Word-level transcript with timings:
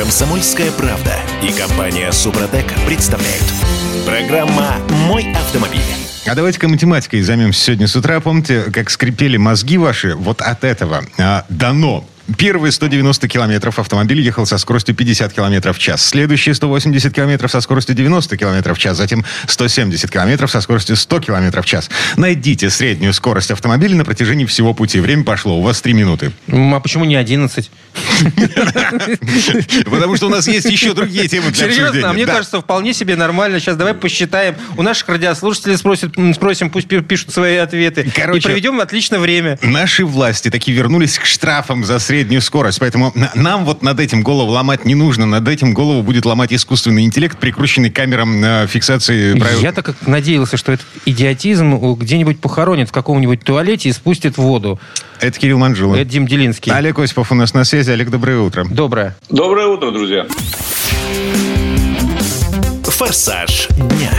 Комсомольская 0.00 0.70
правда 0.72 1.14
и 1.42 1.52
компания 1.52 2.10
Супротек 2.10 2.72
представляют. 2.86 3.44
Программа 4.06 4.76
«Мой 5.06 5.30
автомобиль». 5.34 5.82
А 6.26 6.34
давайте-ка 6.34 6.68
математикой 6.68 7.20
займемся 7.20 7.60
сегодня 7.60 7.86
с 7.86 7.94
утра. 7.94 8.18
Помните, 8.20 8.62
как 8.72 8.88
скрипели 8.88 9.36
мозги 9.36 9.76
ваши 9.76 10.14
вот 10.14 10.40
от 10.40 10.64
этого? 10.64 11.04
А, 11.18 11.44
дано 11.50 12.06
Первые 12.36 12.72
190 12.72 13.28
километров 13.28 13.78
автомобиль 13.78 14.20
ехал 14.20 14.46
со 14.46 14.58
скоростью 14.58 14.94
50 14.94 15.32
километров 15.32 15.76
в 15.76 15.80
час. 15.80 16.04
Следующие 16.06 16.54
180 16.54 17.14
километров 17.14 17.50
со 17.50 17.60
скоростью 17.60 17.94
90 17.94 18.36
километров 18.36 18.78
в 18.78 18.80
час. 18.80 18.96
Затем 18.96 19.24
170 19.46 20.10
километров 20.10 20.50
со 20.50 20.60
скоростью 20.60 20.96
100 20.96 21.20
километров 21.20 21.64
в 21.64 21.68
час. 21.68 21.90
Найдите 22.16 22.70
среднюю 22.70 23.12
скорость 23.12 23.50
автомобиля 23.50 23.96
на 23.96 24.04
протяжении 24.04 24.44
всего 24.44 24.74
пути. 24.74 25.00
Время 25.00 25.24
пошло. 25.24 25.58
У 25.58 25.62
вас 25.62 25.80
3 25.80 25.92
минуты. 25.92 26.32
А 26.48 26.80
почему 26.80 27.04
не 27.04 27.16
11? 27.16 27.70
Потому 29.84 30.16
что 30.16 30.26
у 30.26 30.30
нас 30.30 30.46
есть 30.46 30.66
еще 30.70 30.94
другие 30.94 31.28
темы 31.28 31.50
для 31.50 31.70
Серьезно? 31.70 32.10
А 32.10 32.12
мне 32.12 32.26
кажется, 32.26 32.60
вполне 32.60 32.94
себе 32.94 33.16
нормально. 33.16 33.60
Сейчас 33.60 33.76
давай 33.76 33.94
посчитаем. 33.94 34.54
У 34.76 34.82
наших 34.82 35.08
радиослушателей 35.08 35.76
спросим, 35.76 36.70
пусть 36.70 36.88
пи- 36.88 37.00
пишут 37.00 37.32
свои 37.32 37.56
ответы. 37.56 38.02
И 38.02 38.40
проведем 38.40 38.80
отлично 38.80 39.18
время. 39.18 39.58
Наши 39.62 40.04
власти 40.04 40.50
таки 40.50 40.72
вернулись 40.72 41.18
к 41.18 41.24
штрафам 41.24 41.84
за 41.84 41.98
среднюю 41.98 42.19
скорость. 42.40 42.78
Поэтому 42.80 43.12
на- 43.14 43.30
нам 43.34 43.64
вот 43.64 43.82
над 43.82 44.00
этим 44.00 44.22
голову 44.22 44.50
ломать 44.52 44.84
не 44.84 44.94
нужно. 44.94 45.26
Над 45.26 45.46
этим 45.48 45.74
голову 45.74 46.02
будет 46.02 46.24
ломать 46.24 46.52
искусственный 46.52 47.02
интеллект, 47.04 47.38
прикрученный 47.38 47.90
камерам 47.90 48.42
э, 48.44 48.66
фиксации 48.66 49.38
правил. 49.38 49.60
Я 49.60 49.72
так 49.72 49.84
как 49.86 49.96
надеялся, 50.06 50.56
что 50.56 50.72
этот 50.72 50.86
идиотизм 51.06 51.76
где-нибудь 51.94 52.40
похоронит 52.40 52.88
в 52.88 52.92
каком-нибудь 52.92 53.42
туалете 53.44 53.88
и 53.88 53.92
спустит 53.92 54.36
в 54.36 54.42
воду. 54.42 54.78
Это 55.20 55.38
Кирилл 55.38 55.58
Манжула. 55.58 55.96
Это 55.96 56.04
Дим 56.10 56.26
Делинский. 56.26 56.72
Олег 56.72 56.98
Осипов 56.98 57.30
у 57.32 57.34
нас 57.34 57.52
на 57.54 57.64
связи. 57.64 57.90
Олег, 57.90 58.10
доброе 58.10 58.38
утро. 58.38 58.64
Доброе. 58.70 59.16
Доброе 59.28 59.66
утро, 59.66 59.90
друзья. 59.90 60.26
«Форсаж 62.84 63.68
дня». 63.68 64.10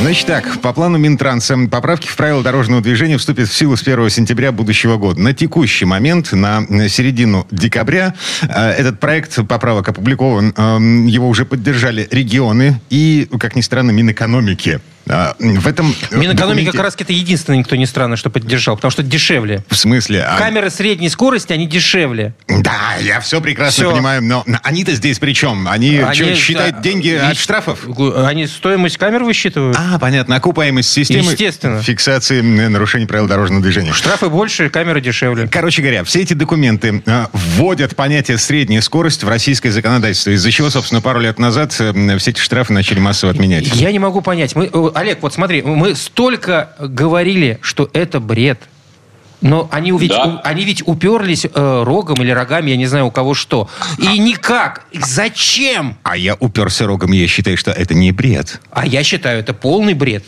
Значит 0.00 0.26
так, 0.26 0.60
по 0.60 0.72
плану 0.72 0.96
Минтранса 0.96 1.58
поправки 1.70 2.06
в 2.06 2.14
правила 2.16 2.42
дорожного 2.42 2.80
движения 2.80 3.18
вступят 3.18 3.48
в 3.48 3.54
силу 3.54 3.76
с 3.76 3.82
1 3.82 4.10
сентября 4.10 4.52
будущего 4.52 4.96
года. 4.96 5.20
На 5.20 5.34
текущий 5.34 5.86
момент, 5.86 6.32
на 6.32 6.64
середину 6.88 7.46
декабря, 7.50 8.14
э, 8.42 8.70
этот 8.70 9.00
проект 9.00 9.46
поправок 9.48 9.88
опубликован. 9.88 10.54
Эм, 10.56 11.06
Его 11.06 11.28
уже 11.28 11.44
поддержали 11.44 12.06
регионы 12.12 12.80
и, 12.90 13.28
как 13.40 13.56
ни 13.56 13.60
странно, 13.60 13.90
Минэкономики. 13.90 14.80
А, 15.06 15.34
В 15.38 15.66
этом 15.66 15.94
Минэкономика 16.10 16.36
документе- 16.36 16.72
как 16.72 16.80
раз 16.82 16.94
это 16.98 17.12
единственный, 17.12 17.62
кто 17.64 17.76
не 17.76 17.86
странно, 17.86 18.16
что 18.16 18.28
поддержал, 18.30 18.76
потому 18.76 18.90
что 18.90 19.02
дешевле. 19.02 19.64
В 19.70 19.76
смысле? 19.76 20.22
А- 20.22 20.36
Камеры 20.38 20.68
средней 20.70 21.08
скорости, 21.08 21.52
они 21.52 21.66
дешевле. 21.66 22.34
Да, 22.46 22.94
я 23.00 23.20
все 23.20 23.40
прекрасно 23.40 23.84
Всё. 23.84 23.92
понимаю, 23.92 24.22
но 24.22 24.44
они-то 24.62 24.92
здесь 24.94 25.18
при 25.18 25.32
чем? 25.32 25.66
Они, 25.68 25.96
Они, 25.98 26.14
что, 26.14 26.34
считают 26.34 26.76
да, 26.76 26.82
деньги 26.82 27.08
и- 27.08 27.14
от 27.16 27.38
штрафов? 27.38 27.86
Они 28.16 28.46
стоимость 28.46 28.98
камер 28.98 29.24
высчитывают. 29.24 29.76
А, 29.78 29.98
понятно, 29.98 30.36
окупаемость 30.36 30.90
системы 30.90 31.32
Естественно. 31.32 31.82
фиксации 31.82 32.40
нарушений 32.42 33.06
правил 33.06 33.26
дорожного 33.26 33.62
движения. 33.62 33.92
Штрафы 33.94 34.28
больше, 34.28 34.68
камеры 34.68 35.00
дешевле. 35.00 35.48
Короче 35.48 35.80
говоря, 35.80 36.04
все 36.04 36.20
эти 36.20 36.34
документы 36.34 37.02
э, 37.06 37.26
вводят 37.32 37.96
понятие 37.96 38.36
средняя 38.38 38.82
скорость 38.82 39.22
в 39.24 39.28
российское 39.28 39.70
законодательство, 39.70 40.30
из-за 40.30 40.50
чего, 40.52 40.68
собственно, 40.68 41.00
пару 41.00 41.20
лет 41.20 41.38
назад 41.38 41.74
э, 41.80 42.18
все 42.18 42.30
эти 42.30 42.40
штрафы 42.40 42.72
начали 42.74 42.98
массово 42.98 43.32
отменять. 43.32 43.68
Я 43.74 43.90
не 43.90 43.98
могу 43.98 44.20
понять. 44.20 44.54
Мы, 44.54 44.66
э, 44.72 44.90
Олег, 44.98 45.22
вот 45.22 45.32
смотри, 45.32 45.62
мы 45.62 45.94
столько 45.94 46.72
говорили, 46.80 47.58
что 47.62 47.88
это 47.92 48.18
бред. 48.18 48.58
Но 49.40 49.68
они 49.70 49.92
ведь, 49.96 50.10
Да. 50.10 50.24
у- 50.24 50.40
они 50.48 50.64
ведь 50.64 50.82
уперлись 50.88 51.44
э, 51.46 51.82
рогом 51.84 52.20
или 52.20 52.32
рогами, 52.32 52.70
я 52.70 52.76
не 52.76 52.86
знаю, 52.86 53.06
у 53.06 53.10
кого 53.12 53.34
что. 53.34 53.68
И 53.98 54.18
никак. 54.18 54.86
Зачем? 54.92 55.96
А 56.02 56.16
я 56.16 56.34
уперся 56.40 56.86
рогом, 56.86 57.12
я 57.12 57.28
считаю, 57.28 57.56
что 57.56 57.70
это 57.70 57.94
не 57.94 58.10
бред. 58.10 58.60
А 58.72 58.84
я 58.84 59.04
считаю, 59.04 59.38
это 59.38 59.54
полный 59.54 59.94
бред. 59.94 60.24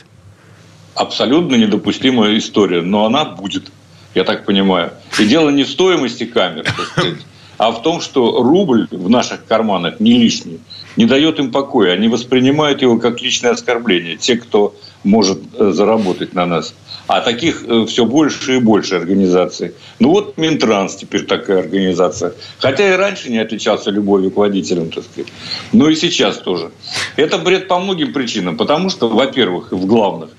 Абсолютно 0.95 1.57
недопустимая 1.57 2.39
история, 2.39 2.83
но 2.83 3.05
она 3.07 3.25
будет, 3.25 3.73
я 4.15 4.23
так 4.23 4.45
понимаю. 4.45 4.93
И 5.19 5.27
дело 5.27 5.51
не 5.51 5.65
в 5.65 5.69
стоимости 5.69 6.25
камер, 6.25 6.63
так 6.63 6.87
сказать, 6.93 7.19
а 7.59 7.73
в 7.73 7.83
том, 7.83 8.01
что 8.01 8.41
рубль 8.45 8.87
в 8.93 9.11
наших 9.11 9.45
карманах 9.45 9.99
не 9.99 10.17
лишний, 10.19 10.61
не 10.97 11.07
дает 11.07 11.39
им 11.39 11.51
покоя. 11.51 11.93
Они 11.93 12.09
воспринимают 12.09 12.83
его 12.83 12.99
как 12.99 13.21
личное 13.21 13.53
оскорбление, 13.53 14.17
те, 14.17 14.37
кто 14.37 14.75
может 15.05 15.39
э, 15.59 15.71
заработать 15.73 16.35
на 16.35 16.47
нас. 16.47 16.75
А 17.07 17.21
таких 17.21 17.65
э, 17.67 17.87
все 17.87 18.05
больше 18.05 18.57
и 18.57 18.61
больше 18.61 18.97
организаций. 18.97 19.73
Ну 19.99 20.11
вот 20.11 20.37
Минтранс 20.37 20.97
теперь 20.97 21.25
такая 21.25 21.61
организация. 21.61 22.35
Хотя 22.59 22.95
и 22.95 22.97
раньше 22.97 23.31
не 23.31 23.39
отличался 23.39 23.91
любовью 23.91 24.31
к 24.31 24.37
водителям, 24.37 24.91
так 24.91 25.05
сказать. 25.05 25.33
Но 25.73 25.89
и 25.89 25.97
сейчас 25.97 26.39
тоже. 26.39 26.71
Это 27.17 27.39
бред 27.39 27.69
по 27.69 27.79
многим 27.79 28.13
причинам. 28.13 28.57
Потому 28.57 28.91
что, 28.91 29.09
во-первых, 29.09 29.73
в 29.73 29.87
главных, 29.87 30.31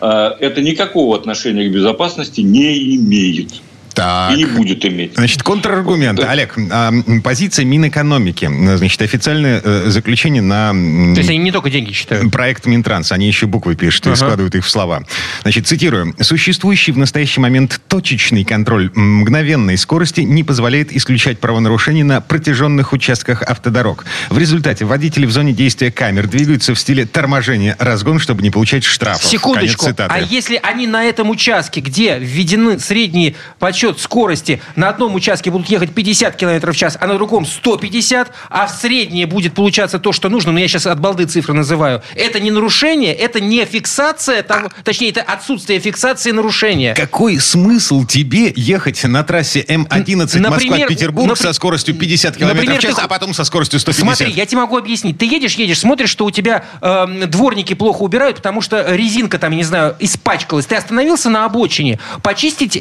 э, 0.00 0.30
это 0.40 0.60
никакого 0.60 1.16
отношения 1.16 1.68
к 1.68 1.72
безопасности 1.72 2.40
не 2.40 2.96
имеет. 2.96 3.50
Так. 3.94 4.32
И 4.32 4.36
не 4.36 4.44
будет 4.44 4.84
иметь. 4.84 5.14
Значит, 5.14 5.42
контраргумент. 5.42 6.18
Да. 6.18 6.30
Олег, 6.30 6.54
а, 6.70 6.92
позиция 7.22 7.64
Минэкономики. 7.64 8.50
Значит, 8.76 9.02
официальное 9.02 9.60
э, 9.62 9.84
заключение 9.88 10.42
на 10.42 10.72
То 10.72 11.18
есть 11.20 11.28
они 11.30 11.38
не 11.38 11.52
только 11.52 11.70
деньги 11.70 11.92
считают. 11.92 12.30
проект 12.32 12.66
Минтранс. 12.66 13.12
Они 13.12 13.26
еще 13.26 13.46
буквы 13.46 13.74
пишут 13.76 14.06
и 14.06 14.08
Ага. 14.10 14.16
складывают 14.16 14.54
их 14.54 14.64
в 14.64 14.70
слова. 14.70 15.02
Значит, 15.42 15.66
цитирую. 15.66 16.14
«Существующий 16.20 16.92
в 16.92 16.98
настоящий 16.98 17.40
момент 17.40 17.80
точечный 17.88 18.44
контроль 18.44 18.90
мгновенной 18.94 19.76
скорости 19.76 20.20
не 20.20 20.44
позволяет 20.44 20.92
исключать 20.94 21.38
правонарушений 21.40 22.02
на 22.02 22.20
протяженных 22.20 22.92
участках 22.92 23.42
автодорог. 23.42 24.04
В 24.30 24.38
результате 24.38 24.84
водители 24.84 25.26
в 25.26 25.30
зоне 25.32 25.52
действия 25.52 25.90
камер 25.90 26.26
двигаются 26.28 26.74
в 26.74 26.78
стиле 26.78 27.04
торможения 27.06 27.76
разгон, 27.78 28.18
чтобы 28.18 28.42
не 28.42 28.50
получать 28.50 28.84
штрафов». 28.84 29.24
Секундочку. 29.24 29.82
Конец 29.82 29.96
цитаты. 29.96 30.14
А 30.14 30.18
если 30.18 30.58
они 30.62 30.86
на 30.86 31.04
этом 31.04 31.30
участке, 31.30 31.80
где 31.80 32.18
введены 32.18 32.78
средний 32.78 33.36
подсчет 33.82 34.00
скорости, 34.00 34.60
на 34.76 34.88
одном 34.88 35.14
участке 35.14 35.50
будут 35.50 35.68
ехать 35.68 35.92
50 35.92 36.36
км 36.36 36.72
в 36.72 36.76
час, 36.76 36.96
а 37.00 37.06
на 37.06 37.14
другом 37.14 37.44
150, 37.44 38.30
а 38.48 38.66
в 38.66 38.70
среднее 38.70 39.26
будет 39.26 39.54
получаться 39.54 39.98
то, 39.98 40.12
что 40.12 40.28
нужно, 40.28 40.52
но 40.52 40.60
я 40.60 40.68
сейчас 40.68 40.86
от 40.86 41.00
балды 41.00 41.24
цифры 41.24 41.52
называю, 41.52 42.02
это 42.14 42.38
не 42.38 42.50
нарушение, 42.50 43.12
это 43.12 43.40
не 43.40 43.64
фиксация, 43.64 44.42
того, 44.42 44.68
точнее, 44.84 45.10
это 45.10 45.22
отсутствие 45.22 45.80
фиксации 45.80 46.30
нарушения. 46.30 46.94
Какой 46.94 47.38
смысл 47.40 48.04
тебе 48.04 48.52
ехать 48.54 49.02
на 49.04 49.24
трассе 49.24 49.62
М11 49.68 50.38
Например, 50.38 50.50
Москва-Петербург 50.50 51.32
напр- 51.32 51.42
со 51.42 51.52
скоростью 51.52 51.94
50 51.96 52.36
км 52.36 52.54
например, 52.54 52.78
в 52.78 52.82
час, 52.82 52.94
ты- 52.94 53.02
а 53.02 53.08
потом 53.08 53.34
со 53.34 53.44
скоростью 53.44 53.80
150? 53.80 54.16
Смотри, 54.16 54.32
я 54.32 54.46
тебе 54.46 54.60
могу 54.60 54.76
объяснить. 54.76 55.18
Ты 55.18 55.26
едешь, 55.26 55.54
едешь, 55.54 55.80
смотришь, 55.80 56.10
что 56.10 56.24
у 56.24 56.30
тебя 56.30 56.64
эм, 56.80 57.28
дворники 57.28 57.74
плохо 57.74 58.02
убирают, 58.02 58.36
потому 58.36 58.60
что 58.60 58.94
резинка 58.94 59.38
там, 59.38 59.50
я 59.52 59.56
не 59.58 59.64
знаю, 59.64 59.96
испачкалась. 59.98 60.66
Ты 60.66 60.76
остановился 60.76 61.30
на 61.30 61.44
обочине. 61.44 61.98
Почистить 62.22 62.76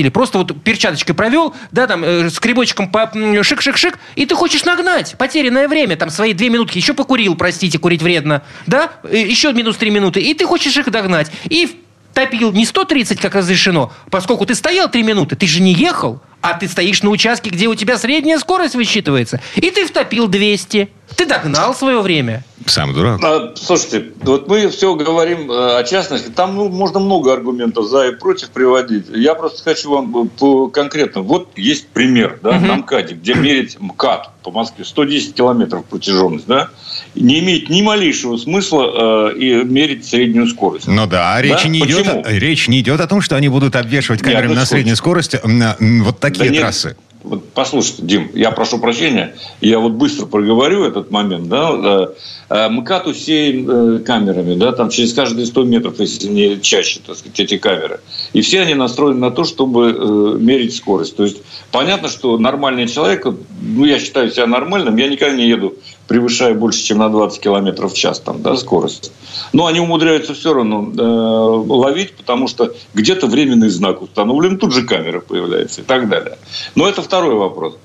стеклоочистители. 0.00 0.08
Просто 0.08 0.38
вот 0.38 0.62
перчаточкой 0.62 1.14
провел, 1.14 1.54
да, 1.70 1.86
там, 1.86 2.04
э, 2.04 2.30
скребочком 2.30 2.90
по 2.90 3.10
шик-шик-шик, 3.14 3.96
и 4.16 4.26
ты 4.26 4.34
хочешь 4.34 4.64
нагнать. 4.64 5.16
Потерянное 5.18 5.68
время, 5.68 5.96
там, 5.96 6.10
свои 6.10 6.32
две 6.32 6.48
минутки. 6.48 6.78
Еще 6.78 6.94
покурил, 6.94 7.34
простите, 7.36 7.78
курить 7.78 8.02
вредно. 8.02 8.42
Да? 8.66 8.90
Э, 9.04 9.16
Еще 9.16 9.52
минус 9.52 9.76
три 9.76 9.90
минуты. 9.90 10.20
И 10.20 10.34
ты 10.34 10.46
хочешь 10.46 10.76
их 10.76 10.90
догнать. 10.90 11.30
И 11.44 11.82
топил 12.14 12.52
не 12.52 12.66
130, 12.66 13.20
как 13.20 13.34
разрешено, 13.34 13.92
поскольку 14.10 14.44
ты 14.44 14.54
стоял 14.56 14.90
3 14.90 15.02
минуты, 15.04 15.36
ты 15.36 15.46
же 15.46 15.62
не 15.62 15.72
ехал, 15.72 16.20
а 16.40 16.54
ты 16.54 16.66
стоишь 16.66 17.02
на 17.04 17.10
участке, 17.10 17.50
где 17.50 17.68
у 17.68 17.76
тебя 17.76 17.96
средняя 17.98 18.38
скорость 18.38 18.74
высчитывается, 18.74 19.40
и 19.54 19.70
ты 19.70 19.86
втопил 19.86 20.26
200. 20.26 20.88
Ты 21.16 21.26
догнал 21.26 21.74
свое 21.74 22.00
время. 22.00 22.44
Сам 22.66 22.92
дурак. 22.94 23.20
А, 23.24 23.52
Слушайте, 23.56 24.12
вот 24.22 24.46
мы 24.48 24.68
все 24.68 24.94
говорим 24.94 25.50
э, 25.50 25.78
о 25.78 25.84
частности. 25.84 26.28
Там 26.28 26.56
ну, 26.56 26.68
можно 26.68 27.00
много 27.00 27.32
аргументов 27.32 27.86
за 27.86 28.08
и 28.08 28.14
против 28.14 28.50
приводить. 28.50 29.06
Я 29.14 29.34
просто 29.34 29.62
хочу 29.62 29.90
вам 29.90 30.16
э, 30.16 30.28
по 30.38 30.68
конкретно. 30.68 31.22
Вот 31.22 31.50
есть 31.56 31.88
пример 31.88 32.38
да, 32.42 32.60
на 32.60 32.76
МКАДе, 32.76 33.14
где 33.14 33.34
мерить 33.34 33.78
МКАД 33.80 34.30
по 34.42 34.50
Москве 34.50 34.84
110 34.84 35.34
километров 35.34 35.84
протяженность. 35.86 36.46
Да, 36.46 36.68
не 37.14 37.40
имеет 37.40 37.70
ни 37.70 37.82
малейшего 37.82 38.36
смысла 38.36 39.30
э, 39.32 39.38
и 39.38 39.64
мерить 39.64 40.06
среднюю 40.06 40.46
скорость. 40.46 40.86
Ну 40.86 41.06
да, 41.06 41.34
а 41.34 41.42
речь, 41.42 41.62
Да? 41.62 41.68
не 41.68 41.80
идет, 41.80 42.04
Почему? 42.06 42.22
о- 42.24 42.30
речь 42.32 42.68
не 42.68 42.80
идет 42.80 43.00
о 43.00 43.06
том, 43.06 43.20
что 43.20 43.36
они 43.36 43.48
будут 43.48 43.74
обвешивать 43.74 44.20
Нет, 44.22 44.32
камерами 44.32 44.54
ну 44.54 44.60
на 44.60 44.66
средней 44.66 44.94
скорости 44.94 45.40
на, 45.44 45.76
вот 45.80 46.20
такие 46.20 46.44
Да 46.44 46.50
нет, 46.50 46.60
трассы. 46.60 46.96
Вот 47.22 47.44
послушайте, 47.52 48.02
Дим, 48.02 48.30
я 48.34 48.50
прошу 48.50 48.78
прощения, 48.78 49.34
я 49.60 49.78
вот 49.78 49.92
быстро 49.92 50.24
проговорю 50.24 50.84
этот 50.84 51.10
момент, 51.10 51.48
да, 51.48 51.70
э, 51.70 52.06
э, 52.48 52.68
МКАД 52.70 53.08
усеян 53.08 53.70
э, 53.70 53.98
камерами, 53.98 54.54
да, 54.54 54.72
там 54.72 54.88
через 54.88 55.12
каждые 55.12 55.46
100 55.46 55.64
метров, 55.64 56.00
если 56.00 56.28
не 56.28 56.60
чаще, 56.62 57.00
так 57.06 57.16
сказать, 57.18 57.38
эти 57.38 57.58
камеры. 57.58 58.00
И 58.32 58.40
все 58.40 58.62
они 58.62 58.72
настроены 58.74 59.20
на 59.20 59.30
то, 59.30 59.44
чтобы 59.44 60.38
мерить 60.40 60.74
скорость. 60.74 61.16
То 61.16 61.24
есть 61.24 61.42
понятно, 61.70 62.08
что 62.08 62.38
нормальный 62.38 62.88
человек, 62.88 63.26
ну, 63.60 63.84
я 63.84 63.98
считаю 63.98 64.30
себя 64.30 64.46
нормальным, 64.46 64.96
я 64.96 65.08
никогда 65.08 65.36
не 65.36 65.46
еду, 65.46 65.74
превышая 66.10 66.54
больше, 66.54 66.82
чем 66.82 66.98
на 66.98 67.08
20 67.08 67.40
километров 67.40 67.92
в 67.92 67.96
час, 67.96 68.18
там, 68.18 68.42
да, 68.42 68.56
скорость. 68.56 69.12
Но 69.52 69.66
они 69.66 69.78
умудряются 69.78 70.34
все 70.34 70.52
равно 70.52 70.90
э, 70.92 71.02
ловить, 71.02 72.14
потому 72.16 72.48
что 72.48 72.74
где-то 72.94 73.28
временный 73.28 73.68
знак 73.68 74.02
установлен, 74.02 74.58
тут 74.58 74.72
же 74.72 74.82
камера 74.82 75.20
появляется 75.20 75.82
и 75.82 75.84
так 75.84 76.08
далее. 76.08 76.36
Но 76.74 76.88
это 76.88 77.00
второй 77.02 77.36
вопрос. 77.36 77.76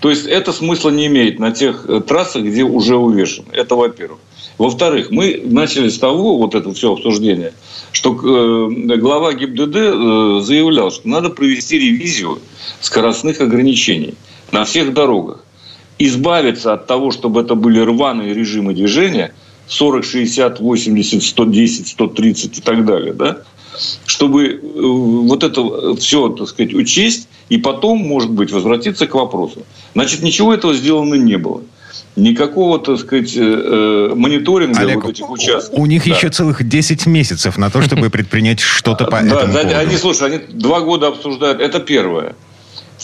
То 0.00 0.08
есть 0.08 0.24
это 0.24 0.54
смысла 0.54 0.88
не 0.88 1.08
имеет 1.08 1.38
на 1.38 1.50
тех 1.50 1.84
э, 1.86 2.00
трассах, 2.00 2.44
где 2.44 2.62
уже 2.62 2.96
увешано. 2.96 3.48
Это 3.52 3.74
во-первых. 3.74 4.18
Во-вторых, 4.56 5.10
мы 5.10 5.42
начали 5.44 5.90
с 5.90 5.98
того, 5.98 6.38
вот 6.38 6.54
это 6.54 6.72
все 6.72 6.94
обсуждение, 6.94 7.52
что 7.92 8.12
э, 8.14 8.96
глава 8.96 9.34
ГИБДД 9.34 9.76
э, 9.76 10.40
заявлял, 10.42 10.90
что 10.90 11.06
надо 11.06 11.28
провести 11.28 11.78
ревизию 11.78 12.38
скоростных 12.80 13.42
ограничений 13.42 14.14
на 14.52 14.64
всех 14.64 14.94
дорогах. 14.94 15.43
Избавиться 15.98 16.72
от 16.72 16.86
того, 16.86 17.10
чтобы 17.10 17.40
это 17.40 17.54
были 17.54 17.80
рваные 17.80 18.34
режимы 18.34 18.74
движения 18.74 19.32
40, 19.68 20.04
60, 20.04 20.60
80, 20.60 21.22
110, 21.22 21.88
130 21.88 22.58
и 22.58 22.60
так 22.60 22.84
далее, 22.84 23.12
да? 23.12 23.38
чтобы 24.06 24.46
э, 24.46 24.58
вот 24.80 25.42
это 25.42 25.96
все, 25.96 26.28
так 26.28 26.48
сказать, 26.48 26.74
учесть 26.74 27.28
и 27.48 27.58
потом, 27.58 27.98
может 27.98 28.30
быть, 28.30 28.52
возвратиться 28.52 29.06
к 29.06 29.14
вопросу. 29.14 29.64
Значит, 29.94 30.22
ничего 30.22 30.54
этого 30.54 30.74
сделано 30.74 31.14
не 31.14 31.38
было 31.38 31.62
никакого, 32.16 32.78
так 32.78 32.98
сказать, 32.98 33.34
э, 33.36 33.40
э, 33.40 34.14
мониторинга 34.14 34.80
Олег, 34.80 35.04
вот 35.04 35.10
этих 35.10 35.28
участков. 35.28 35.78
У 35.78 35.86
них 35.86 36.06
да. 36.06 36.14
еще 36.14 36.28
целых 36.28 36.66
10 36.66 37.06
месяцев 37.06 37.58
на 37.58 37.70
то, 37.70 37.82
чтобы 37.82 38.10
предпринять 38.10 38.60
что-то 38.60 39.06
по 39.06 39.16
этому 39.16 39.40
поводу. 39.40 39.76
Они, 39.76 39.96
слушай, 39.96 40.26
они 40.28 40.38
два 40.38 40.80
года 40.80 41.08
обсуждают. 41.08 41.60
Это 41.60 41.80
первое. 41.80 42.34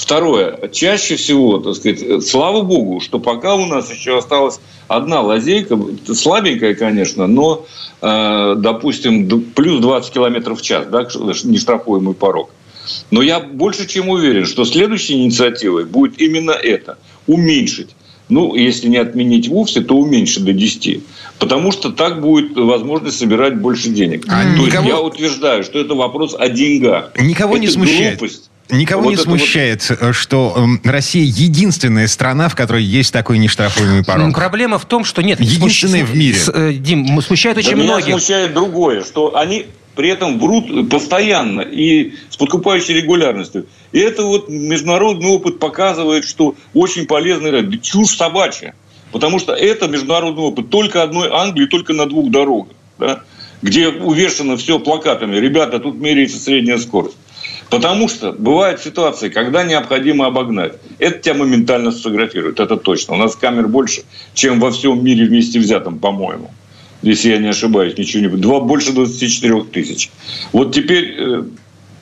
Второе. 0.01 0.69
Чаще 0.73 1.17
всего, 1.17 1.59
так 1.59 1.75
сказать, 1.75 2.27
слава 2.27 2.63
богу, 2.63 3.01
что 3.01 3.19
пока 3.19 3.55
у 3.55 3.67
нас 3.67 3.93
еще 3.93 4.17
осталась 4.17 4.59
одна 4.89 5.21
лазейка, 5.21 5.79
слабенькая, 6.15 6.75
конечно, 6.75 7.27
но, 7.27 7.67
э, 8.01 8.55
допустим, 8.57 9.29
плюс 9.55 9.83
20 9.83 10.11
километров 10.11 10.61
в 10.61 10.63
час, 10.63 10.87
да, 10.91 11.03
нештрафуемый 11.45 12.15
порог. 12.15 12.49
Но 13.11 13.21
я 13.21 13.41
больше 13.41 13.87
чем 13.87 14.09
уверен, 14.09 14.47
что 14.47 14.65
следующей 14.65 15.23
инициативой 15.23 15.85
будет 15.85 16.19
именно 16.19 16.53
это– 16.53 16.97
уменьшить 17.27 17.91
ну, 18.31 18.55
если 18.55 18.87
не 18.87 18.97
отменить 18.97 19.49
вовсе, 19.49 19.81
то 19.81 19.97
уменьшить 19.97 20.45
до 20.45 20.53
10. 20.53 21.03
Потому 21.41 21.73
что 21.73 21.91
так 21.91 22.21
будет 22.21 22.57
возможность 22.57 23.19
собирать 23.19 23.59
больше 23.61 23.91
денег. 23.91 24.25
А 24.29 24.43
то 24.43 24.49
никого... 24.49 24.67
есть 24.67 24.89
я 24.89 25.01
утверждаю, 25.01 25.65
что 25.65 25.81
это 25.81 25.95
вопрос 25.95 26.37
о 26.39 26.49
деньгах. 26.49 27.11
Никого 27.19 27.55
это 27.55 27.63
не 27.63 27.69
смущает. 27.69 28.21
Глупость. 28.21 28.50
Никого 28.71 29.03
вот 29.03 29.11
не 29.11 29.17
смущает, 29.17 29.89
вот... 30.01 30.15
что 30.15 30.69
э, 30.85 30.89
Россия 30.89 31.25
единственная 31.25 32.09
страна, 32.09 32.49
в 32.49 32.55
которой 32.55 32.83
есть 32.83 33.13
такой 33.13 33.39
нештрафуемый 33.39 34.05
порог. 34.05 34.35
Проблема 34.35 34.79
в 34.79 34.85
том, 34.85 35.05
что 35.05 35.23
нет. 35.23 35.41
Единственная 35.41 36.05
смущ... 36.05 36.11
в 36.11 36.17
мире. 36.17 36.39
С, 36.39 36.49
э, 36.49 36.73
Дим, 36.75 37.21
смущает 37.23 37.57
очень 37.57 37.77
да 37.77 37.77
многих. 37.77 38.07
Меня 38.07 38.19
смущает 38.19 38.55
другое, 38.55 39.05
что 39.05 39.37
они 39.37 39.67
при 39.95 40.09
этом 40.09 40.39
врут 40.39 40.89
постоянно 40.89 41.61
и 41.61 42.15
с 42.31 42.37
подкупающей 42.37 42.95
регулярностью. 42.95 43.67
И 43.93 43.99
это 43.99 44.23
вот 44.25 44.49
международный 44.49 45.29
опыт 45.29 45.59
показывает, 45.59 46.25
что 46.25 46.55
очень 46.75 47.07
полезно. 47.07 47.51
Да 47.63 47.77
чушь 47.79 48.17
собачья. 48.17 48.75
Потому 49.13 49.39
что 49.39 49.53
это 49.53 49.89
международный 49.89 50.43
опыт 50.43 50.71
только 50.71 51.03
одной 51.03 51.29
Англии, 51.31 51.67
только 51.67 51.93
на 51.93 52.07
двух 52.07 52.31
дорогах. 52.31 52.75
Да? 52.99 53.21
Где 53.63 53.89
увешано 53.89 54.57
все 54.57 54.79
плакатами. 54.79 55.37
Ребята, 55.37 55.81
тут 55.81 55.97
меряется 55.97 56.39
средняя 56.39 56.79
скорость. 56.79 57.17
Потому 57.71 58.09
что 58.09 58.33
бывают 58.33 58.81
ситуации, 58.81 59.29
когда 59.29 59.63
необходимо 59.63 60.27
обогнать. 60.27 60.75
Это 60.99 61.19
тебя 61.21 61.35
моментально 61.35 61.93
сфотографируют, 61.93 62.59
это 62.59 62.77
точно. 62.77 63.15
У 63.15 63.17
нас 63.17 63.37
камер 63.37 63.69
больше, 63.69 64.03
чем 64.35 64.59
во 64.59 64.71
всем 64.73 65.05
мире 65.05 65.25
вместе 65.25 65.59
взятом, 65.61 65.99
по-моему 65.99 66.51
если 67.03 67.31
я 67.31 67.39
не 67.39 67.49
ошибаюсь, 67.49 67.97
ничего 67.97 68.23
не. 68.23 68.29
Два, 68.29 68.61
больше 68.61 68.93
24 68.93 69.63
тысяч. 69.65 70.11
Вот 70.53 70.75
теперь 70.75 71.15
э, 71.17 71.45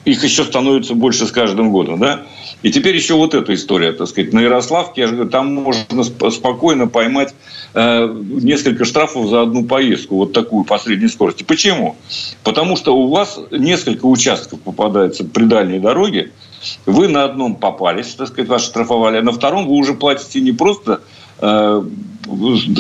их 0.05 0.25
еще 0.25 0.45
становится 0.45 0.95
больше 0.95 1.27
с 1.27 1.31
каждым 1.31 1.71
годом, 1.71 2.01
да? 2.01 2.27
И 2.63 2.73
теперь 2.73 2.97
еще 2.97 3.15
вот 3.15 3.35
эта 3.35 3.55
история, 3.55 3.93
так 3.93 4.09
сказать, 4.09 4.33
на 4.33 4.41
Ярославке, 4.41 5.03
я 5.03 5.09
говорю, 5.09 5.31
там 5.31 5.55
можно 5.55 6.03
спокойно 6.03 6.89
поймать 6.89 7.35
э, 7.75 8.09
несколько 8.09 8.85
штрафов 8.85 9.29
за 9.29 9.43
одну 9.43 9.65
поездку, 9.65 10.17
вот 10.17 10.33
такую 10.33 10.65
по 10.65 10.79
средней 10.79 11.09
скорости. 11.09 11.45
Почему? 11.45 11.97
Потому 12.43 12.77
что 12.77 12.97
у 12.97 13.09
вас 13.09 13.39
несколько 13.53 14.07
участков 14.07 14.61
попадается 14.61 15.25
при 15.25 15.45
дальней 15.45 15.79
дороге, 15.79 16.33
вы 16.87 17.07
на 17.07 17.25
одном 17.25 17.55
попались, 17.55 18.15
так 18.15 18.29
сказать, 18.29 18.49
вас 18.49 18.65
штрафовали, 18.65 19.19
а 19.19 19.23
на 19.23 19.31
втором 19.31 19.69
вы 19.69 19.75
уже 19.75 19.95
платите 19.95 20.41
не 20.41 20.53
просто 20.53 21.01
Э, 21.41 21.83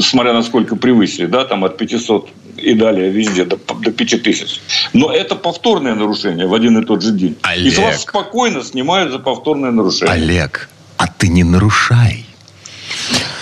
смотря 0.03 0.33
насколько 0.33 0.75
превысили, 0.75 1.27
да, 1.27 1.45
там 1.45 1.65
от 1.65 1.77
500 1.77 2.29
и 2.59 2.75
далее 2.75 3.11
везде 3.11 3.45
до, 3.45 3.57
до 3.57 3.91
5000. 3.91 4.61
Но 4.93 5.13
это 5.13 5.35
повторное 5.35 5.95
нарушение 5.95 6.47
в 6.47 6.55
один 6.55 6.79
и 6.79 6.85
тот 6.85 7.03
же 7.03 7.13
день. 7.13 7.37
Олег. 7.43 7.73
И 7.73 7.77
с 7.77 7.79
вас 7.79 8.03
спокойно 8.03 8.63
снимают 8.63 9.13
за 9.13 9.19
повторное 9.19 9.71
нарушение. 9.71 10.15
Олег, 10.15 10.69
а 10.97 11.07
ты 11.07 11.29
не 11.29 11.45
нарушай. 11.45 12.28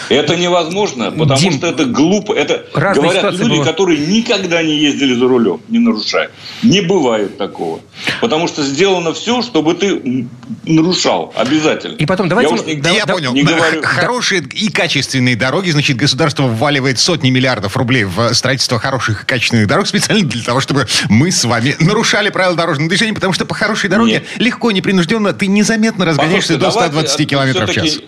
Это 0.09 0.37
невозможно, 0.37 1.11
потому 1.11 1.41
Дим, 1.41 1.53
что 1.53 1.67
это 1.67 1.85
глупо. 1.85 2.33
Это 2.33 2.67
говорят 2.75 3.33
люди, 3.35 3.57
было. 3.57 3.65
которые 3.65 3.99
никогда 3.99 4.63
не 4.63 4.77
ездили 4.77 5.15
за 5.15 5.27
рулем, 5.27 5.61
не 5.69 5.79
нарушая. 5.79 6.31
Не 6.63 6.81
бывает 6.81 7.37
такого. 7.39 7.81
Потому 8.21 8.47
что 8.49 8.63
сделано 8.63 9.13
все, 9.15 9.43
чтобы 9.43 9.75
ты 9.75 10.27
нарушал 10.65 11.33
обязательно. 11.37 11.97
И 11.97 12.07
потом 12.07 12.29
давайте... 12.29 12.55
Я, 12.55 12.75
не, 12.75 12.81
да, 12.81 12.91
я 12.91 13.05
да, 13.05 13.15
понял. 13.15 13.33
Не 13.33 13.43
говорю. 13.43 13.83
Хорошие 13.83 14.43
и 14.43 14.71
качественные 14.71 15.37
дороги, 15.37 15.71
значит, 15.71 15.97
государство 15.97 16.45
вваливает 16.45 16.99
сотни 16.99 17.31
миллиардов 17.31 17.77
рублей 17.77 18.05
в 18.05 18.33
строительство 18.35 18.79
хороших 18.79 19.23
и 19.23 19.27
качественных 19.27 19.67
дорог 19.67 19.87
специально 19.87 20.27
для 20.27 20.43
того, 20.43 20.61
чтобы 20.61 20.87
мы 21.09 21.31
с 21.31 21.45
вами 21.45 21.77
нарушали 21.81 22.31
правила 22.31 22.57
дорожного 22.57 22.89
движения, 22.89 23.15
потому 23.15 23.33
что 23.33 23.45
по 23.45 23.55
хорошей 23.55 23.91
дороге 23.91 24.13
Нет. 24.13 24.25
легко, 24.39 24.71
непринужденно, 24.71 25.33
ты 25.33 25.47
незаметно 25.47 26.05
разгоняешься 26.05 26.59
до 26.59 26.71
120 26.71 27.29
км 27.29 27.67
в 27.67 27.73
час 27.73 27.99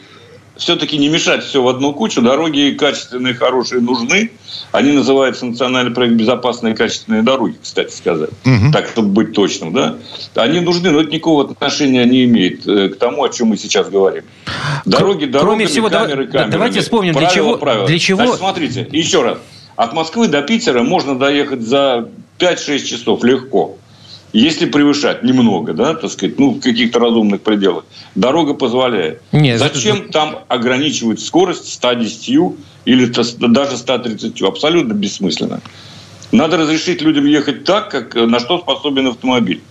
все-таки 0.58 0.98
не 0.98 1.08
мешать 1.08 1.44
все 1.44 1.62
в 1.62 1.68
одну 1.68 1.92
кучу. 1.92 2.20
Дороги 2.20 2.76
качественные, 2.78 3.34
хорошие 3.34 3.80
нужны. 3.80 4.32
Они 4.72 4.92
называются 4.92 5.46
национальный 5.46 5.92
проект 5.92 6.14
«Безопасные 6.14 6.74
качественные 6.74 7.22
дороги», 7.22 7.56
кстати 7.62 7.94
сказать. 7.94 8.30
Угу. 8.44 8.72
Так, 8.72 8.88
чтобы 8.88 9.08
быть 9.08 9.32
точным, 9.32 9.72
да? 9.72 9.96
Они 10.34 10.60
нужны, 10.60 10.90
но 10.90 11.00
это 11.00 11.10
никакого 11.10 11.50
отношения 11.50 12.04
не 12.04 12.24
имеет 12.24 12.66
э, 12.66 12.88
к 12.90 12.98
тому, 12.98 13.24
о 13.24 13.28
чем 13.28 13.48
мы 13.48 13.56
сейчас 13.56 13.88
говорим. 13.88 14.24
Дороги, 14.84 15.24
дороги, 15.24 15.46
Кроме 15.46 15.66
всего, 15.66 15.88
камеры, 15.88 16.26
камеры. 16.26 16.50
Давайте 16.50 16.80
вспомним, 16.80 17.14
правила, 17.14 17.32
для 17.32 17.42
чего... 17.42 17.58
Правила. 17.58 17.86
Для 17.86 17.98
чего... 17.98 18.16
Значит, 18.18 18.36
смотрите, 18.36 18.88
еще 18.90 19.22
раз. 19.22 19.38
От 19.76 19.92
Москвы 19.92 20.26
до 20.26 20.42
Питера 20.42 20.82
можно 20.82 21.16
доехать 21.16 21.62
за 21.62 22.08
5-6 22.38 22.78
часов 22.80 23.22
легко. 23.22 23.76
Если 24.32 24.66
превышать 24.66 25.22
немного, 25.22 25.72
да, 25.72 25.94
так 25.94 26.10
сказать, 26.10 26.38
ну, 26.38 26.50
в 26.50 26.60
каких-то 26.60 26.98
разумных 26.98 27.40
пределах, 27.40 27.84
дорога 28.14 28.52
позволяет. 28.52 29.22
Нет, 29.32 29.58
Зачем 29.58 30.02
это... 30.02 30.12
там 30.12 30.38
ограничивать 30.48 31.20
скорость 31.20 31.72
110 31.72 32.56
или 32.84 33.06
даже 33.06 33.76
130? 33.78 34.42
Абсолютно 34.42 34.92
бессмысленно. 34.92 35.60
Надо 36.30 36.58
разрешить 36.58 37.00
людям 37.00 37.24
ехать 37.24 37.64
так, 37.64 37.90
как, 37.90 38.14
на 38.14 38.38
что 38.38 38.58
способен 38.58 39.06
автомобиль. 39.06 39.62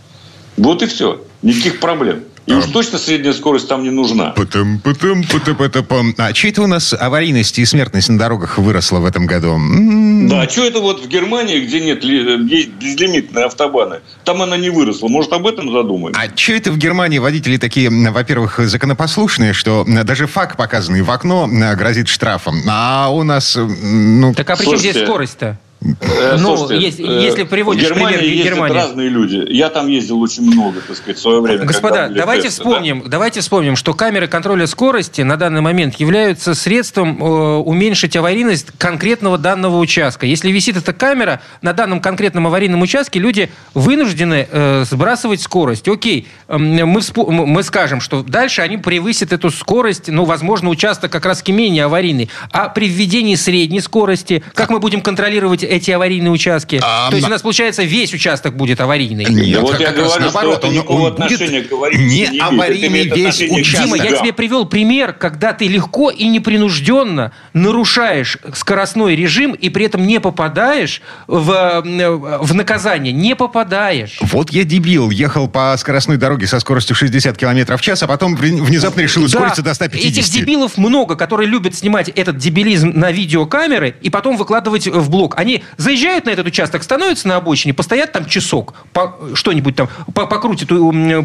Вот 0.57 0.81
и 0.81 0.87
все. 0.87 1.21
Никаких 1.43 1.79
проблем. 1.79 2.23
И 2.47 2.53
уж 2.53 2.65
точно 2.67 2.97
средняя 2.97 3.33
скорость 3.33 3.67
там 3.67 3.83
не 3.83 3.89
нужна. 3.89 4.31
Потом, 4.31 4.79
потом, 4.79 5.23
потом, 5.23 5.55
потом. 5.55 6.15
А 6.17 6.33
что 6.33 6.47
это 6.47 6.61
у 6.61 6.67
нас 6.67 6.93
аварийность 6.93 7.59
и 7.59 7.65
смертность 7.65 8.07
на 8.07 8.17
дорогах 8.17 8.57
выросла 8.57 8.99
в 8.99 9.05
этом 9.05 9.27
году? 9.27 9.49
М-м-м. 9.49 10.29
Да, 10.29 10.41
а 10.43 10.49
что 10.49 10.63
это 10.63 10.79
вот 10.79 11.03
в 11.03 11.09
Германии, 11.09 11.59
где 11.59 11.81
нет 11.81 12.03
есть 12.05 12.69
безлимитные 12.69 13.45
автобаны, 13.45 13.99
там 14.23 14.41
она 14.41 14.55
не 14.55 14.69
выросла. 14.69 15.09
Может, 15.09 15.33
об 15.33 15.45
этом 15.45 15.71
задумаем? 15.71 16.15
А 16.17 16.35
что 16.35 16.53
это 16.53 16.71
в 16.71 16.77
Германии 16.77 17.17
водители 17.19 17.57
такие, 17.57 17.89
во-первых, 17.89 18.59
законопослушные, 18.59 19.51
что 19.51 19.85
даже 19.85 20.25
факт, 20.25 20.55
показанный 20.55 21.01
в 21.01 21.11
окно, 21.11 21.49
грозит 21.75 22.07
штрафом. 22.07 22.61
А 22.69 23.09
у 23.09 23.23
нас... 23.23 23.57
Ну... 23.57 24.33
Так 24.33 24.49
а 24.49 24.55
при 24.55 24.65
чем 24.65 24.77
здесь 24.77 25.03
скорость-то? 25.03 25.59
Э, 25.81 26.37
ну, 26.39 26.57
Слушайте, 26.57 26.85
если, 26.85 27.03
если 27.03 27.43
приводишь 27.43 27.83
в 27.83 27.93
Германии 27.93 28.17
пример 28.17 28.45
Германии. 28.45 28.75
разные 28.75 29.09
люди. 29.09 29.45
Я 29.49 29.69
там 29.69 29.87
ездил 29.87 30.19
очень 30.21 30.43
много, 30.43 30.81
так 30.81 30.97
сказать, 30.97 31.17
в 31.17 31.21
свое 31.21 31.39
время. 31.39 31.65
Господа, 31.65 32.09
давайте 32.09 32.47
тесты, 32.47 32.61
вспомним, 32.61 33.03
да? 33.03 33.09
давайте 33.09 33.41
вспомним, 33.41 33.75
что 33.75 33.93
камеры 33.93 34.27
контроля 34.27 34.65
скорости 34.65 35.21
на 35.21 35.37
данный 35.37 35.61
момент 35.61 35.95
являются 35.99 36.55
средством 36.55 37.23
э, 37.23 37.57
уменьшить 37.57 38.15
аварийность 38.15 38.71
конкретного 38.77 39.37
данного 39.37 39.77
участка. 39.77 40.25
Если 40.25 40.51
висит 40.51 40.77
эта 40.77 40.93
камера 40.93 41.41
на 41.61 41.73
данном 41.73 42.01
конкретном 42.01 42.47
аварийном 42.47 42.81
участке, 42.81 43.19
люди 43.19 43.51
вынуждены 43.75 44.47
э, 44.49 44.83
сбрасывать 44.89 45.41
скорость. 45.41 45.87
Окей, 45.87 46.27
э, 46.47 46.57
мы, 46.57 47.01
мы 47.15 47.63
скажем, 47.63 48.01
что 48.01 48.23
дальше 48.23 48.61
они 48.61 48.77
превысят 48.77 49.31
эту 49.31 49.51
скорость, 49.51 50.07
ну, 50.07 50.25
возможно, 50.25 50.69
участок 50.69 51.11
как 51.11 51.25
раз 51.25 51.43
менее 51.47 51.85
аварийный. 51.85 52.29
А 52.51 52.67
при 52.67 52.89
введении 52.89 53.35
средней 53.35 53.79
скорости, 53.79 54.43
как 54.53 54.69
мы 54.69 54.79
будем 54.79 55.01
контролировать 55.01 55.63
эти 55.67 55.91
аварийные 55.91 56.31
участки? 56.31 56.79
А, 56.83 57.09
То 57.09 57.15
есть 57.17 57.27
у 57.27 57.31
нас, 57.31 57.41
получается, 57.41 57.83
весь 57.83 58.13
участок 58.13 58.55
будет 58.55 58.79
аварийный? 58.81 59.25
Нет, 59.25 59.55
Да 59.55 59.61
вот 59.61 59.79
я 59.79 59.91
говорю, 59.91 60.09
что 60.09 60.19
наоборот, 60.21 60.57
это 60.59 60.67
он- 60.67 60.73
никакого 60.73 60.97
он 60.97 61.11
будет 61.15 61.19
отношения 61.23 61.61
к 61.61 61.71
не 61.97 62.39
аварийный 62.39 63.03
весь 63.07 63.41
участок. 63.41 63.85
Дима, 63.85 63.97
я 63.97 64.11
Да. 64.11 64.17
тебе 64.17 64.33
привел 64.33 64.65
пример, 64.65 65.13
когда 65.13 65.53
ты 65.53 65.67
легко 65.67 66.09
и 66.09 66.27
непринужденно 66.27 67.31
нарушаешь 67.53 68.37
скоростной 68.53 69.15
режим 69.15 69.53
и 69.53 69.69
при 69.69 69.85
этом 69.85 70.05
не 70.07 70.19
попадаешь 70.19 71.01
в, 71.27 71.51
э, 71.51 72.09
в 72.41 72.53
наказание. 72.53 73.13
Не 73.13 73.35
попадаешь. 73.35 74.17
Вот 74.21 74.51
я 74.51 74.63
дебил, 74.63 75.09
ехал 75.09 75.47
по 75.47 75.75
скоростной 75.77 76.17
дороге 76.17 76.47
со 76.47 76.59
скоростью 76.59 76.95
60 76.95 77.37
км 77.37 77.77
в 77.77 77.81
час, 77.81 78.03
а 78.03 78.07
потом 78.07 78.35
внезапно 78.35 79.01
решил 79.01 79.23
ускориться 79.23 79.61
Да, 79.61 79.71
до 79.71 79.75
150. 79.75 80.11
Этих 80.11 80.29
дебилов 80.31 80.77
много, 80.77 81.15
которые 81.15 81.47
любят 81.49 81.75
снимать 81.75 82.09
этот 82.09 82.37
дебилизм 82.37 82.91
на 82.95 83.11
видеокамеры 83.11 83.95
и 84.01 84.09
потом 84.09 84.37
выкладывать 84.37 84.87
в 84.87 85.09
блог. 85.09 85.35
Они 85.37 85.56
заезжают 85.77 86.25
на 86.25 86.31
этот 86.31 86.47
участок, 86.47 86.83
становятся 86.83 87.27
на 87.27 87.35
обочине, 87.37 87.73
постоят 87.73 88.11
там 88.11 88.25
часок, 88.25 88.73
по- 88.93 89.15
что-нибудь 89.33 89.75
там, 89.75 89.89
по- 90.13 90.25
покрутят 90.27 90.69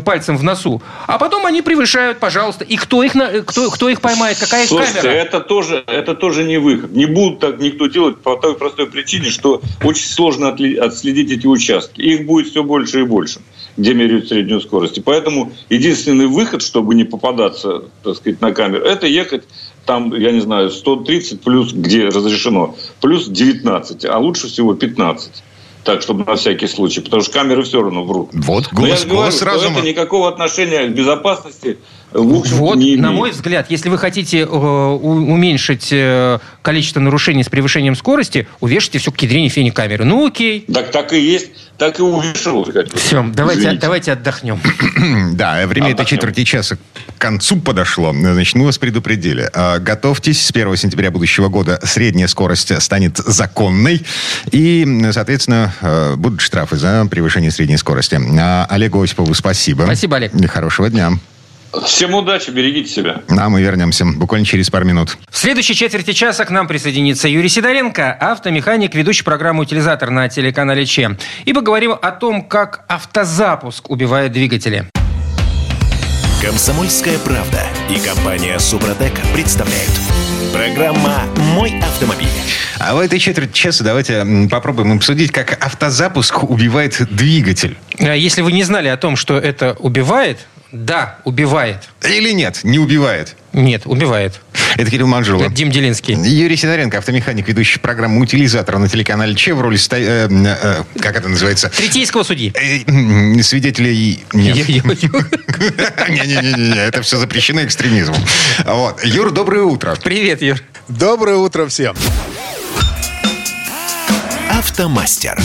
пальцем 0.05 0.37
в 0.37 0.43
носу, 0.43 0.83
а 1.07 1.19
потом 1.19 1.47
они 1.47 1.63
превышают, 1.63 2.19
пожалуйста. 2.19 2.65
И 2.65 2.77
кто 2.77 3.03
их, 3.03 3.15
на- 3.15 3.43
кто, 3.43 3.71
кто 3.71 3.89
их 3.89 4.01
поймает? 4.01 4.39
Какая 4.39 4.63
их 4.65 4.69
Слушайте, 4.69 5.01
камера? 5.03 5.13
это 5.15 5.41
тоже, 5.41 5.85
это 5.87 6.15
тоже 6.15 6.45
не 6.45 6.59
выход. 6.59 6.93
Не 6.93 7.07
будут 7.07 7.41
так 7.41 7.59
никто 7.59 7.87
делать 7.87 8.19
по 8.21 8.37
той 8.37 8.55
простой 8.57 8.87
причине, 8.87 9.31
что 9.31 9.61
очень 9.83 10.07
сложно 10.07 10.49
отследить 10.49 11.31
эти 11.31 11.47
участки. 11.47 12.01
Их 12.01 12.27
будет 12.27 12.49
все 12.49 12.63
больше 12.63 13.01
и 13.01 13.03
больше, 13.05 13.41
где 13.77 13.95
меряют 13.95 14.29
среднюю 14.29 14.61
скорость. 14.61 14.99
И 14.99 15.01
поэтому 15.01 15.53
единственный 15.71 16.27
выход, 16.27 16.63
чтобы 16.63 16.95
не 16.95 17.05
попадаться, 17.05 17.85
так 18.03 18.17
сказать, 18.17 18.41
на 18.41 18.53
камеру, 18.53 18.85
это 18.85 19.07
ехать 19.07 19.45
там, 19.87 20.15
я 20.15 20.31
не 20.33 20.41
знаю, 20.41 20.71
130 20.71 21.41
плюс, 21.41 21.73
где 21.73 22.07
разрешено, 22.09 22.77
плюс 23.01 23.27
19, 23.29 24.05
а 24.05 24.19
лучше 24.19 24.49
всего 24.49 24.75
15. 24.75 25.43
Так, 25.85 26.01
чтобы 26.01 26.25
на 26.25 26.37
всякий 26.37 26.69
случай, 26.69 27.01
потому 27.01 27.23
что 27.23 27.33
камеры 27.33 27.65
все 27.65 27.83
равно 27.83 28.05
врут. 28.05 28.31
Вот 28.33 28.69
Но 28.71 28.87
я 28.87 28.95
голос, 28.95 29.01
же 29.01 29.07
говорю, 29.07 29.21
голос 29.23 29.37
что 29.37 29.45
разума. 29.47 29.79
это 29.81 29.89
никакого 29.89 30.29
отношения 30.29 30.87
к 30.87 30.95
безопасности 30.95 31.79
в 32.13 32.39
общем 32.39 32.57
Вот, 32.59 32.77
не 32.77 32.95
на 32.97 33.07
имеет. 33.07 33.17
мой 33.19 33.31
взгляд, 33.33 33.67
если 33.71 33.89
вы 33.89 33.99
хотите 33.99 34.41
э, 34.41 34.45
уменьшить 34.47 35.89
э, 35.91 36.39
количество 36.63 37.01
нарушений 37.01 37.43
с 37.43 37.49
превышением 37.49 37.97
скорости, 37.97 38.47
увешайте 38.61 38.99
все 38.99 39.11
к 39.11 39.21
ядрене 39.23 39.49
фени 39.49 39.71
камеры. 39.71 40.05
Ну, 40.05 40.27
окей. 40.27 40.65
Так, 40.73 40.91
так 40.93 41.13
и 41.15 41.21
есть, 41.21 41.51
так 41.79 41.99
и 41.99 42.03
увешал. 42.03 42.65
Все, 42.95 43.25
давайте, 43.35 43.63
Извините. 43.63 43.81
давайте 43.81 44.13
отдохнем. 44.13 44.61
Да, 45.35 45.67
время 45.67 45.87
Отдохнем. 45.87 46.07
четверти 46.07 46.45
часа 46.45 46.77
концу 47.23 47.61
подошло. 47.61 48.13
Значит, 48.13 48.57
мы 48.57 48.65
вас 48.65 48.79
предупредили. 48.79 49.49
А, 49.55 49.79
Готовьтесь, 49.79 50.45
с 50.45 50.51
1 50.51 50.77
сентября 50.77 51.13
будущего 51.13 51.49
года 51.49 51.79
средняя 51.85 52.27
скорость 52.27 52.83
станет 52.83 53.19
законной. 53.19 54.05
И, 54.51 54.85
соответственно, 55.13 55.73
э, 55.81 56.17
будут 56.17 56.41
штрафы 56.41 56.77
за 56.77 57.07
превышение 57.09 57.53
средней 57.53 57.77
скорости. 57.77 58.21
А 58.41 58.67
Олегу 58.69 59.01
Осипову 59.01 59.35
спасибо. 59.35 59.85
Спасибо, 59.85 60.17
Олег. 60.17 60.35
И 60.35 60.47
Хорошего 60.49 60.91
дня. 60.91 61.13
Всем 61.85 62.13
удачи, 62.13 62.51
берегите 62.51 62.91
себя. 62.91 63.23
А 63.29 63.49
мы 63.49 63.63
вернемся 63.63 64.05
буквально 64.05 64.45
через 64.45 64.69
пару 64.69 64.85
минут. 64.85 65.17
В 65.31 65.39
следующей 65.39 65.75
четверти 65.75 66.13
часа 66.13 66.45
к 66.45 66.51
нам 66.51 66.67
присоединится 66.67 67.29
Юрий 67.29 67.49
Сидоренко, 67.49 68.13
автомеханик, 68.13 68.97
ведущий 68.97 69.23
программу 69.23 69.63
«Утилизатор» 69.63 70.11
на 70.11 70.29
телеканале 70.29 70.85
ЧЕ. 70.85 71.17
И 71.45 71.53
поговорим 71.53 71.95
о 72.03 72.11
том, 72.11 72.43
как 72.43 72.85
автозапуск 72.89 73.89
убивает 73.91 74.33
двигатели. 74.33 74.91
Комсомольская 76.43 77.19
правда 77.21 77.63
и 77.89 78.01
компания 78.01 78.59
Супротек 78.59 79.13
представляют. 79.33 79.93
Программа 80.53 81.23
«Мой 81.37 81.79
автомобиль». 81.81 82.27
А 82.81 82.97
в 82.97 82.99
этой 82.99 83.21
четверти 83.21 83.53
часа 83.53 83.85
давайте 83.85 84.27
попробуем 84.51 84.97
обсудить, 84.97 85.31
как 85.31 85.65
автозапуск 85.65 86.43
убивает 86.43 87.01
двигатель. 87.15 87.79
Э, 87.99 88.19
Если 88.19 88.43
вы 88.43 88.51
не 88.51 88.65
знали 88.65 88.89
о 88.89 88.97
том, 88.97 89.15
что 89.15 89.39
это 89.39 89.77
убивает, 89.79 90.41
да, 90.73 91.19
убивает. 91.25 91.89
Или 92.03 92.33
нет, 92.33 92.61
не 92.65 92.81
убивает. 92.81 93.37
Нет, 93.53 93.83
убивает. 93.85 94.41
Это 94.77 94.91
Кирилл 94.91 95.07
Манжула. 95.07 95.45
Это 95.45 95.53
Дим 95.53 95.71
Делинский. 95.71 96.15
Юрий 96.15 96.57
Сидоренко, 96.57 96.99
автомеханик, 96.99 97.47
ведущий 97.49 97.79
программу 97.79 98.21
«Утилизатор» 98.21 98.79
на 98.79 98.89
телеканале 98.89 99.35
ЧЕ 99.35 99.55
в 99.55 99.61
роли, 99.61 99.77
ста- 99.77 99.99
э, 99.99 100.29
э, 100.31 100.83
как 101.01 101.17
это 101.17 101.29
называется, 101.29 101.71
Третейского 101.71 102.23
судьи. 102.23 102.53
Э, 102.55 103.43
свидетелей... 103.43 104.25
Не-не-не, 104.33 104.81
это 106.77 107.03
все 107.03 107.19
запрещено 107.19 107.65
экстремизмом. 107.65 108.19
Вот. 108.65 109.05
Юр, 109.05 109.31
доброе 109.31 109.65
утро. 109.65 109.97
Привет, 110.03 110.43
Юр. 110.43 110.59
Доброе 110.89 111.37
утро 111.37 111.67
всем. 111.67 111.95
Автомастер. 114.51 115.39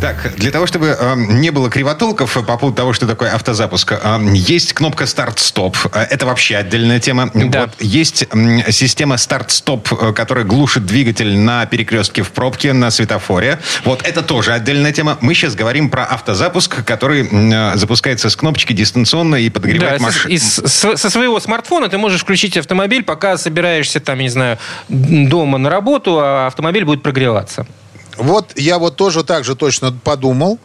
Так, 0.00 0.34
для 0.36 0.50
того, 0.52 0.66
чтобы 0.66 0.96
э, 0.98 1.14
не 1.16 1.50
было 1.50 1.68
кривотолков 1.70 2.32
по 2.34 2.56
поводу 2.56 2.72
того, 2.76 2.92
что 2.92 3.06
такое 3.06 3.30
автозапуск, 3.34 3.92
э, 3.92 4.18
есть 4.32 4.72
кнопка 4.72 5.06
старт-стоп. 5.06 5.76
Э, 5.92 6.02
Это 6.10 6.24
вообще 6.26 6.56
отдельная 6.56 7.00
тема. 7.00 7.30
Да. 7.34 7.62
Вот, 7.62 7.70
есть 7.80 8.26
м, 8.32 8.62
система 8.70 9.16
старт-стоп, 9.16 9.88
э, 10.00 10.12
которая 10.12 10.44
глушит 10.44 10.86
двигатель 10.86 11.36
на 11.36 11.66
перекрестке 11.66 12.22
в 12.22 12.30
пробке, 12.30 12.72
на 12.72 12.90
светофоре. 12.92 13.58
Вот 13.84 14.02
это 14.06 14.22
тоже 14.22 14.52
отдельная 14.52 14.92
тема. 14.92 15.18
Мы 15.20 15.34
сейчас 15.34 15.54
говорим 15.56 15.90
про 15.90 16.04
автозапуск, 16.04 16.84
который 16.84 17.28
э, 17.30 17.76
запускается 17.76 18.30
с 18.30 18.36
кнопочки 18.36 18.72
дистанционно 18.72 19.34
и 19.36 19.50
подогревает 19.50 19.94
Да, 19.94 19.98
со, 19.98 20.02
машину. 20.04 20.34
из- 20.34 20.58
с- 20.58 20.96
со 20.96 21.10
своего 21.10 21.40
смартфона 21.40 21.88
ты 21.88 21.98
можешь 21.98 22.20
включить 22.20 22.56
автомобиль, 22.56 23.02
пока 23.02 23.36
собираешься 23.36 23.98
там, 23.98 24.20
не 24.20 24.28
знаю, 24.28 24.58
дома 24.88 25.58
на 25.58 25.70
работу, 25.70 26.18
а 26.20 26.46
автомобиль 26.46 26.84
будет 26.84 27.02
прогреваться. 27.02 27.66
Вот 28.18 28.52
я 28.56 28.78
вот 28.78 28.96
тоже 28.96 29.24
так 29.24 29.44
же 29.44 29.54
точно 29.56 29.92
подумал. 29.92 30.58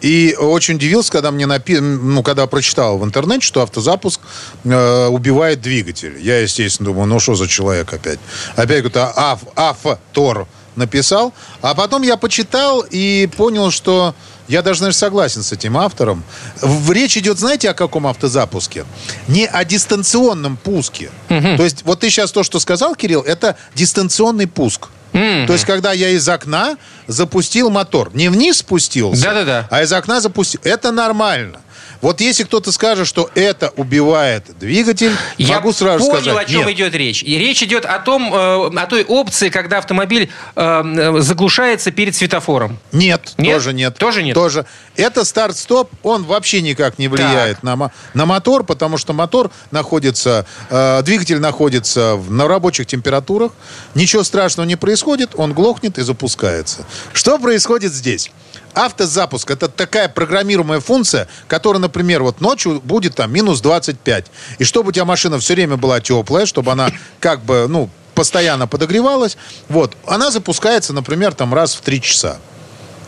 И 0.00 0.34
очень 0.38 0.76
удивился, 0.76 1.12
когда 1.12 1.30
мне 1.30 1.44
напи... 1.44 1.78
ну, 1.78 2.22
когда 2.22 2.46
прочитал 2.46 2.96
в 2.96 3.04
интернете, 3.04 3.44
что 3.46 3.60
автозапуск 3.60 4.20
э, 4.64 5.06
убивает 5.08 5.60
двигатель. 5.60 6.16
Я, 6.18 6.38
естественно, 6.40 6.86
думаю, 6.88 7.06
ну 7.06 7.20
что 7.20 7.34
за 7.34 7.46
человек 7.46 7.92
опять? 7.92 8.18
Опять 8.56 8.78
какой-то 8.78 9.12
аф, 9.14 9.40
автор 9.56 10.46
написал. 10.74 11.34
А 11.60 11.74
потом 11.74 12.00
я 12.00 12.16
почитал 12.16 12.82
и 12.90 13.28
понял, 13.36 13.70
что 13.70 14.14
я 14.48 14.62
даже, 14.62 14.80
наверное, 14.80 14.96
согласен 14.98 15.42
с 15.42 15.52
этим 15.52 15.76
автором. 15.76 16.24
В- 16.62 16.92
Речь 16.92 17.18
идет, 17.18 17.38
знаете, 17.38 17.68
о 17.68 17.74
каком 17.74 18.06
автозапуске? 18.06 18.86
Не 19.28 19.44
о 19.46 19.64
дистанционном 19.66 20.56
пуске. 20.56 21.10
То 21.28 21.62
есть, 21.62 21.82
вот 21.84 22.00
ты 22.00 22.08
сейчас 22.08 22.32
то, 22.32 22.42
что 22.42 22.58
сказал, 22.58 22.94
Кирилл, 22.94 23.20
это 23.20 23.56
дистанционный 23.74 24.46
пуск. 24.46 24.88
То 25.12 25.52
есть, 25.52 25.64
когда 25.64 25.92
я 25.92 26.10
из 26.10 26.28
окна 26.28 26.76
запустил 27.06 27.70
мотор. 27.70 28.10
Не 28.14 28.28
вниз 28.28 28.58
спустился, 28.58 29.22
Да-да-да. 29.22 29.68
а 29.70 29.82
из 29.82 29.92
окна 29.92 30.20
запустил. 30.20 30.60
Это 30.64 30.92
нормально. 30.92 31.60
Вот 32.00 32.20
если 32.20 32.44
кто-то 32.44 32.72
скажет, 32.72 33.06
что 33.06 33.30
это 33.34 33.72
убивает 33.76 34.58
двигатель, 34.58 35.12
Я 35.36 35.56
могу 35.56 35.72
сразу 35.72 36.06
понял, 36.06 36.20
сказать, 36.22 36.46
о 36.46 36.50
чем 36.50 36.60
нет. 36.66 36.70
идет 36.76 36.94
речь. 36.94 37.22
И 37.22 37.36
речь 37.38 37.62
идет 37.62 37.84
о 37.84 37.98
том, 37.98 38.32
э, 38.32 38.70
о 38.74 38.86
той 38.86 39.04
опции, 39.04 39.50
когда 39.50 39.78
автомобиль 39.78 40.30
э, 40.56 40.82
э, 40.84 41.20
заглушается 41.20 41.90
перед 41.90 42.16
светофором. 42.16 42.78
Нет, 42.92 43.34
Нет? 43.36 43.54
тоже 43.54 43.72
нет. 43.74 43.96
Тоже 43.98 44.22
нет? 44.22 44.34
Тоже. 44.34 44.64
Это 44.96 45.24
старт-стоп, 45.24 45.90
он 46.02 46.24
вообще 46.24 46.62
никак 46.62 46.98
не 46.98 47.08
влияет 47.08 47.62
на, 47.62 47.90
на 48.14 48.26
мотор, 48.26 48.64
потому 48.64 48.96
что 48.96 49.12
мотор 49.12 49.50
находится, 49.70 50.46
э, 50.70 51.02
двигатель 51.02 51.38
находится 51.38 52.14
в- 52.16 52.30
на 52.30 52.48
рабочих 52.48 52.86
температурах. 52.86 53.52
Ничего 53.94 54.22
страшного 54.24 54.66
не 54.66 54.76
происходит, 54.76 55.30
он 55.34 55.52
глохнет 55.52 55.98
и 55.98 56.02
запускается. 56.02 56.86
Что 57.12 57.38
происходит 57.38 57.92
здесь? 57.92 58.30
Автозапуск– 58.74 59.50
это 59.52 59.68
такая 59.68 60.08
программируемая 60.08 60.80
функция, 60.80 61.28
которая, 61.48 61.80
например, 61.80 62.22
вот 62.22 62.40
ночью 62.40 62.80
будет 62.82 63.16
там 63.16 63.32
минус 63.32 63.60
25. 63.60 64.26
И 64.58 64.64
чтобы 64.64 64.90
у 64.90 64.92
тебя 64.92 65.04
машина 65.04 65.38
все 65.38 65.54
время 65.54 65.76
была 65.76 66.00
теплая, 66.00 66.46
чтобы 66.46 66.72
она 66.72 66.90
как 67.18 67.42
бы, 67.44 67.66
ну, 67.68 67.90
постоянно 68.14 68.66
подогревалась, 68.66 69.36
вот, 69.68 69.96
она 70.06 70.30
запускается, 70.30 70.92
например, 70.92 71.34
там 71.34 71.54
раз 71.54 71.74
в 71.74 71.80
3 71.80 72.00
часа. 72.00 72.38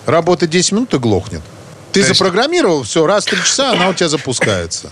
Работает 0.07 0.51
10 0.51 0.73
минут 0.73 0.95
и 0.95 0.99
глохнет. 0.99 1.43
Ты 1.93 2.03
То 2.03 2.09
запрограммировал, 2.09 2.83
все, 2.83 3.07
раз 3.07 3.27
в 3.27 3.31
3 3.31 3.39
часа 3.39 3.73
она 3.73 3.89
у 3.89 3.95
тебя 3.95 4.09
запускается. 4.09 4.91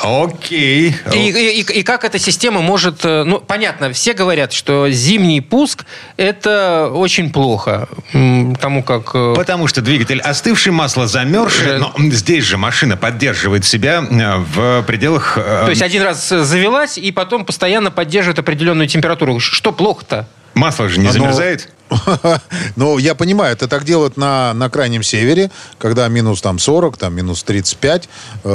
Окей. 0.00 0.94
И, 1.12 1.16
и- 1.30 1.60
и- 1.60 1.82
как 1.82 2.04
эта 2.04 2.18
система 2.18 2.60
может... 2.60 3.04
э, 3.04 3.24
Ну, 3.24 3.40
понятно, 3.40 3.92
все 3.92 4.12
говорят, 4.12 4.52
что 4.52 4.90
зимний 4.90 5.40
пуск– 5.40 5.84
это 6.16 6.88
очень 6.92 7.30
плохо. 7.32 7.88
М, 8.12 8.54
Потому 8.54 8.82
как... 8.82 9.10
э, 9.14 9.34
Потому 9.36 9.66
что 9.66 9.80
двигатель 9.82 10.20
остывший, 10.20 10.72
масло 10.72 11.06
замерзшее, 11.06 11.78
но 11.78 11.92
здесь 12.10 12.44
же 12.44 12.56
машина 12.56 12.96
поддерживает 12.96 13.64
себя 13.64 14.04
э, 14.08 14.36
в 14.38 14.82
пределах... 14.86 15.38
э, 15.38 15.62
То 15.64 15.70
есть 15.70 15.82
один 15.82 16.02
раз 16.02 16.30
э, 16.32 16.42
завелась 16.44 16.98
и 16.98 17.10
потом 17.12 17.44
постоянно 17.44 17.90
поддерживает 17.90 18.38
определенную 18.38 18.88
температуру. 18.88 19.40
Что 19.40 19.72
плохо-то? 19.72 20.28
Масло 20.54 20.88
же 20.88 20.98
не 21.00 21.06
Оно- 21.06 21.12
замерзает. 21.12 21.68
Ну, 22.76 22.98
я 22.98 23.14
понимаю, 23.14 23.52
это 23.52 23.68
так 23.68 23.84
делают 23.84 24.16
на, 24.16 24.52
на 24.54 24.68
крайнем 24.70 25.02
севере, 25.02 25.50
когда 25.78 26.08
минус 26.08 26.40
там 26.40 26.58
40, 26.58 26.96
там 26.96 27.14
минус 27.14 27.42
35. 27.44 28.08
Э, 28.44 28.48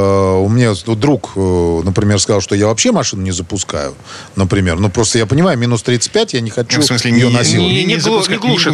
у 0.43 0.49
меня 0.49 0.73
вот 0.85 0.99
друг, 0.99 1.31
э, 1.35 1.81
например, 1.83 2.19
сказал, 2.19 2.41
что 2.41 2.55
я 2.55 2.67
вообще 2.67 2.91
машину 2.91 3.21
не 3.21 3.31
запускаю, 3.31 3.95
например. 4.35 4.79
Ну, 4.79 4.89
просто 4.89 5.17
я 5.19 5.25
понимаю, 5.25 5.57
минус 5.57 5.83
35, 5.83 6.33
я 6.33 6.41
не 6.41 6.49
хочу 6.49 6.77
Ну, 6.77 6.83
в 6.83 6.85
смысле, 6.85 7.11
ее 7.11 7.27
не, 7.27 7.33
насиловать. 7.33 7.71
не, 7.73 7.83
не, 7.85 7.95
Не 7.95 7.99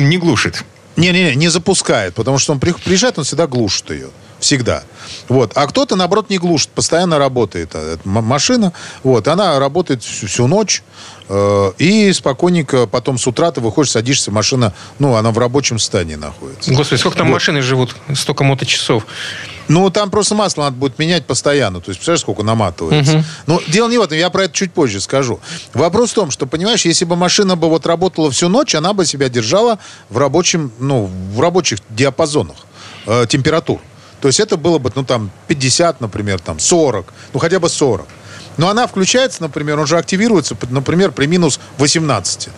не 0.10 0.18
глушит. 0.18 0.64
Не, 0.98 1.08
не. 1.08 1.12
Не-не-не, 1.12 1.36
не 1.36 1.50
запускает, 1.50 2.14
потому 2.14 2.38
что 2.38 2.54
он 2.54 2.60
при- 2.60 2.72
приезжает, 2.72 3.18
он 3.18 3.26
всегда 3.26 3.48
глушит 3.48 3.90
ее. 3.92 4.08
Всегда. 4.46 4.84
Вот. 5.28 5.54
А 5.56 5.66
кто-то, 5.66 5.96
наоборот, 5.96 6.30
не 6.30 6.38
глушит, 6.38 6.70
постоянно 6.70 7.18
работает 7.18 7.74
м- 7.74 8.00
машина. 8.06 8.74
Вот. 9.02 9.28
Она 9.28 9.58
работает 9.58 10.04
всю, 10.04 10.28
всю 10.28 10.46
ночь. 10.48 10.84
э, 11.28 11.72
и 11.80 12.14
спокойненько 12.14 12.86
потом 12.86 13.18
с 13.18 13.26
утра 13.26 13.50
ты 13.52 13.60
выходишь, 13.60 13.90
садишься, 13.90 14.30
машина, 14.30 14.74
ну, 15.00 15.16
она 15.16 15.32
в 15.32 15.40
рабочем 15.40 15.80
состоянии 15.80 16.14
находится. 16.14 16.72
Господи, 16.72 17.00
сколько 17.00 17.18
там 17.18 17.28
Вот. 17.30 17.34
машины 17.34 17.64
живут? 17.64 17.96
Столько 18.14 18.44
моточасов. 18.44 19.08
Ну, 19.68 19.90
там 19.90 20.12
просто 20.12 20.36
масло 20.36 20.62
надо 20.66 20.76
будет 20.76 21.00
менять 21.00 21.26
постоянно. 21.26 21.80
То 21.82 21.90
есть, 21.90 21.98
представляешь, 22.00 22.22
сколько 22.22 22.44
наматывается. 22.44 23.26
Но 23.48 23.60
дело 23.68 23.90
не 23.90 23.98
в 23.98 24.02
этом, 24.04 24.16
я 24.20 24.30
про 24.30 24.44
это 24.44 24.54
чуть 24.54 24.72
позже 24.74 25.02
скажу. 25.02 25.40
Вопрос 25.74 26.12
в 26.12 26.14
том, 26.14 26.30
что, 26.30 26.46
понимаешь, 26.46 26.86
если 26.86 27.06
бы 27.06 27.16
машина 27.16 27.56
бы 27.56 27.70
вот 27.70 27.88
работала 27.88 28.30
всю 28.30 28.48
ночь, 28.48 28.76
она 28.76 28.94
бы 28.94 29.08
себя 29.08 29.28
держала 29.28 29.80
в 30.12 30.20
рабочем, 30.20 30.72
ну, 30.78 31.10
в 31.34 31.40
рабочих 31.42 31.80
диапазонах 31.90 32.58
э, 33.08 33.26
температур. 33.28 33.82
То 34.22 34.28
есть 34.28 34.40
это 34.40 34.58
было 34.58 34.78
бы, 34.80 34.92
ну, 34.96 35.04
там, 35.04 35.32
50, 35.48 36.02
например, 36.02 36.40
там, 36.40 36.60
40, 36.60 37.14
ну, 37.34 37.40
хотя 37.40 37.60
бы 37.60 37.70
40. 37.70 38.08
Но 38.58 38.70
она 38.70 38.88
включается, 38.88 39.42
например, 39.42 39.80
он 39.80 39.88
же 39.88 39.98
активируется, 39.98 40.56
например, 40.70 41.12
при 41.12 41.26
минус 41.28 41.60
18. 41.78 42.50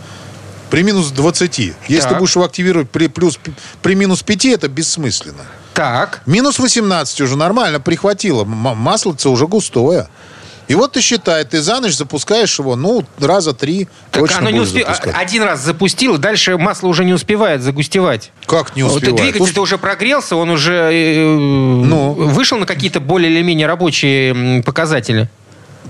При 0.70 0.84
минус 0.84 1.08
20. 1.12 1.60
Если 1.88 2.02
Так. 2.02 2.10
ты 2.14 2.16
будешь 2.20 2.36
его 2.36 2.46
активировать 2.46 2.90
при, 2.90 3.08
плюс, 3.08 3.40
при 3.82 3.96
минус 3.96 4.22
5, 4.22 4.46
это 4.46 4.68
бессмысленно. 4.68 5.46
Так. 5.74 6.22
Минус 6.26 6.60
18 6.60 7.22
уже 7.22 7.38
нормально 7.38 7.80
прихватило. 7.80 8.44
Маслице 8.44 9.30
уже 9.30 9.48
густое. 9.48 10.08
И 10.68 10.76
вот 10.76 10.94
ты 10.94 11.02
считай, 11.02 11.46
ты 11.46 11.62
за 11.62 11.80
ночь 11.80 11.96
запускаешь 11.96 12.60
его, 12.60 12.76
ну, 12.76 13.06
раза 13.20 13.54
три 13.54 13.88
Так 14.12 14.24
точно 14.24 14.40
оно 14.40 14.50
не 14.50 14.60
успевает. 14.60 14.98
запускать. 14.98 15.16
Один 15.22 15.44
раз 15.44 15.62
запустил, 15.64 16.16
и 16.16 16.18
дальше 16.18 16.58
масло 16.58 16.88
уже 16.88 17.06
не 17.06 17.14
успевает 17.14 17.62
загустевать. 17.62 18.32
Как 18.46 18.76
не 18.76 18.84
Вот 18.84 18.96
успевает? 18.96 19.34
Двигатель-то 19.34 19.62
уже 19.62 19.78
прогрелся, 19.78 20.36
он 20.36 20.50
уже 20.50 20.74
э, 20.74 21.36
вышел 22.16 22.58
на 22.58 22.66
какие-то 22.66 23.00
более 23.00 23.32
или 23.32 23.42
менее 23.42 23.68
рабочие 23.68 24.62
показатели. 24.64 25.30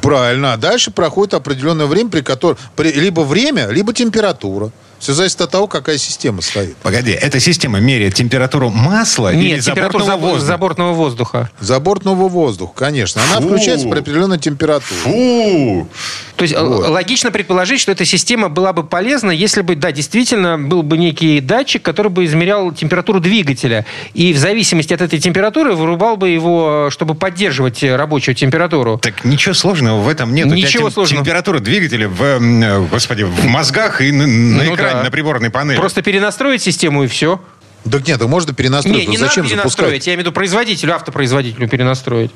Правильно. 0.02 0.54
А 0.54 0.58
дальше 0.58 0.92
проходит 0.92 1.34
определенное 1.34 1.88
время, 1.88 2.10
при 2.12 2.22
котором 2.22 2.58
либо 2.78 3.22
время, 3.22 3.70
либо 3.70 3.94
температура. 3.94 4.72
Все 5.00 5.14
зависит 5.14 5.40
от 5.42 5.52
того, 5.52 5.68
какая 5.68 5.98
система 5.98 6.42
стоит. 6.42 6.76
Погоди, 6.78 7.12
эта 7.12 7.40
система 7.40 7.80
меряет 7.80 8.16
температуру 8.16 8.70
масла 8.70 9.32
или 9.34 9.54
Нет, 9.56 9.64
температура 9.64 10.04
забортного 10.04 10.18
забор- 10.18 10.32
воздуха? 10.34 10.48
забортного 10.48 10.94
воздуха. 10.94 11.50
Забортного 11.60 12.28
воздуха, 12.30 12.74
конечно. 12.76 13.22
Она 13.24 13.42
Фу. 13.42 13.48
включается 13.50 13.88
при 13.88 14.00
определенной 14.00 14.40
температуре. 14.40 15.00
Фу! 15.02 15.88
То 16.36 16.44
есть 16.44 16.54
э, 16.56 16.62
Вот. 16.62 16.90
логично 16.90 17.32
предположить, 17.32 17.80
что 17.80 17.92
эта 17.92 18.06
система 18.06 18.50
была 18.50 18.74
бы 18.74 18.84
полезна, 18.84 19.32
если 19.32 19.62
бы, 19.62 19.76
да, 19.76 19.92
действительно 19.92 20.58
был 20.58 20.84
бы 20.84 20.98
некий 20.98 21.40
датчик, 21.42 21.82
который 21.84 22.10
бы 22.12 22.26
измерял 22.26 22.72
температуру 22.72 23.20
двигателя. 23.20 23.86
И 24.14 24.34
в 24.34 24.38
зависимости 24.38 24.94
от 24.94 25.02
этой 25.02 25.20
температуры 25.20 25.74
вырубал 25.74 26.18
бы 26.18 26.30
его, 26.30 26.90
чтобы 26.92 27.16
поддерживать 27.16 27.84
рабочую 27.84 28.36
температуру. 28.36 28.98
Так 28.98 29.24
ничего 29.26 29.54
сложного 29.54 30.02
в 30.02 30.08
этом 30.08 30.34
нет. 30.34 30.48
У 30.48 30.50
тебя 30.50 30.58
Ничего 30.58 30.84
тем- 30.84 30.92
сложного. 30.92 31.24
Температура 31.24 31.60
двигателя 31.60 32.08
в, 32.10 32.22
э, 32.24 32.88
господи, 32.92 33.24
в 33.24 33.46
мозгах 33.46 34.02
и 34.02 34.12
на, 34.12 34.26
на 34.28 34.64
Ну 34.64 34.76
экране, 34.76 34.87
да. 34.94 35.04
на 35.04 35.12
приборной 35.12 35.50
панели. 35.50 35.78
Просто 35.78 36.02
перенастроить 36.02 36.62
систему 36.62 37.04
и 37.04 37.08
все. 37.08 37.42
Так 37.90 38.08
нет, 38.08 38.20
так 38.20 38.28
можно 38.28 38.54
перенастроить. 38.54 38.98
Не, 38.98 39.06
Ну, 39.06 39.12
не 39.12 39.18
зачем 39.18 39.44
надо 39.44 39.56
запускать? 39.56 39.78
перенастроить. 39.78 40.08
Я 40.08 40.14
имею 40.14 40.24
в 40.24 40.26
виду 40.26 40.34
производителю, 40.34 40.94
автопроизводителю 40.96 41.70
перенастроить. 41.70 42.32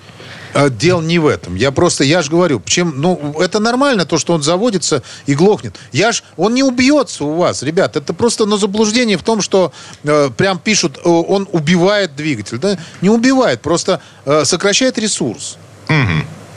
А, 0.53 0.69
Дело 0.69 1.01
не 1.01 1.19
в 1.19 1.27
этом. 1.27 1.55
Я 1.55 1.71
просто, 1.71 2.03
я 2.03 2.21
же 2.21 2.29
говорю, 2.29 2.61
чем, 2.65 2.93
ну, 2.97 3.35
это 3.39 3.59
нормально, 3.59 4.05
то, 4.05 4.17
что 4.17 4.33
он 4.33 4.43
заводится 4.43 5.01
и 5.25 5.33
глохнет. 5.33 5.75
Я 5.91 6.11
ж, 6.11 6.23
он 6.37 6.53
не 6.53 6.63
убьется 6.63 7.23
у 7.23 7.35
вас, 7.35 7.63
ребят. 7.63 7.95
Это 7.95 8.13
просто, 8.13 8.45
ну, 8.45 8.57
заблуждение 8.57 9.17
в 9.17 9.23
том, 9.23 9.41
что 9.41 9.71
э, 10.03 10.29
прям 10.35 10.59
пишут, 10.59 10.97
э, 10.97 11.09
он 11.09 11.47
убивает 11.51 12.15
двигатель. 12.15 12.57
Да? 12.57 12.77
Не 13.01 13.09
убивает, 13.09 13.61
просто 13.61 14.01
э, 14.25 14.45
сокращает 14.45 14.97
ресурс. 14.97 15.57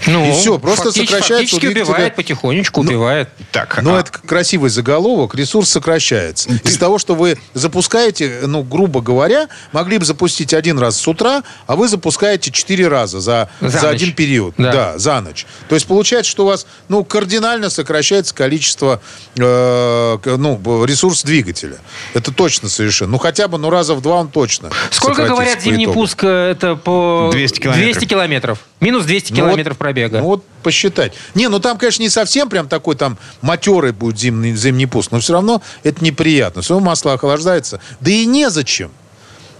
Ну, 0.06 0.28
И 0.28 0.32
всё, 0.32 0.58
просто 0.58 0.84
фактически- 0.84 1.06
сокращается 1.12 1.54
Фактически 1.56 1.80
убивает, 1.82 2.14
потихонечку 2.16 2.80
убивает. 2.80 3.28
Так, 3.52 3.80
Но 3.82 3.96
а- 3.96 4.00
это 4.00 4.10
красивый 4.12 4.68
заголовок, 4.70 5.34
ресурс 5.34 5.70
сокращается. 5.70 6.50
Из 6.64 6.76
того, 6.76 6.98
что 6.98 7.14
вы 7.14 7.38
запускаете, 7.54 8.40
ну, 8.46 8.62
грубо 8.62 9.00
говоря, 9.00 9.48
могли 9.72 9.98
бы 9.98 10.04
запустить 10.04 10.52
один 10.52 10.78
раз 10.78 11.00
с 11.00 11.08
утра, 11.08 11.42
а 11.66 11.76
вы 11.76 11.88
запускаете 11.88 12.50
четыре 12.50 12.88
раза 12.88 13.20
за, 13.20 13.48
За 13.60 13.68
за, 13.68 13.86
ночь. 13.86 13.96
один 13.96 14.12
период. 14.12 14.54
Да. 14.58 14.72
Да. 14.72 14.98
за 14.98 15.20
ночь. 15.20 15.46
То 15.68 15.74
есть 15.74 15.86
получается, 15.86 16.30
что 16.30 16.44
у 16.44 16.46
вас, 16.48 16.66
ну, 16.88 17.04
кардинально 17.04 17.70
сокращается 17.70 18.34
количество, 18.34 19.00
э, 19.36 20.18
ну, 20.24 20.84
ресурс 20.84 21.22
двигателя. 21.22 21.78
Это 22.14 22.32
точно 22.32 22.68
совершенно. 22.68 23.12
Ну, 23.12 23.18
хотя 23.18 23.48
бы, 23.48 23.58
ну, 23.58 23.70
раза 23.70 23.94
в 23.94 24.02
два 24.02 24.16
он 24.16 24.28
точно 24.28 24.70
Сколько, 24.90 25.26
говорят, 25.26 25.62
зимний 25.62 25.86
пуск 25.86 26.24
э, 26.24 26.50
это 26.50 26.76
по 26.76 27.30
200 27.32 27.60
километров. 27.60 27.84
200 27.92 28.04
километров. 28.06 28.58
Минус 28.84 29.04
200 29.06 29.32
Ну 29.32 29.40
вот- 29.40 29.46
километров 29.48 29.78
пробега. 29.78 30.18
Ну 30.18 30.24
вот 30.24 30.44
посчитать. 30.62 31.14
Не, 31.34 31.48
ну 31.48 31.58
там, 31.58 31.78
конечно, 31.78 32.02
не 32.02 32.10
совсем 32.10 32.50
прям 32.50 32.68
такой 32.68 32.96
там 32.96 33.16
матерый 33.40 33.92
будет 33.92 34.18
зимний, 34.18 34.54
зимний 34.54 34.86
пуск, 34.86 35.10
но 35.10 35.20
все 35.20 35.32
равно 35.32 35.62
это 35.82 36.04
неприятно. 36.04 36.60
Все 36.60 36.78
масло 36.78 37.14
охлаждается. 37.14 37.80
Да 38.00 38.10
и 38.10 38.26
незачем. 38.26 38.90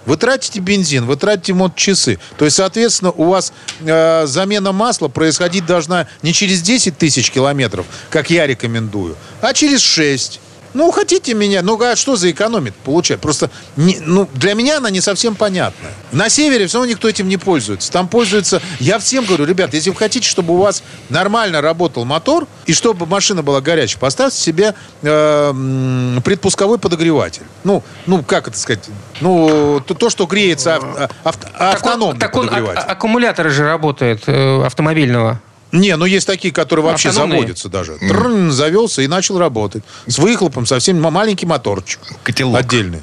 Вы 0.04 0.18
тратите 0.18 0.60
бензин, 0.60 1.06
вы 1.06 1.16
тратите 1.16 1.54
моточасы. 1.54 2.18
То 2.36 2.44
есть, 2.44 2.58
соответственно, 2.58 3.10
у 3.12 3.24
вас 3.24 3.54
э, 3.80 4.26
замена 4.26 4.72
масла 4.72 5.08
происходить 5.08 5.64
должна 5.64 6.06
не 6.22 6.34
через 6.34 6.60
10 6.60 6.98
тысяч 6.98 7.30
километров, 7.30 7.86
как 8.10 8.28
я 8.28 8.46
рекомендую, 8.46 9.16
а 9.40 9.54
через 9.54 9.80
6. 9.80 10.40
Ну, 10.74 10.90
хотите 10.90 11.34
меня, 11.34 11.62
ну, 11.62 11.80
а 11.80 11.94
что 11.96 12.16
за 12.16 12.30
экономит 12.30 12.74
получает? 12.74 13.20
Просто, 13.20 13.48
не- 13.76 13.98
ну, 14.00 14.28
для 14.34 14.54
меня 14.54 14.78
она 14.78 14.90
не 14.90 15.00
совсем 15.00 15.36
понятная. 15.36 15.92
На 16.12 16.28
севере 16.28 16.66
все 16.66 16.78
равно 16.78 16.90
никто 16.90 17.08
этим 17.08 17.28
не 17.28 17.36
пользуется. 17.36 17.90
Там 17.92 18.08
пользуются... 18.08 18.60
Я 18.80 18.98
всем 18.98 19.24
говорю, 19.24 19.44
ребят, 19.46 19.72
если 19.72 19.90
вы 19.90 19.96
хотите, 19.96 20.28
чтобы 20.28 20.54
у 20.54 20.56
вас 20.58 20.82
нормально 21.10 21.60
работал 21.60 22.04
мотор, 22.04 22.46
и 22.66 22.72
чтобы 22.72 23.06
машина 23.06 23.42
была 23.42 23.60
горячей, 23.60 23.98
поставьте 23.98 24.36
себе 24.38 24.74
э, 25.02 26.18
предпусковой 26.24 26.78
подогреватель. 26.78 27.42
Ну, 27.62 27.82
ну, 28.06 28.22
как 28.24 28.48
это 28.48 28.58
сказать? 28.58 28.84
Ну, 29.20 29.80
то, 29.86 29.94
то, 29.94 30.10
что 30.10 30.26
греется 30.26 30.76
ав- 31.22 31.36
Так 31.36 31.50
он- 31.60 31.66
автономный 31.68 32.20
так 32.20 32.34
он, 32.36 32.46
а- 32.46 32.48
подогреватель. 32.50 32.80
а- 32.80 32.92
аккумулятор 32.92 33.50
же 33.50 33.64
работает 33.64 34.24
э, 34.26 34.64
автомобильного. 34.64 35.40
Не, 35.74 35.96
ну 35.96 36.04
есть 36.04 36.26
такие, 36.26 36.52
которые 36.54 36.84
вообще 36.86 37.08
Автономные. 37.10 37.40
заводятся 37.40 37.68
даже. 37.68 37.96
Трррн, 37.98 38.50
завелся 38.52 39.02
и 39.02 39.06
начал 39.08 39.38
работать. 39.38 39.82
С 40.06 40.18
выхлопом, 40.18 40.66
совсем 40.66 41.00
ма- 41.00 41.10
маленький 41.10 41.46
моторчик. 41.46 42.00
Котелок. 42.22 42.58
Отдельный. 42.60 43.02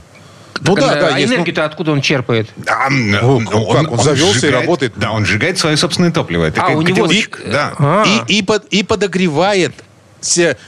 Ну 0.62 0.76
Так, 0.76 0.84
да, 0.86 0.92
а 0.92 0.96
да, 1.12 1.18
есть. 1.18 1.30
ну, 1.30 1.36
энергию-то 1.38 1.66
откуда 1.66 1.92
он 1.92 2.02
черпает? 2.02 2.50
А, 2.68 2.88
м, 2.88 3.12
Ну, 3.12 3.68
как, 3.72 3.92
он 3.92 4.00
завелся 4.00 4.48
и 4.48 4.52
работает. 4.52 4.94
Да, 4.96 5.12
он 5.12 5.26
сжигает 5.26 5.58
свое 5.58 5.76
собственное 5.76 6.12
топливо. 6.12 6.46
Это 6.46 6.62
А, 6.64 6.68
у 6.70 6.82
него- 6.82 7.06
котелочек, 7.08 7.42
Да. 7.46 7.74
А. 7.80 8.04
И, 8.28 8.38
и, 8.38 8.44
под- 8.44 8.66
и 8.70 8.84
подогревает 8.84 9.74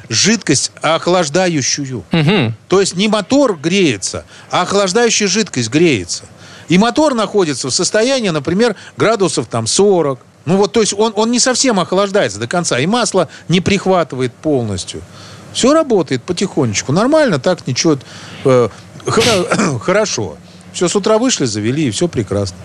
жидкость 0.10 0.72
охлаждающую. 0.82 2.04
Мгм. 2.12 2.56
То 2.68 2.80
есть 2.82 2.96
не 2.96 3.08
мотор 3.08 3.56
греется, 3.58 4.26
а 4.50 4.64
охлаждающая 4.64 5.28
жидкость 5.28 5.70
греется. 5.70 6.24
И 6.70 6.78
мотор 6.78 7.14
находится 7.14 7.68
в 7.70 7.72
состоянии, 7.74 8.30
например, 8.30 8.76
градусов 8.98 9.48
там 9.48 9.68
40. 9.68 10.20
Ну 10.46 10.58
вот, 10.58 10.74
то 10.74 10.82
есть 10.82 10.94
он, 10.98 11.14
он 11.16 11.32
не 11.32 11.40
совсем 11.40 11.80
охлаждается 11.80 12.40
до 12.40 12.48
конца. 12.48 12.80
И 12.80 12.86
масло 12.86 13.30
не 13.48 13.62
прихватывает 13.62 14.34
полностью. 14.34 15.02
Все 15.54 15.74
работает 15.74 16.24
потихонечку. 16.24 16.92
Нормально, 16.92 17.40
так 17.40 17.66
ничего. 17.68 17.98
э, 18.44 18.70
хоро- 19.06 19.80
хорошо. 19.84 20.38
Все, 20.74 20.88
с 20.88 20.96
утра 20.96 21.18
вышли, 21.20 21.46
завели, 21.46 21.88
и 21.88 21.92
все 21.92 22.08
прекрасно. 22.08 22.58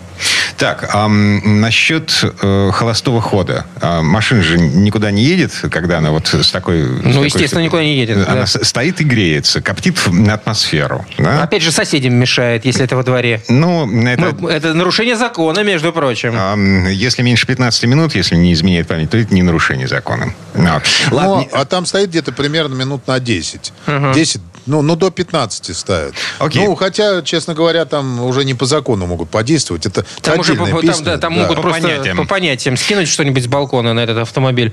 Так, 0.58 0.90
ам, 0.92 1.60
насчет 1.60 2.24
э, 2.42 2.70
холостого 2.72 3.20
хода. 3.20 3.64
А, 3.80 4.02
машина 4.02 4.42
же 4.42 4.58
никуда 4.58 5.12
не 5.12 5.22
едет, 5.22 5.52
когда 5.70 5.98
она 5.98 6.10
вот 6.10 6.26
с 6.34 6.50
такой... 6.50 6.82
с 6.82 6.88
Ну, 6.88 7.12
такой- 7.12 7.24
естественно, 7.26 7.60
никуда 7.62 7.82
не 7.84 7.96
едет, 7.96 8.26
Она 8.28 8.40
да. 8.40 8.46
с- 8.46 8.64
стоит 8.64 9.00
и 9.00 9.04
греется, 9.04 9.60
коптит 9.60 9.96
в- 10.04 10.28
атмосферу. 10.28 11.06
да? 11.16 11.44
Опять 11.44 11.62
же, 11.62 11.70
соседям 11.70 12.14
мешает, 12.14 12.64
если 12.64 12.84
это 12.84 12.96
во 12.96 13.04
дворе. 13.04 13.40
Ну, 13.48 13.86
это... 14.06 14.34
Мы- 14.36 14.50
это 14.50 14.74
нарушение 14.74 15.14
закона, 15.16 15.62
между 15.62 15.92
прочим. 15.92 16.34
ам, 16.36 16.88
если 16.88 17.22
меньше 17.22 17.46
15 17.46 17.84
минут, 17.84 18.16
если 18.16 18.34
не 18.34 18.52
изменяет 18.52 18.88
память, 18.88 19.10
то 19.10 19.16
это 19.16 19.32
не 19.32 19.44
нарушение 19.44 19.86
закона. 19.86 20.34
Ну, 20.54 20.64
Ладно, 21.12 21.34
Ну, 21.36 21.40
не- 21.42 21.48
а 21.52 21.64
там 21.66 21.86
стоит 21.86 22.08
где-то 22.08 22.32
примерно 22.32 22.74
минут 22.74 23.06
на 23.06 23.20
10. 23.20 23.72
10, 23.86 24.40
ну, 24.68 24.82
ну, 24.82 24.96
до 24.96 25.10
15 25.10 25.76
ставят. 25.76 26.14
Окей. 26.38 26.64
Ну, 26.64 26.74
хотя, 26.76 27.22
честно 27.22 27.54
говоря, 27.54 27.84
там 27.84 28.20
уже 28.22 28.44
не 28.44 28.54
по 28.54 28.66
закону 28.66 29.06
могут 29.06 29.30
подействовать. 29.30 29.86
Это 29.86 30.04
Там 30.22 30.38
уже 30.40 30.54
по, 30.54 30.64
песня. 30.66 30.92
там, 30.92 31.04
да, 31.04 31.18
там 31.18 31.34
Да. 31.34 31.40
могут 31.42 31.56
По 31.56 31.62
просто 31.62 31.82
понятиям. 31.82 32.16
по 32.16 32.24
понятиям 32.24 32.76
скинуть 32.76 33.08
что-нибудь 33.08 33.42
с 33.44 33.46
балкона 33.46 33.94
на 33.94 34.00
этот 34.00 34.18
автомобиль. 34.18 34.72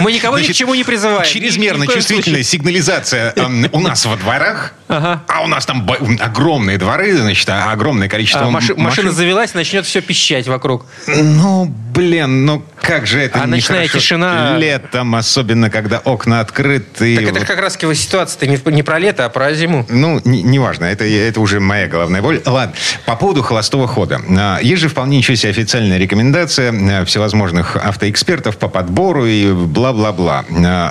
Мы 0.00 0.12
никого 0.12 0.38
ни 0.38 0.46
к 0.46 0.52
чему 0.52 0.74
не 0.74 0.84
призываем. 0.84 1.24
Чрезмерно 1.24 1.86
чувствительная 1.86 2.42
сигнализация 2.42 3.32
эм, 3.36 3.68
у 3.72 3.80
нас 3.80 4.04
во 4.04 4.16
дворах, 4.16 4.72
Ага. 4.96 5.22
а 5.28 5.42
у 5.42 5.46
нас 5.46 5.66
там 5.66 5.88
огромные 6.20 6.78
дворы, 6.78 7.16
значит, 7.16 7.48
а 7.48 7.72
огромное 7.72 8.08
количество 8.08 8.42
А, 8.46 8.50
маши- 8.50 8.72
м- 8.72 8.82
машина 8.82 9.08
машин. 9.08 9.12
завелась, 9.12 9.54
начнет 9.54 9.86
все 9.86 10.00
пищать 10.00 10.46
вокруг. 10.48 10.86
Ну, 11.06 11.66
блин, 11.94 12.44
ну 12.46 12.62
как 12.80 13.06
же 13.06 13.20
это 13.20 13.42
А 13.42 13.46
ночная 13.46 13.84
нехорошо. 13.84 13.98
тишина- 13.98 14.58
Летом, 14.58 15.14
особенно, 15.14 15.70
когда 15.70 15.98
окна 15.98 16.40
открыты. 16.40 17.16
Так 17.16 17.24
это 17.24 17.38
вот. 17.40 17.48
как 17.48 17.58
раз 17.60 17.78
ситуация-то 17.78 18.46
не, 18.46 18.58
не 18.74 18.82
про 18.82 18.98
лето, 18.98 19.24
а 19.24 19.28
про 19.30 19.52
зиму. 19.54 19.86
Ну, 19.88 20.20
не- 20.24 20.42
неважно, 20.42 20.84
это, 20.84 21.04
это 21.04 21.40
уже 21.40 21.60
моя 21.60 21.86
головная 21.88 22.20
боль. 22.22 22.42
Ладно, 22.44 22.74
по 23.06 23.16
поводу 23.16 23.42
холостого 23.42 23.86
хода. 23.88 24.20
А, 24.36 24.58
Есть 24.60 24.82
же 24.82 24.88
вполне 24.88 25.16
ничего 25.18 25.34
себе 25.36 25.50
официальная 25.50 25.98
рекомендация 25.98 26.72
а, 27.00 27.04
всевозможных 27.04 27.76
автоэкспертов 27.76 28.58
по 28.58 28.68
подбору 28.68 29.24
и 29.26 29.50
бла-бла-бла. 29.52 30.44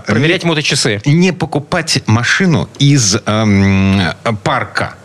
Проверять 0.07 0.43
моточасы. 0.43 1.01
Не 1.05 1.31
покупать 1.31 2.01
машину 2.07 2.69
из 2.79 3.17
эм, 3.25 3.92
парка. 4.43 4.95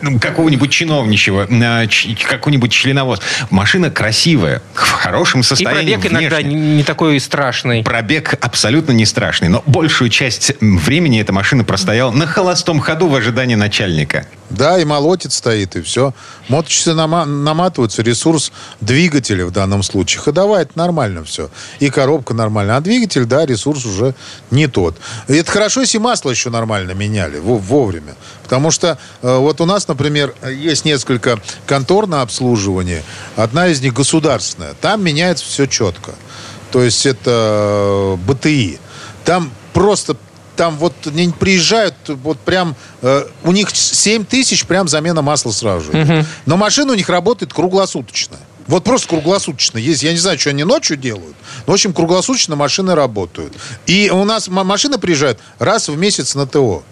Ну, 0.00 0.20
какого-нибудь 0.20 0.70
чиновничего, 0.70 1.48
ч- 1.88 2.14
какого-нибудь 2.14 2.70
членовоз. 2.70 3.20
Машина 3.50 3.90
красивая, 3.90 4.62
в 4.72 4.92
хорошем 4.92 5.40
И 5.40 5.42
состоянии. 5.42 5.94
пробег 5.96 6.12
иногда 6.12 6.36
внешне. 6.36 6.54
не, 6.54 6.76
не 6.76 6.82
такой 6.84 7.18
страшный. 7.18 7.82
Пробег 7.82 8.34
абсолютно 8.40 8.92
не 8.92 9.04
страшный, 9.06 9.48
но 9.48 9.60
большую 9.66 10.08
часть 10.10 10.52
времени 10.60 11.20
эта 11.20 11.32
машина 11.32 11.64
простояла 11.64 12.12
на 12.12 12.28
холостом 12.28 12.78
ходу 12.78 13.08
в 13.08 13.14
ожидании 13.16 13.56
начальника. 13.56 14.24
Да, 14.50 14.78
и 14.78 14.84
молотит 14.84 15.32
стоит, 15.32 15.74
и 15.74 15.82
все. 15.82 16.14
Моточасы 16.48 16.94
нама- 16.94 17.24
наматываются, 17.26 18.02
ресурс 18.02 18.52
двигателя 18.80 19.44
в 19.46 19.50
данном 19.50 19.82
случае. 19.82 20.20
Ходовая, 20.22 20.62
это 20.62 20.78
нормально 20.78 21.24
все. 21.24 21.50
И 21.80 21.90
коробка 21.90 22.34
нормально. 22.34 22.76
А 22.76 22.80
двигатель, 22.80 23.24
да, 23.24 23.44
ресурс 23.44 23.84
уже 23.84 24.14
не 24.52 24.68
тот. 24.68 24.96
И 25.26 25.34
это 25.34 25.50
хорошо, 25.50 25.80
если 25.80 25.98
масло 25.98 26.30
еще 26.30 26.50
нормально 26.50 26.92
меняли 26.92 27.38
во- 27.40 27.58
вовремя. 27.58 28.14
Потому 28.48 28.70
что 28.70 28.98
э, 29.22 29.36
вот 29.36 29.60
у 29.60 29.66
нас, 29.66 29.86
например, 29.88 30.34
есть 30.50 30.84
несколько 30.86 31.38
контор 31.66 32.06
на 32.06 32.22
обслуживание. 32.22 33.02
Одна 33.36 33.68
из 33.68 33.80
них 33.82 33.92
государственная. 33.92 34.74
Там 34.80 35.04
меняется 35.04 35.44
все 35.44 35.66
четко. 35.66 36.14
То 36.72 36.82
есть 36.82 37.04
это 37.04 37.30
э, 37.30 38.16
БТИ. 38.26 38.78
Там 39.24 39.50
просто 39.74 40.16
там 40.56 40.76
вот 40.78 40.94
не 41.06 41.28
приезжают, 41.28 41.94
вот 42.08 42.38
прям, 42.40 42.74
э, 43.02 43.26
у 43.44 43.52
них 43.52 43.68
7 43.70 44.24
тысяч 44.24 44.64
прям 44.66 44.88
замена 44.88 45.22
масла 45.22 45.50
сразу 45.52 45.92
же. 45.92 46.02
идет. 46.02 46.26
Но 46.46 46.56
машина 46.56 46.92
у 46.92 46.96
них 46.96 47.08
работает 47.08 47.52
круглосуточно. 47.52 48.38
Вот 48.66 48.82
просто 48.84 49.08
круглосуточно. 49.08 49.78
Есть, 49.78 50.02
я 50.02 50.12
не 50.12 50.18
знаю, 50.18 50.38
что 50.38 50.50
они 50.50 50.64
ночью 50.64 50.96
делают. 50.96 51.36
Но, 51.66 51.72
в 51.72 51.74
общем, 51.74 51.92
круглосуточно 51.92 52.56
машины 52.56 52.94
работают. 52.94 53.54
И 53.86 54.10
у 54.12 54.24
нас 54.24 54.48
м- 54.48 54.66
машины 54.66 54.98
приезжают 54.98 55.38
раз 55.58 55.88
в 55.88 55.96
месяц 55.96 56.34
на 56.34 56.46
ТО. 56.46 56.82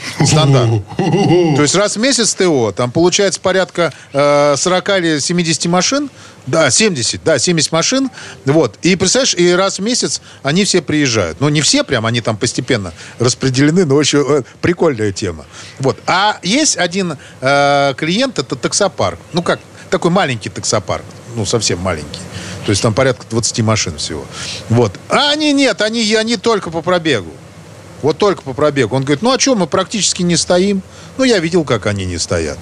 Стандарт. 0.24 0.82
То 0.96 1.62
есть 1.62 1.74
раз 1.74 1.96
в 1.96 2.00
месяц 2.00 2.34
ТО. 2.34 2.72
Там 2.72 2.90
получается 2.90 3.40
порядка 3.40 3.92
э, 4.12 4.54
40 4.56 4.88
или 4.98 5.18
70 5.18 5.66
машин. 5.66 6.10
Да, 6.46 6.70
70, 6.70 7.24
да, 7.24 7.38
70 7.38 7.72
машин. 7.72 8.10
Вот. 8.44 8.78
И 8.82 8.94
представляешь, 8.94 9.34
и 9.34 9.52
раз 9.52 9.78
в 9.78 9.82
месяц 9.82 10.20
они 10.44 10.64
все 10.64 10.80
приезжают. 10.80 11.40
Ну, 11.40 11.48
не 11.48 11.60
все 11.60 11.82
прям, 11.82 12.06
они 12.06 12.20
там 12.20 12.36
постепенно 12.36 12.92
распределены, 13.18 13.84
но 13.84 13.96
очень 13.96 14.20
э, 14.20 14.42
прикольная 14.60 15.10
тема. 15.10 15.44
Вот. 15.80 15.98
А 16.06 16.38
есть 16.42 16.76
один 16.76 17.18
э, 17.40 17.94
клиент, 17.96 18.38
это 18.38 18.54
таксопарк. 18.54 19.18
Ну, 19.32 19.42
как, 19.42 19.58
такой 19.90 20.12
маленький 20.12 20.48
таксопарк. 20.48 21.04
Ну, 21.34 21.44
совсем 21.44 21.80
маленький. 21.80 22.20
То 22.64 22.70
есть 22.70 22.82
там 22.82 22.94
порядка 22.94 23.24
20 23.28 23.60
машин 23.60 23.96
всего. 23.98 24.24
Вот. 24.68 24.92
А 25.08 25.30
они 25.30 25.52
нет, 25.52 25.80
они, 25.82 26.14
они 26.14 26.36
только 26.36 26.70
по 26.70 26.80
пробегу. 26.80 27.32
Вот 28.02 28.18
только 28.18 28.42
по 28.42 28.52
пробегу. 28.52 28.96
Он 28.96 29.02
говорит, 29.02 29.22
ну 29.22 29.32
а 29.32 29.38
что, 29.38 29.54
мы 29.54 29.66
практически 29.66 30.22
не 30.22 30.36
стоим. 30.36 30.82
Ну, 31.16 31.24
я 31.24 31.38
видел, 31.38 31.64
как 31.64 31.86
они 31.86 32.04
не 32.04 32.18
стоят. 32.18 32.58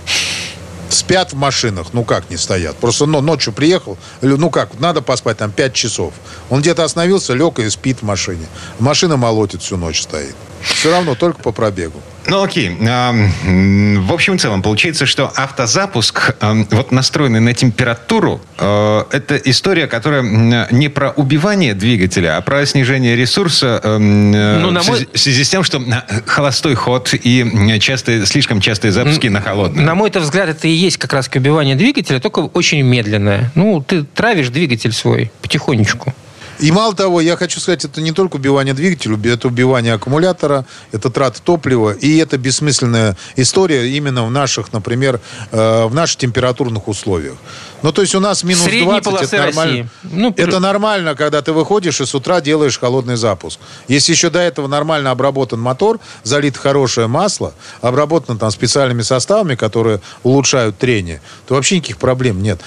Спят 0.89 1.33
в 1.33 1.37
машинах, 1.37 1.89
ну 1.93 2.05
как 2.05 2.31
не 2.31 2.37
стоят. 2.37 2.77
Просто 2.77 3.07
ну, 3.07 3.21
ночью 3.21 3.53
приехал, 3.53 3.99
ну 4.21 4.49
как, 4.51 4.79
надо 4.79 5.03
поспать 5.03 5.39
там 5.39 5.51
5 5.51 5.73
часов. 5.75 6.15
Он 6.51 6.61
где-то 6.61 6.85
остановился, 6.85 7.35
лег 7.35 7.59
и 7.59 7.69
спит 7.69 7.99
в 8.01 8.05
машине. 8.05 8.47
Машина 8.79 9.17
молотит 9.17 9.63
всю 9.63 9.77
ночь 9.77 10.03
стоит. 10.03 10.37
Все 10.63 10.93
равно 10.93 11.15
только 11.17 11.43
по 11.43 11.51
пробегу. 11.51 12.01
Ну, 12.27 12.43
окей. 12.43 12.77
А, 12.89 13.13
В 13.45 14.13
общем 14.13 14.35
и 14.35 14.39
целом, 14.39 14.63
получается, 14.63 15.07
что 15.07 15.31
автозапуск, 15.35 16.37
вот 16.71 16.93
настроенный 16.93 17.41
на 17.41 17.53
температуру, 17.55 18.41
э, 18.59 19.05
это 19.13 19.37
история, 19.37 19.87
которая 19.87 20.23
не 20.71 20.89
про 20.89 21.11
убивание 21.11 21.75
двигателя, 21.75 22.37
а 22.37 22.41
про 22.41 22.65
снижение 22.67 23.15
ресурса 23.17 23.81
э, 23.83 23.99
Ну, 23.99 24.69
в 24.69 24.73
мой- 24.73 24.83
связи- 24.83 25.09
в 25.13 25.19
связи 25.19 25.45
с 25.45 25.49
тем, 25.51 25.65
что 25.65 25.79
э, 25.79 26.21
холостой 26.27 26.75
ход 26.75 27.11
и 27.13 27.79
частые, 27.81 28.25
слишком 28.27 28.61
частые 28.61 28.93
запуски 28.93 29.27
на 29.29 29.41
холодную. 29.41 29.85
На 29.87 29.95
мой-то 29.95 30.21
взгляд, 30.21 30.49
это 30.49 30.67
и 30.67 30.73
есть 30.73 30.97
как 30.97 31.13
раз 31.13 31.29
убивание 31.35 31.77
двигателя, 31.77 32.21
только 32.21 32.39
очень 32.41 32.81
медленное. 32.83 33.51
Ну, 33.55 33.83
ты 33.87 34.03
травишь 34.05 34.49
двигатель 34.49 34.93
свой 34.93 35.31
потихонечку. 35.43 36.15
И 36.59 36.71
мало 36.71 36.95
того, 36.95 37.21
я 37.21 37.37
хочу 37.37 37.61
сказать, 37.61 37.85
это 37.85 38.01
не 38.01 38.13
только 38.13 38.37
убивание 38.37 38.75
двигателя, 38.75 39.19
это 39.33 39.49
убивание 39.49 39.95
аккумулятора, 39.95 40.67
это 40.93 41.11
трата 41.11 41.41
топлива, 41.43 41.93
и 41.93 42.17
это 42.19 42.39
бессмысленная 42.39 43.17
история 43.37 43.89
именно 43.91 44.25
в 44.25 44.31
наших, 44.31 44.73
например, 44.73 45.21
э, 45.51 45.85
в 45.87 45.95
наших 45.95 46.19
температурных 46.19 46.89
условиях. 46.89 47.37
Ну, 47.83 47.93
то 47.93 48.03
есть 48.03 48.15
у 48.15 48.21
нас 48.21 48.45
минус 48.45 48.65
Средней 48.65 49.01
20, 49.01 49.05
полосы 49.05 49.25
это 49.25 49.37
нормально. 49.37 49.73
России. 49.73 49.89
Ну, 50.05 50.35
это 50.37 50.59
нормально, 50.59 51.15
когда 51.15 51.43
ты 51.43 51.53
выходишь 51.53 52.01
и 52.01 52.07
с 52.07 52.15
утра 52.15 52.41
делаешь 52.41 52.79
холодный 52.79 53.17
запуск. 53.17 53.59
Если 53.89 54.13
еще 54.13 54.31
до 54.31 54.39
этого 54.39 54.69
нормально 54.69 55.11
обработан 55.11 55.61
мотор, 55.61 56.01
залит 56.23 56.57
хорошее 56.57 57.09
масло, 57.09 57.53
обработано 57.83 58.39
там 58.39 58.51
специальными 58.51 59.03
составами, 59.03 59.55
которые 59.55 60.01
улучшают 60.23 60.79
трение, 60.79 61.21
то 61.47 61.55
вообще 61.55 61.77
никаких 61.77 61.99
проблем 61.99 62.43
нет. 62.43 62.61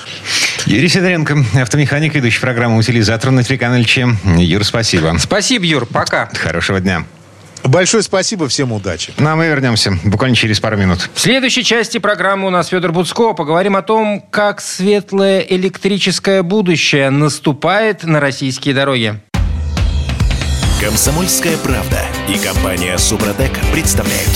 Юрий 0.68 0.90
Сидоренко, 0.90 1.46
автомеханик, 1.62 2.14
ведущий 2.14 2.42
программу 2.42 2.78
«Утилизатор» 2.78 3.32
на 3.32 3.42
телеканале 3.42 3.86
ЧЕМ. 3.86 4.18
Юр, 4.36 4.66
спасибо. 4.66 5.16
Спасибо, 5.18 5.64
Юр, 5.64 5.86
пока. 5.86 6.30
Хорошего 6.34 6.82
дня. 6.82 7.06
Большое 7.64 8.04
спасибо, 8.04 8.50
всем 8.50 8.74
удачи. 8.74 9.14
Ну, 9.18 9.30
а 9.30 9.38
мы 9.38 9.48
вернемся 9.48 9.98
буквально 10.04 10.36
через 10.36 10.60
пару 10.60 10.76
минут. 10.76 11.10
В 11.14 11.20
следующей 11.22 11.64
части 11.64 12.00
программы 12.00 12.48
у 12.48 12.50
нас 12.50 12.68
Федор 12.68 12.92
Буцко. 12.92 13.32
Поговорим 13.32 13.78
о 13.78 13.82
том, 13.82 14.22
как 14.30 14.60
светлое 14.60 15.40
электрическое 15.40 16.44
будущее 16.44 17.12
наступает 17.12 18.04
на 18.04 18.20
российские 18.20 18.76
дороги. 18.76 19.16
Комсомольская 20.82 21.56
правда 21.56 22.02
и 22.28 22.38
компания 22.38 22.98
Супротек 22.98 23.52
представляют. 23.72 24.32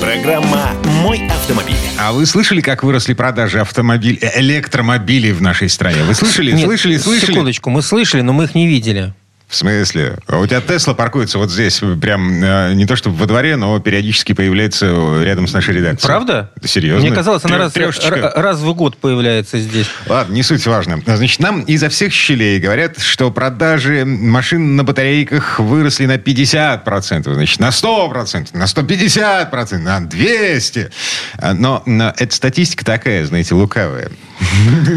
Программа 0.00 0.72
«Мой 1.02 1.26
автомобиль». 1.26 1.74
А 1.98 2.12
вы 2.12 2.26
слышали, 2.26 2.60
как 2.60 2.82
выросли 2.82 3.14
продажи 3.14 3.60
автомобилей, 3.60 4.18
электромобилей 4.36 5.32
в 5.32 5.40
нашей 5.40 5.68
стране? 5.68 6.02
Вы 6.02 6.14
слышали? 6.14 6.52
Нет, 6.52 6.66
слышали? 6.66 6.96
Слышали? 6.98 7.32
Секундочку, 7.32 7.70
мы 7.70 7.82
слышали, 7.82 8.20
но 8.20 8.32
мы 8.32 8.44
их 8.44 8.54
не 8.54 8.66
видели. 8.66 9.14
В 9.48 9.54
смысле? 9.54 10.18
А 10.26 10.38
У 10.38 10.46
тебя 10.46 10.60
Тесла 10.60 10.92
паркуется 10.94 11.38
вот 11.38 11.52
здесь, 11.52 11.80
прям 12.00 12.42
э, 12.42 12.74
не 12.74 12.84
то 12.84 12.96
чтобы 12.96 13.16
во 13.16 13.26
дворе, 13.26 13.54
но 13.54 13.78
периодически 13.78 14.32
появляется 14.32 15.22
рядом 15.22 15.46
с 15.46 15.52
нашей 15.52 15.74
редакцией. 15.74 16.08
Правда? 16.08 16.50
Да 16.60 16.66
серьезно? 16.66 17.06
Мне 17.06 17.14
казалось, 17.14 17.44
она 17.44 17.56
раз, 17.58 17.76
р- 17.76 18.32
раз 18.34 18.58
в 18.58 18.74
год 18.74 18.96
появляется 18.96 19.60
здесь. 19.60 19.86
Ладно, 20.08 20.34
не 20.34 20.42
суть 20.42 20.66
важно. 20.66 21.00
Значит, 21.06 21.38
нам 21.38 21.60
изо 21.60 21.88
всех 21.88 22.12
щелей 22.12 22.58
говорят, 22.58 22.98
что 23.00 23.30
продажи 23.30 24.04
машин 24.04 24.74
на 24.74 24.82
батарейках 24.82 25.60
выросли 25.60 26.06
на 26.06 26.16
50%, 26.16 27.32
значит, 27.32 27.60
на 27.60 27.68
100%, 27.68 28.48
на 28.52 28.64
150%, 28.64 29.78
на 29.78 30.00
200%. 30.00 30.90
А, 31.38 31.54
Но, 31.54 31.84
но 31.86 32.12
эта 32.16 32.34
статистика 32.34 32.84
такая, 32.84 33.24
знаете, 33.24 33.54
лукавая. 33.54 34.10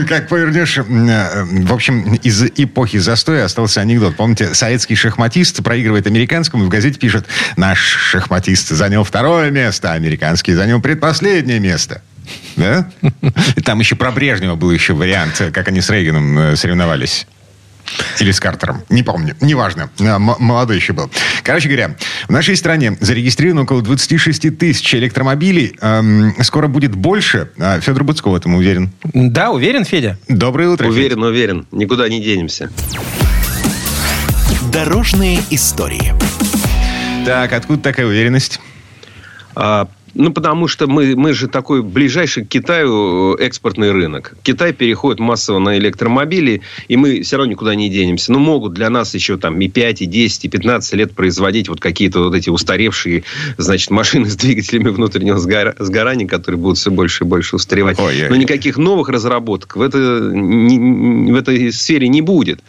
Как 0.07 0.27
повернешь... 0.27 0.77
э, 0.77 0.83
В 0.83 1.73
общем, 1.73 2.15
из 2.15 2.43
эпохи 2.43 2.97
застоя 2.97 3.45
остался 3.45 3.81
анекдот. 3.81 4.15
Помните, 4.15 4.53
советский 4.53 4.95
шахматист 4.95 5.63
проигрывает 5.63 6.07
американскому, 6.07 6.63
и 6.63 6.67
в 6.67 6.69
газете 6.69 6.99
пишет, 6.99 7.25
наш 7.57 7.79
шахматист 7.79 8.69
занял 8.69 9.03
второе 9.03 9.49
место, 9.51 9.91
а 9.91 9.95
американский 9.95 10.53
занял 10.53 10.81
предпоследнее 10.81 11.59
место. 11.59 12.01
Да? 12.57 12.89
И 13.55 13.61
Там 13.61 13.79
еще 13.79 13.95
про 13.95 14.11
Брежнева 14.11 14.55
был 14.55 14.71
еще 14.71 14.93
вариант, 14.93 15.41
как 15.53 15.67
они 15.67 15.81
с 15.81 15.89
Рейганом 15.89 16.37
э, 16.39 16.55
соревновались. 16.55 17.25
Или 18.19 18.31
с 18.31 18.39
Картером. 18.39 18.83
Не 18.89 19.03
помню. 19.03 19.35
Неважно. 19.41 19.89
М- 19.99 20.35
Молодой 20.39 20.77
еще 20.77 20.93
был. 20.93 21.09
Короче 21.43 21.67
говоря, 21.67 21.95
в 22.27 22.31
нашей 22.31 22.55
стране 22.55 22.97
зарегистрировано 22.99 23.61
около 23.63 23.81
26 23.81 24.49
тысяч 24.57 24.93
электромобилей. 24.95 25.75
Эм, 25.81 26.35
Скоро 26.43 26.67
будет 26.67 26.95
больше. 26.95 27.51
А 27.59 27.79
Федор 27.79 28.03
Буцко 28.03 28.29
в 28.29 28.35
этом 28.35 28.55
уверен. 28.55 28.91
Да, 29.13 29.51
уверен, 29.51 29.85
Федя? 29.85 30.17
Доброе 30.27 30.69
утро. 30.69 30.87
Уверен, 30.87 31.23
уверен. 31.23 31.65
Никуда 31.71 32.07
не 32.09 32.21
денемся. 32.21 32.69
Дорожные 34.71 35.39
истории. 35.49 36.13
Так, 37.25 37.53
откуда 37.53 37.81
такая 37.81 38.05
уверенность? 38.05 38.59
А, 39.55 39.87
Ну, 40.13 40.31
потому 40.31 40.67
что 40.67 40.87
мы, 40.87 41.15
мы 41.15 41.33
же 41.33 41.47
такой 41.47 41.81
ближайший 41.81 42.45
к 42.45 42.49
Китаю 42.49 43.35
э, 43.35 43.43
экспортный 43.43 43.91
рынок. 43.91 44.35
Китай 44.43 44.73
переходит 44.73 45.19
массово 45.19 45.59
на 45.59 45.77
электромобили, 45.77 46.61
и 46.87 46.97
мы 46.97 47.21
все 47.21 47.37
равно 47.37 47.51
никуда 47.51 47.75
не 47.75 47.89
денемся. 47.89 48.31
Ну, 48.31 48.39
могут 48.39 48.73
для 48.73 48.89
нас 48.89 49.13
еще 49.13 49.37
там 49.37 49.59
и 49.59 49.67
5, 49.67 50.01
и 50.01 50.05
10, 50.05 50.45
и 50.45 50.49
15 50.49 50.93
лет 50.93 51.13
производить 51.13 51.69
вот 51.69 51.79
какие-то 51.79 52.23
вот 52.23 52.35
эти 52.35 52.49
устаревшие, 52.49 53.23
значит, 53.57 53.91
машины 53.91 54.29
с 54.29 54.35
двигателями 54.35 54.89
внутреннего 54.89 55.37
сгорания, 55.37 56.27
которые 56.27 56.59
будут 56.59 56.77
все 56.77 56.91
больше 56.91 57.23
и 57.23 57.27
больше 57.27 57.55
устаревать. 57.55 57.99
Ой, 57.99 58.27
Но 58.29 58.35
никаких 58.35 58.77
новых 58.77 59.09
разработок 59.09 59.75
в, 59.75 59.81
это, 59.81 59.97
не, 60.33 61.31
в 61.31 61.35
этой 61.35 61.71
сфере 61.71 62.07
не 62.07 62.21
будет. 62.21 62.61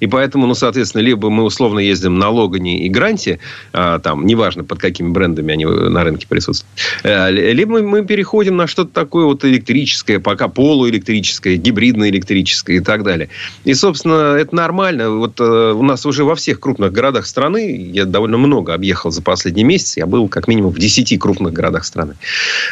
И 0.00 0.06
поэтому, 0.06 0.46
ну, 0.46 0.54
соответственно, 0.54 1.02
либо 1.02 1.30
мы 1.30 1.44
условно 1.44 1.78
ездим 1.78 2.18
на 2.18 2.28
Логане 2.30 2.84
и 2.84 2.88
Гранте, 2.88 3.38
а, 3.72 3.98
там, 3.98 4.26
неважно, 4.26 4.64
под 4.64 4.78
какими 4.78 5.10
брендами 5.10 5.52
они 5.52 5.64
на 5.64 6.04
рынке 6.04 6.26
присутствуют, 6.26 6.68
Э, 6.78 6.87
либо 7.04 7.82
мы 7.82 8.04
переходим 8.04 8.56
на 8.56 8.66
что-то 8.66 8.92
такое 8.92 9.24
вот 9.24 9.44
электрическое, 9.44 10.18
пока 10.18 10.48
полуэлектрическое, 10.48 11.56
гибридно-электрическое 11.56 12.76
и 12.76 12.80
так 12.80 13.02
далее. 13.02 13.28
И, 13.64 13.74
собственно, 13.74 14.36
это 14.36 14.54
нормально. 14.54 15.10
Вот 15.10 15.40
э, 15.40 15.72
у 15.72 15.82
нас 15.82 16.06
уже 16.06 16.24
во 16.24 16.34
всех 16.34 16.60
крупных 16.60 16.92
городах 16.92 17.26
страны, 17.26 17.90
я 17.92 18.04
довольно 18.04 18.38
много 18.38 18.74
объехал 18.74 19.10
за 19.10 19.22
последний 19.22 19.64
месяц, 19.64 19.96
я 19.96 20.06
был 20.06 20.28
как 20.28 20.48
минимум 20.48 20.72
в 20.72 20.78
10 20.78 21.18
крупных 21.18 21.52
городах 21.52 21.84
страны. 21.84 22.14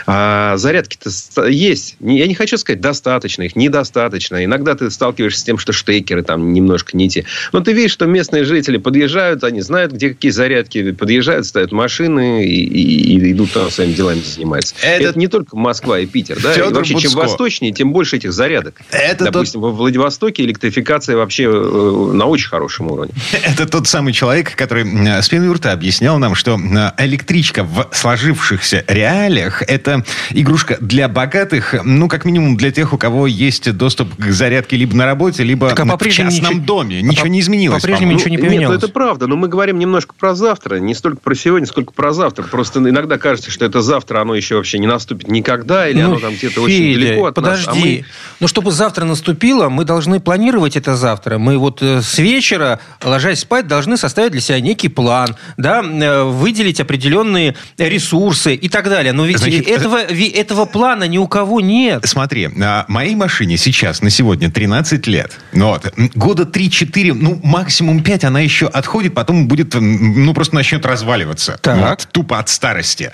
А 0.07 0.57
зарядки-то 0.57 1.47
есть. 1.47 1.97
Я 2.01 2.27
не 2.27 2.35
хочу 2.35 2.57
сказать 2.59 2.81
достаточно, 2.81 3.43
их 3.43 3.57
недостаточно. 3.57 4.45
Иногда 4.45 4.75
ты 4.75 4.91
сталкиваешься 4.91 5.41
с 5.41 5.45
тем, 5.45 5.59
что 5.59 5.73
штекеры 5.73 6.23
там 6.23 6.53
немножко 6.53 6.97
не 6.97 7.09
те. 7.09 7.25
Но 7.53 7.61
ты 7.61 7.73
видишь, 7.73 7.93
что 7.93 8.07
местные 8.07 8.45
жители 8.45 8.77
подъезжают, 8.79 9.45
они 9.45 9.61
знают, 9.61 9.93
где 9.93 10.11
какие 10.11 10.31
зарядки, 10.31 10.93
подъезжают, 10.93 11.47
ставят 11.47 11.73
машины 11.73 12.47
и, 12.47 12.65
и, 12.65 13.19
и 13.19 13.33
идут 13.33 13.53
там 13.53 13.71
своими 13.71 13.93
делами 14.07 14.21
занимается. 14.21 14.75
Это, 14.83 15.05
это 15.05 15.19
не 15.19 15.29
только 15.29 15.57
Москва 15.57 15.99
и 15.99 16.07
Питер. 16.07 16.39
Да? 16.43 16.55
И 16.55 16.61
вообще, 16.61 16.95
Буцко. 16.95 17.09
чем 17.09 17.19
восточнее, 17.19 17.73
тем 17.73 17.93
больше 17.93 18.17
этих 18.17 18.33
зарядок. 18.33 18.81
Это 18.91 19.25
Допустим, 19.25 19.61
тот... 19.61 19.71
во 19.71 19.77
Владивостоке 19.77 20.45
электрификация 20.45 21.17
вообще 21.17 21.45
э, 21.45 22.11
на 22.13 22.27
очень 22.27 22.49
хорошем 22.49 22.91
уровне. 22.91 23.13
Это 23.43 23.67
тот 23.67 23.89
самый 23.89 24.13
человек, 24.13 24.55
который 24.55 24.85
с 24.85 25.29
пеной 25.29 25.53
рта 25.53 25.73
объяснял 25.73 26.19
нам, 26.19 26.35
что 26.35 26.59
электричка 26.99 27.65
в 27.65 27.89
сложившихся 27.93 28.85
реалиях– 28.87 29.63
это 29.67 30.05
игрушка 30.31 30.77
для 30.81 31.09
богатых, 31.09 31.75
ну, 31.85 32.09
как 32.09 32.25
минимум 32.25 32.57
для 32.57 32.71
тех, 32.71 32.93
у 32.93 32.99
кого 32.99 33.27
есть 33.27 33.71
доступ 33.73 34.15
к 34.17 34.31
зарядке 34.31 34.77
либо 34.77 34.95
на 34.97 35.07
работе, 35.07 35.43
либо 35.43 35.71
так, 35.71 35.81
а 35.81 35.97
в 35.97 36.09
частном 36.09 36.55
ничего... 36.55 36.67
доме. 36.67 37.03
Ничего 37.03 37.27
а 37.27 37.29
не 37.29 37.41
изменилось. 37.41 37.83
По-прежнему 37.83 38.13
ничего 38.13 38.31
не 38.31 38.39
поменялось. 38.39 38.61
Нет, 38.61 38.83
ну, 38.83 38.87
это 38.87 38.89
правда, 38.89 39.27
но 39.27 39.37
мы 39.37 39.49
говорим 39.49 39.79
немножко 39.79 40.15
про 40.19 40.35
завтра, 40.35 40.77
не 40.77 40.95
столько 40.95 41.19
про 41.19 41.35
сегодня, 41.35 41.67
сколько 41.67 41.93
про 41.93 42.13
завтра. 42.13 42.45
Просто 42.45 42.79
иногда 42.81 43.19
кажется, 43.19 43.51
что 43.51 43.65
это 43.65 43.83
завтра 43.83 43.96
завтра 43.97 44.21
оно 44.21 44.35
еще 44.35 44.57
вообще 44.57 44.79
не 44.79 44.87
наступит 44.87 45.29
никогда, 45.29 45.89
или 45.89 46.03
ну, 46.03 46.13
оно 46.13 46.19
там 46.21 46.35
где-то 46.35 46.61
очень 46.61 46.95
далеко 46.95 47.27
от 47.27 47.35
подожди. 47.35 47.67
нас. 47.67 47.77
А 47.77 47.81
мы... 47.81 48.05
Но 48.41 48.47
чтобы 48.47 48.71
завтра 48.71 49.07
наступило, 49.07 49.71
мы 49.71 49.85
должны 49.85 50.21
планировать 50.21 50.77
это 50.77 50.97
завтра. 50.97 51.39
Мы 51.39 51.57
вот 51.57 51.81
э, 51.81 52.03
с 52.03 52.19
вечера, 52.19 52.81
ложась 53.03 53.41
спать, 53.41 53.67
должны 53.67 53.97
составить 53.97 54.33
для 54.33 54.43
себя 54.43 54.61
некий 54.61 54.89
план, 54.89 55.35
да, 55.57 55.83
э, 55.83 56.25
выделить 56.25 56.79
определенные 56.79 57.57
ресурсы 57.79 58.55
и 58.55 58.69
так 58.69 58.91
далее. 58.91 59.15
Но 59.15 59.25
ведь 59.25 59.39
Значит, 59.39 59.67
этого, 59.67 59.97
этого 59.99 60.67
плана 60.67 61.05
ни 61.05 61.17
у 61.17 61.27
кого 61.27 61.63
нет. 61.63 62.07
Смотри, 62.07 62.49
на 62.49 62.85
моей 62.89 63.15
машине 63.15 63.57
сейчас, 63.57 64.03
на 64.03 64.11
сегодня, 64.11 64.51
13 64.51 65.07
лет. 65.07 65.33
Ну 65.53 65.69
вот. 65.69 65.91
Года 66.15 66.43
3-4, 66.43 67.15
ну, 67.15 67.41
максимум 67.43 68.03
5 68.03 68.25
она 68.25 68.41
еще 68.41 68.67
отходит, 68.67 69.15
потом 69.15 69.49
будет, 69.49 69.75
ну, 69.75 70.35
просто 70.35 70.55
начнет 70.55 70.85
разваливаться. 70.85 71.59
Так. 71.63 71.79
Вот, 71.79 72.09
тупо 72.13 72.39
от 72.39 72.51
старости. 72.51 73.11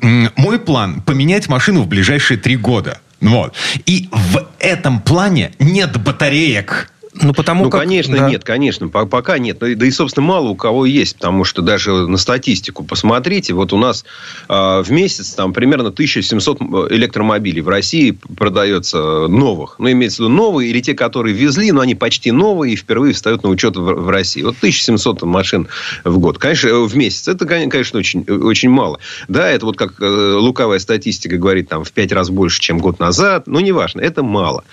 Мой 0.00 0.58
план 0.58 1.00
поменять 1.00 1.48
машину 1.48 1.82
в 1.82 1.88
ближайшие 1.88 2.38
три 2.38 2.56
года. 2.56 3.00
Вот. 3.20 3.54
И 3.86 4.08
в 4.12 4.46
этом 4.58 5.00
плане 5.00 5.52
нет 5.58 6.00
батареек. 6.00 6.90
Ну, 7.20 7.32
потому 7.32 7.64
ну 7.64 7.70
как, 7.70 7.82
конечно, 7.82 8.16
да. 8.16 8.28
нет, 8.28 8.44
конечно, 8.44 8.88
пока 8.88 9.38
нет. 9.38 9.58
Да 9.58 9.68
и, 9.68 9.90
собственно, 9.90 10.26
мало 10.26 10.48
у 10.48 10.54
кого 10.54 10.86
есть, 10.86 11.16
потому 11.16 11.44
что 11.44 11.62
даже 11.62 12.06
на 12.06 12.16
статистику 12.16 12.84
посмотрите, 12.84 13.54
вот 13.54 13.72
у 13.72 13.78
нас 13.78 14.04
э, 14.48 14.52
в 14.82 14.90
месяц 14.90 15.30
там 15.30 15.52
примерно 15.52 15.88
1700 15.88 16.60
электромобилей 16.90 17.62
в 17.62 17.68
России 17.68 18.18
продается 18.36 19.28
новых. 19.28 19.76
Ну, 19.78 19.90
имеется 19.90 20.22
в 20.22 20.26
виду 20.26 20.34
новые 20.34 20.70
или 20.70 20.80
те, 20.80 20.94
которые 20.94 21.34
везли, 21.34 21.72
но 21.72 21.80
они 21.80 21.94
почти 21.94 22.32
новые 22.32 22.74
и 22.74 22.76
впервые 22.76 23.14
встают 23.14 23.42
на 23.42 23.48
учет 23.48 23.76
в, 23.76 23.80
в 23.80 24.08
России. 24.08 24.42
Вот 24.42 24.56
1700 24.58 25.22
машин 25.22 25.68
в 26.04 26.18
год. 26.18 26.38
Конечно, 26.38 26.68
э, 26.68 26.86
в 26.86 26.96
месяц. 26.96 27.28
Это, 27.28 27.46
конечно, 27.46 27.98
очень, 27.98 28.24
очень 28.24 28.68
мало. 28.68 28.98
Да, 29.28 29.48
это 29.48 29.64
вот 29.66 29.76
как 29.76 30.00
э, 30.00 30.04
луковая 30.04 30.78
статистика 30.78 31.38
говорит, 31.38 31.68
там, 31.68 31.84
в 31.84 31.92
5 31.92 32.12
раз 32.12 32.30
больше, 32.30 32.60
чем 32.60 32.78
год 32.78 32.98
назад. 32.98 33.46
Ну, 33.46 33.60
неважно, 33.60 34.00
это 34.00 34.22
мало. 34.22 34.64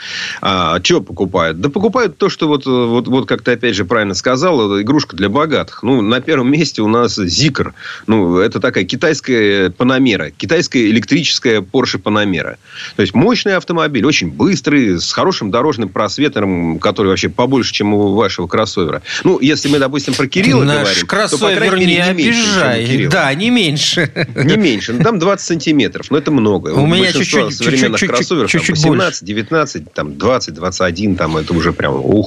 А, 0.41 0.81
что 0.83 1.01
покупают? 1.01 1.61
Да 1.61 1.69
покупают 1.69 2.17
то, 2.17 2.29
что 2.33 2.47
вот, 2.47 2.65
вот, 2.65 3.07
вот 3.07 3.27
как 3.27 3.41
ты 3.41 3.51
опять 3.51 3.75
же 3.75 3.85
правильно 3.85 4.13
сказал, 4.13 4.81
игрушка 4.81 5.15
для 5.15 5.29
богатых. 5.29 5.83
Ну, 5.83 6.01
на 6.01 6.19
первом 6.19 6.51
месте 6.51 6.81
у 6.81 6.87
нас 6.87 7.15
Зикр. 7.15 7.73
Ну, 8.07 8.37
это 8.37 8.59
такая 8.59 8.83
китайская 8.83 9.69
Панамера. 9.69 10.31
Китайская 10.31 10.89
электрическая 10.89 11.61
Porsche 11.61 11.99
Панамера. 11.99 12.57
То 12.95 13.01
есть, 13.01 13.13
мощный 13.13 13.55
автомобиль, 13.55 14.05
очень 14.05 14.31
быстрый, 14.31 14.99
с 14.99 15.11
хорошим 15.13 15.51
дорожным 15.51 15.89
просветом, 15.89 16.79
который 16.79 17.07
вообще 17.07 17.29
побольше, 17.29 17.73
чем 17.73 17.93
у 17.93 18.15
вашего 18.15 18.47
кроссовера. 18.47 19.01
Ну, 19.23 19.39
если 19.39 19.69
мы, 19.69 19.79
допустим, 19.79 20.13
про 20.13 20.27
Кирилла 20.27 20.63
Наш 20.63 20.83
говорим, 20.83 21.07
кроссовер 21.07 21.39
то, 21.39 21.61
по 21.61 21.67
крайней 21.67 21.85
мере, 21.85 21.91
не, 21.91 21.95
не 21.95 22.09
обижай. 22.09 22.87
Меньше, 22.87 23.09
да, 23.09 23.33
не 23.33 23.49
меньше. 23.49 24.27
Не 24.35 24.57
меньше. 24.57 24.93
Ну, 24.93 25.03
там 25.03 25.19
20 25.19 25.45
сантиметров. 25.45 26.07
Но 26.09 26.17
это 26.17 26.31
много. 26.31 26.69
У, 26.69 26.87
меня 26.87 27.11
чуть-чуть 27.11 27.55
современных 27.55 27.99
чуть-чуть, 27.99 28.17
кроссоверов 28.17 28.51
чуть-чуть 28.51 28.77
18, 28.77 29.23
19, 29.23 29.93
там 29.93 30.17
20, 30.17 30.53
21, 30.53 31.15
там 31.15 31.37
это 31.37 31.53
уже 31.53 31.73
прям 31.73 31.95
ух, 31.95 32.22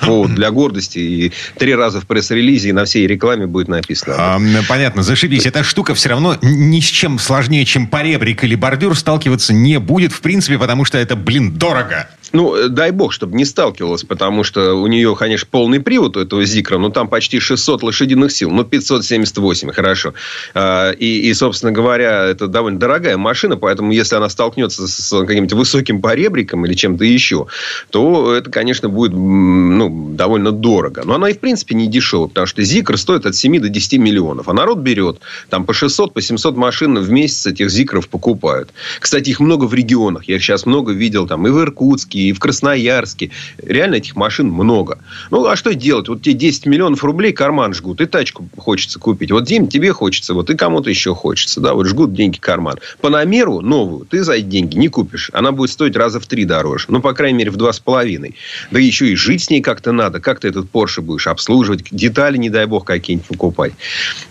повод 0.00 0.34
для 0.34 0.50
гордости. 0.50 0.98
И 0.98 1.32
три 1.58 1.74
раза 1.74 2.00
в 2.00 2.06
пресс-релизе 2.06 2.70
и 2.70 2.72
на 2.72 2.84
всей 2.84 3.06
рекламе 3.06 3.46
будет 3.46 3.68
написано. 3.68 4.14
А, 4.18 4.40
понятно, 4.68 5.02
зашибись. 5.02 5.46
Эта 5.46 5.62
штука 5.64 5.94
все 5.94 6.10
равно 6.10 6.36
ни 6.42 6.80
с 6.80 6.84
чем 6.84 7.18
сложнее, 7.18 7.64
чем 7.64 7.86
поребрик 7.86 8.44
или 8.44 8.54
бордюр 8.54 8.96
сталкиваться 8.96 9.52
не 9.52 9.78
будет, 9.78 10.12
в 10.12 10.20
принципе, 10.20 10.58
потому 10.58 10.84
что 10.84 10.98
это, 10.98 11.16
блин, 11.16 11.52
дорого. 11.52 12.08
Ну, 12.36 12.54
э, 12.54 12.68
дай 12.68 12.90
бог, 12.90 13.12
чтобы 13.12 13.34
не 13.34 13.46
сталкивалась, 13.46 14.04
потому 14.04 14.44
что 14.44 14.74
у 14.74 14.86
нее, 14.86 15.16
конечно, 15.16 15.48
полный 15.50 15.80
привод 15.80 16.18
у 16.18 16.20
этого 16.20 16.44
Зикра, 16.44 16.76
но 16.76 16.90
там 16.90 17.08
почти 17.08 17.40
600 17.40 17.82
лошадиных 17.82 18.30
сил, 18.30 18.50
ну, 18.50 18.62
578, 18.62 19.72
хорошо. 19.72 20.12
А, 20.54 20.90
и, 20.90 21.30
и, 21.30 21.32
собственно 21.32 21.72
говоря, 21.72 22.24
это 22.24 22.46
довольно 22.46 22.78
дорогая 22.78 23.16
машина, 23.16 23.56
поэтому 23.56 23.90
если 23.90 24.16
она 24.16 24.28
столкнется 24.28 24.86
с 24.86 25.08
каким-нибудь 25.18 25.54
высоким 25.54 26.02
поребриком 26.02 26.66
или 26.66 26.74
чем-то 26.74 27.04
еще, 27.04 27.46
то 27.88 28.34
это, 28.34 28.50
конечно, 28.50 28.90
будет 28.90 29.14
ну, 29.14 30.10
довольно 30.12 30.52
дорого. 30.52 31.02
Но 31.06 31.14
она 31.14 31.30
и, 31.30 31.32
в 31.32 31.38
принципе, 31.38 31.74
не 31.74 31.86
дешевая, 31.86 32.28
потому 32.28 32.46
что 32.46 32.62
Зикр 32.62 32.98
стоит 32.98 33.24
от 33.24 33.34
7 33.34 33.60
до 33.60 33.70
10 33.70 33.94
миллионов, 33.98 34.48
а 34.48 34.52
народ 34.52 34.80
берет 34.80 35.20
там 35.48 35.64
по 35.64 35.72
600, 35.72 36.12
по 36.12 36.20
700 36.20 36.54
машин 36.54 36.98
в 36.98 37.10
месяц 37.10 37.46
этих 37.46 37.70
Зикров 37.70 38.08
покупают. 38.08 38.74
Кстати, 39.00 39.30
их 39.30 39.40
много 39.40 39.64
в 39.64 39.72
регионах. 39.72 40.24
Я 40.28 40.36
их 40.36 40.42
сейчас 40.42 40.66
много 40.66 40.92
видел 40.92 41.26
там 41.26 41.46
и 41.46 41.50
в 41.50 41.58
Иркутске, 41.60 42.25
и 42.28 42.32
в 42.32 42.38
Красноярске. 42.38 43.30
Реально 43.62 43.96
этих 43.96 44.16
машин 44.16 44.50
много. 44.50 44.98
Ну, 45.30 45.46
а 45.46 45.56
что 45.56 45.74
делать? 45.74 46.08
Вот 46.08 46.22
тебе 46.22 46.34
10 46.34 46.66
миллионов 46.66 47.04
рублей 47.04 47.32
карман 47.32 47.74
жгут, 47.74 48.00
и 48.00 48.06
тачку 48.06 48.48
хочется 48.56 48.98
купить. 48.98 49.30
Вот, 49.30 49.44
Дим, 49.44 49.68
тебе 49.68 49.92
хочется, 49.92 50.34
вот 50.34 50.50
и 50.50 50.56
кому-то 50.56 50.90
еще 50.90 51.14
хочется. 51.14 51.60
Да, 51.60 51.74
вот 51.74 51.86
жгут 51.86 52.14
деньги 52.14 52.38
карман. 52.38 52.78
Панамеру 53.00 53.60
новую 53.60 54.06
ты 54.06 54.22
за 54.22 54.34
эти 54.34 54.44
деньги 54.44 54.76
не 54.76 54.88
купишь. 54.88 55.30
Она 55.32 55.52
будет 55.52 55.70
стоить 55.70 55.96
раза 55.96 56.20
в 56.20 56.26
три 56.26 56.44
дороже. 56.44 56.86
Ну, 56.88 57.00
по 57.00 57.12
крайней 57.12 57.38
мере, 57.38 57.50
в 57.50 57.56
два 57.56 57.72
с 57.72 57.80
половиной. 57.80 58.34
Да 58.70 58.78
еще 58.78 59.08
и 59.08 59.14
жить 59.14 59.44
с 59.44 59.50
ней 59.50 59.60
как-то 59.60 59.92
надо. 59.92 60.20
Как 60.20 60.40
ты 60.40 60.48
этот 60.48 60.70
Порше 60.70 61.02
будешь 61.02 61.26
обслуживать? 61.26 61.84
Детали, 61.90 62.36
не 62.36 62.50
дай 62.50 62.66
бог, 62.66 62.84
какие-нибудь 62.84 63.28
покупать. 63.28 63.72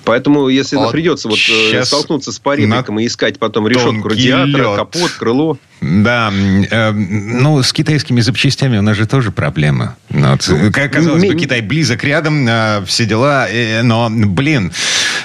Поэтому, 0.03 0.49
если 0.49 0.75
вот 0.75 0.91
придется 0.91 1.27
вот, 1.27 1.39
э, 1.71 1.84
столкнуться 1.84 2.31
с 2.31 2.39
париком 2.39 2.99
и 2.99 3.05
искать 3.05 3.39
потом 3.39 3.67
решетку 3.67 4.10
радиатора, 4.10 4.69
лед. 4.69 4.75
капот, 4.75 5.12
крыло... 5.12 5.58
Да, 5.82 6.32
э, 6.32 6.92
ну, 6.92 7.62
с 7.62 7.74
китайскими 7.74 8.22
запчастями 8.22 8.78
у 8.78 8.82
нас 8.82 8.98
же 8.98 9.06
тоже 9.06 9.32
проблема. 9.32 9.96
Ну, 10.15 10.71
как 10.71 10.93
казалось 10.93 11.23
бы, 11.23 11.36
Китай 11.36 11.62
близок 11.62 12.04
рядом, 12.04 12.47
э, 12.47 12.84
все 12.86 13.06
дела, 13.06 13.47
э, 13.49 13.82
но, 13.82 14.10
блин, 14.10 14.71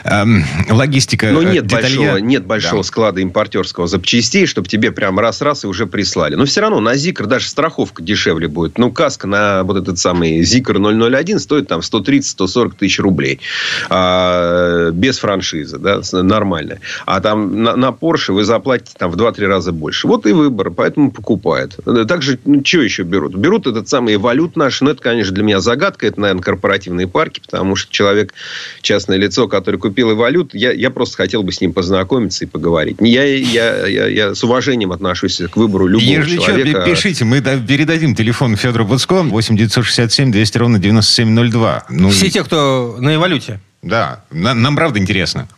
э, 0.05 0.25
логистика... 0.71 1.31
Но 1.31 1.43
нет 1.43 1.67
деталья... 1.67 1.97
большого, 1.97 2.17
нет 2.19 2.45
большого 2.45 2.83
да. 2.83 2.87
склада 2.87 3.21
импортерского 3.21 3.87
запчастей, 3.87 4.47
чтобы 4.47 4.69
тебе 4.69 4.91
прям 4.91 5.19
раз-раз 5.19 5.65
и 5.65 5.67
уже 5.67 5.87
прислали. 5.87 6.35
Но 6.35 6.45
все 6.45 6.61
равно 6.61 6.81
на 6.81 6.97
Зикр 6.97 7.27
даже 7.27 7.49
страховка 7.49 8.03
дешевле 8.03 8.49
будет. 8.49 8.79
Ну, 8.79 8.91
каска 8.91 9.27
на 9.27 9.63
вот 9.63 9.77
этот 9.77 9.99
самый 9.99 10.43
Зикр 10.43 10.79
001 10.79 11.39
стоит 11.39 11.69
там 11.69 11.81
130-140 11.81 12.73
тысяч 12.79 12.99
рублей. 12.99 13.41
А, 13.89 14.91
без 14.91 15.19
франшизы, 15.19 15.79
да, 15.79 16.01
нормально. 16.13 16.79
А 17.07 17.21
там 17.21 17.63
на, 17.63 17.77
на 17.77 17.89
Porsche 17.89 18.33
вы 18.33 18.45
заплатите 18.45 18.93
там 18.99 19.11
в 19.11 19.17
2-3 19.17 19.47
раза 19.47 19.73
больше. 19.73 20.07
Вот 20.07 20.27
и 20.27 20.33
выбор, 20.33 20.71
поэтому 20.71 21.11
покупают. 21.11 21.79
Также, 22.09 22.39
ну, 22.45 22.63
что 22.65 22.83
еще 22.83 23.03
берут? 23.03 23.35
Берут 23.35 23.67
этот 23.67 23.89
самый 23.89 24.17
валют 24.17 24.57
наш, 24.57 24.80
ну, 24.85 24.91
это, 24.91 25.03
конечно, 25.03 25.33
для 25.35 25.45
меня 25.45 25.61
загадка, 25.61 26.07
это, 26.07 26.21
наверное, 26.21 26.43
корпоративные 26.43 27.07
парки, 27.07 27.41
потому 27.41 27.77
что 27.77 27.93
человек, 27.93 28.35
частное 28.83 29.17
лицо, 29.17 29.47
который 29.47 29.79
купил 29.79 30.01
купил 30.01 30.13
Эволют, 30.13 30.55
я, 30.55 30.73
я 30.73 30.91
просто 30.91 31.17
хотел 31.17 31.43
бы 31.43 31.53
с 31.53 31.61
ним 31.61 31.73
познакомиться 31.73 32.45
и 32.45 32.49
поговорить. 32.49 32.97
Я, 33.01 33.25
я, 33.25 33.87
я, 33.87 34.07
я 34.07 34.35
с 34.35 34.43
уважением 34.43 34.93
отношусь 34.93 35.41
к 35.51 35.57
выбору 35.57 35.87
любого 35.87 36.09
Если 36.09 36.39
человека. 36.39 36.83
что, 36.83 36.91
пишите, 36.91 37.25
мы 37.25 37.41
передадим 37.41 38.15
телефон 38.15 38.57
Федору 38.57 38.87
Буцко 38.87 39.23
8 39.23 39.57
967 39.57 40.33
200 40.33 40.59
ровно 40.59 40.79
9702. 40.79 41.87
Ну, 41.91 42.11
Все 42.11 42.31
те, 42.31 42.45
кто 42.45 42.97
на 42.99 43.15
эволюте. 43.15 43.61
Да, 43.83 44.25
нам 44.31 44.77
правда 44.77 44.99
интересно. 44.99 45.49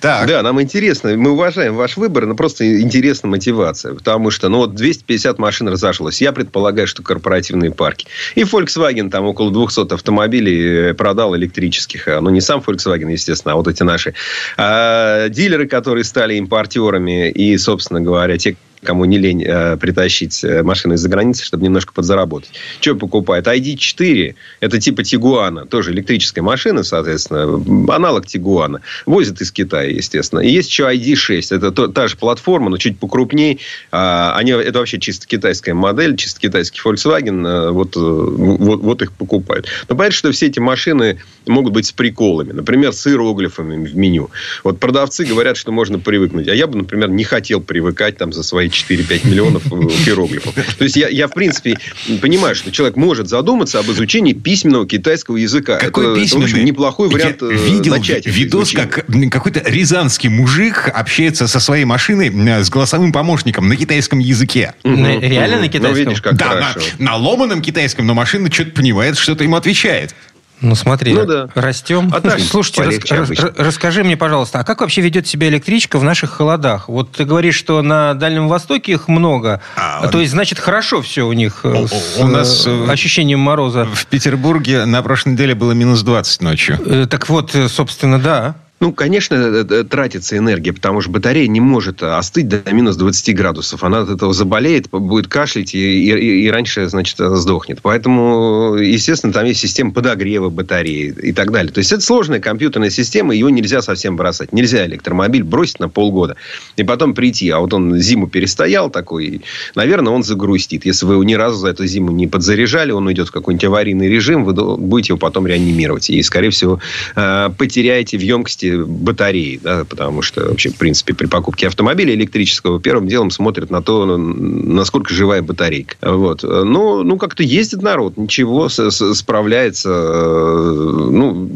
Так. 0.00 0.26
Да, 0.26 0.42
нам 0.42 0.60
интересно. 0.60 1.16
Мы 1.16 1.30
уважаем 1.30 1.76
ваш 1.76 1.96
выбор, 1.96 2.26
но 2.26 2.34
просто 2.34 2.80
интересна 2.80 3.28
мотивация. 3.28 3.94
Потому 3.94 4.30
что, 4.30 4.48
ну, 4.48 4.58
вот 4.58 4.74
250 4.74 5.38
машин 5.38 5.68
разошлось. 5.68 6.20
Я 6.20 6.32
предполагаю, 6.32 6.86
что 6.86 7.02
корпоративные 7.02 7.70
парки. 7.70 8.06
И 8.34 8.42
Volkswagen 8.42 9.10
там 9.10 9.24
около 9.26 9.50
200 9.52 9.94
автомобилей 9.94 10.90
э, 10.90 10.94
продал 10.94 11.36
электрических. 11.36 12.06
Ну, 12.06 12.30
не 12.30 12.40
сам 12.40 12.60
Volkswagen, 12.60 13.10
естественно, 13.10 13.54
а 13.54 13.56
вот 13.56 13.68
эти 13.68 13.82
наши. 13.82 14.14
А, 14.56 15.28
дилеры, 15.28 15.66
которые 15.66 16.04
стали 16.04 16.34
импортерами 16.34 17.30
и, 17.30 17.56
собственно 17.58 18.00
говоря, 18.00 18.36
те, 18.38 18.56
кому 18.82 19.04
не 19.04 19.18
лень 19.18 19.44
э, 19.44 19.76
притащить 19.76 20.42
э, 20.42 20.62
машину 20.62 20.94
из-за 20.94 21.08
границы, 21.08 21.44
чтобы 21.44 21.64
немножко 21.64 21.92
подзаработать. 21.92 22.50
Что 22.80 22.96
покупает? 22.96 23.46
ID4, 23.46 24.34
это 24.60 24.80
типа 24.80 25.04
Тигуана, 25.04 25.66
тоже 25.66 25.92
электрическая 25.92 26.42
машина, 26.42 26.82
соответственно, 26.82 27.94
аналог 27.94 28.26
Тигуана. 28.26 28.80
Возят 29.06 29.40
из 29.40 29.52
Китая, 29.52 29.88
естественно. 29.88 30.40
И 30.40 30.50
есть 30.50 30.68
еще 30.68 30.84
ID6, 30.84 31.56
это 31.56 31.70
то, 31.70 31.86
та 31.88 32.08
же 32.08 32.16
платформа, 32.16 32.70
но 32.70 32.76
чуть 32.76 32.98
покрупнее. 32.98 33.58
А, 33.92 34.34
они, 34.36 34.50
это 34.50 34.80
вообще 34.80 34.98
чисто 34.98 35.26
китайская 35.26 35.74
модель, 35.74 36.16
чисто 36.16 36.40
китайский 36.40 36.80
Volkswagen, 36.84 37.46
э, 37.46 37.70
вот, 37.70 37.94
вот, 37.94 38.80
вот 38.80 39.02
их 39.02 39.12
покупают. 39.12 39.68
Но 39.88 39.96
понятно, 39.96 40.16
что 40.16 40.32
все 40.32 40.46
эти 40.46 40.58
машины 40.58 41.20
могут 41.46 41.72
быть 41.72 41.86
с 41.86 41.92
приколами. 41.92 42.52
Например, 42.52 42.92
с 42.92 43.06
иероглифами 43.06 43.86
в 43.86 43.96
меню. 43.96 44.30
Вот 44.64 44.80
продавцы 44.80 45.24
говорят, 45.24 45.56
что 45.56 45.70
можно 45.70 46.00
привыкнуть. 46.00 46.48
А 46.48 46.54
я 46.54 46.66
бы, 46.66 46.78
например, 46.78 47.10
не 47.10 47.24
хотел 47.24 47.60
привыкать 47.60 48.16
там 48.16 48.32
за 48.32 48.42
свои 48.42 48.71
4-5 48.72 49.28
миллионов 49.28 49.66
э, 49.66 49.76
иероглифов. 50.06 50.54
То 50.54 50.84
есть 50.84 50.96
я, 50.96 51.08
я, 51.08 51.28
в 51.28 51.32
принципе, 51.32 51.76
понимаю, 52.20 52.54
что 52.54 52.72
человек 52.72 52.96
может 52.96 53.28
задуматься 53.28 53.78
об 53.78 53.90
изучении 53.90 54.32
письменного 54.32 54.86
китайского 54.86 55.36
языка. 55.36 55.78
Какой 55.78 56.06
это, 56.06 56.20
письменный? 56.20 56.44
это, 56.44 56.50
в 56.50 56.54
общем, 56.54 56.64
неплохой 56.64 57.08
вариант 57.08 57.42
я 57.42 57.48
э, 57.48 57.54
видел 57.54 57.92
начать 57.92 58.26
видос, 58.26 58.72
как 58.72 59.06
какой-то 59.30 59.62
рязанский 59.64 60.28
мужик 60.28 60.90
общается 60.92 61.46
со 61.46 61.60
своей 61.60 61.84
машиной 61.84 62.30
с 62.62 62.70
голосовым 62.70 63.12
помощником 63.12 63.68
на 63.68 63.76
китайском 63.76 64.18
языке. 64.18 64.74
Угу. 64.84 64.94
Реально 64.94 65.60
на 65.60 65.68
китайском? 65.68 65.90
Ну, 65.90 65.96
видишь, 65.96 66.22
как 66.22 66.36
да, 66.36 66.48
хорошо. 66.48 66.80
На, 66.98 67.12
на 67.12 67.16
ломаном 67.16 67.62
китайском, 67.62 68.06
но 68.06 68.14
машина 68.14 68.50
что-то 68.50 68.70
понимает, 68.72 69.18
что-то 69.18 69.44
ему 69.44 69.56
отвечает. 69.56 70.14
Ну, 70.62 70.74
смотри, 70.76 71.12
ну, 71.12 71.26
да. 71.26 71.48
растем. 71.54 72.10
А 72.14 72.20
так, 72.20 72.40
Слушайте, 72.40 72.82
рас, 73.10 73.30
рас, 73.30 73.52
расскажи 73.56 74.04
мне, 74.04 74.16
пожалуйста, 74.16 74.60
а 74.60 74.64
как 74.64 74.80
вообще 74.80 75.00
ведет 75.00 75.26
себя 75.26 75.48
электричка 75.48 75.98
в 75.98 76.04
наших 76.04 76.30
холодах? 76.30 76.88
Вот 76.88 77.12
ты 77.12 77.24
говоришь, 77.24 77.56
что 77.56 77.82
на 77.82 78.14
Дальнем 78.14 78.48
Востоке 78.48 78.92
их 78.92 79.08
много, 79.08 79.60
а, 79.76 80.06
то 80.08 80.20
есть, 80.20 80.32
значит, 80.32 80.58
хорошо 80.58 81.02
все 81.02 81.26
у 81.26 81.32
них 81.32 81.64
у, 81.64 81.86
с 81.88 82.16
у 82.18 82.26
нас 82.26 82.66
э, 82.66 82.86
ощущением 82.88 83.40
мороза. 83.40 83.86
В 83.92 84.06
Петербурге 84.06 84.84
на 84.84 85.02
прошлой 85.02 85.32
неделе 85.32 85.54
было 85.54 85.72
минус 85.72 86.02
20 86.02 86.42
ночью. 86.42 86.78
Э, 86.84 87.06
так 87.06 87.28
вот, 87.28 87.54
э, 87.54 87.68
собственно, 87.68 88.20
да. 88.20 88.54
Ну, 88.82 88.92
конечно, 88.92 89.36
э, 89.36 89.64
э, 89.70 89.84
тратится 89.84 90.36
энергия, 90.36 90.72
потому 90.72 91.00
что 91.00 91.10
батарея 91.12 91.46
не 91.46 91.60
может 91.60 92.02
остыть 92.02 92.48
до 92.48 92.60
минус 92.72 92.96
20 92.96 93.32
градусов. 93.32 93.84
Она 93.84 94.00
от 94.00 94.10
этого 94.10 94.34
заболеет, 94.34 94.90
будет 94.90 95.28
кашлять 95.28 95.72
и, 95.72 95.78
и, 95.78 96.46
и 96.46 96.50
раньше, 96.50 96.88
значит, 96.88 97.16
сдохнет. 97.16 97.78
Поэтому, 97.80 98.74
естественно, 98.74 99.32
там 99.32 99.44
есть 99.44 99.60
система 99.60 99.92
подогрева 99.92 100.50
батареи 100.50 101.14
и 101.22 101.32
так 101.32 101.52
далее. 101.52 101.72
То 101.72 101.78
есть, 101.78 101.92
это 101.92 102.02
сложная 102.02 102.40
компьютерная 102.40 102.90
система, 102.90 103.32
ее 103.34 103.52
нельзя 103.52 103.82
совсем 103.82 104.16
бросать. 104.16 104.52
Нельзя 104.52 104.84
электромобиль 104.84 105.44
бросить 105.44 105.78
на 105.78 105.88
полгода 105.88 106.34
и 106.74 106.82
потом 106.82 107.14
прийти. 107.14 107.50
А 107.50 107.60
вот 107.60 107.72
он 107.72 107.96
зиму 108.00 108.26
перестоял 108.26 108.90
такой, 108.90 109.42
наверное, 109.76 110.12
он 110.12 110.24
загрустит. 110.24 110.86
Если 110.86 111.06
вы 111.06 111.14
его 111.14 111.22
ни 111.22 111.34
разу 111.34 111.58
за 111.58 111.68
эту 111.68 111.86
зиму 111.86 112.10
не 112.10 112.26
подзаряжали, 112.26 112.90
он 112.90 113.06
уйдет 113.06 113.28
в 113.28 113.30
какой-нибудь 113.30 113.64
аварийный 113.64 114.08
режим, 114.08 114.44
вы 114.44 114.54
будете 114.76 115.12
его 115.12 115.18
потом 115.18 115.46
реанимировать. 115.46 116.10
И, 116.10 116.20
скорее 116.24 116.50
всего, 116.50 116.80
э, 117.14 117.50
потеряете 117.56 118.18
в 118.18 118.22
емкости 118.22 118.71
батареи, 118.76 119.60
да, 119.62 119.84
потому 119.84 120.22
что 120.22 120.48
вообще, 120.48 120.70
в 120.70 120.76
принципе, 120.76 121.14
при 121.14 121.26
покупке 121.26 121.68
автомобиля 121.68 122.14
электрического 122.14 122.80
первым 122.80 123.08
делом 123.08 123.30
смотрят 123.30 123.70
на 123.70 123.82
то, 123.82 124.16
насколько 124.16 125.12
живая 125.12 125.42
батарейка. 125.42 125.96
Вот. 126.02 126.42
Ну, 126.42 127.02
ну 127.02 127.16
как-то 127.16 127.42
ездит 127.42 127.82
народ, 127.82 128.16
ничего, 128.16 128.68
с, 128.68 128.90
с, 128.90 129.14
справляется. 129.14 129.90
Э, 129.90 131.08
ну, 131.10 131.48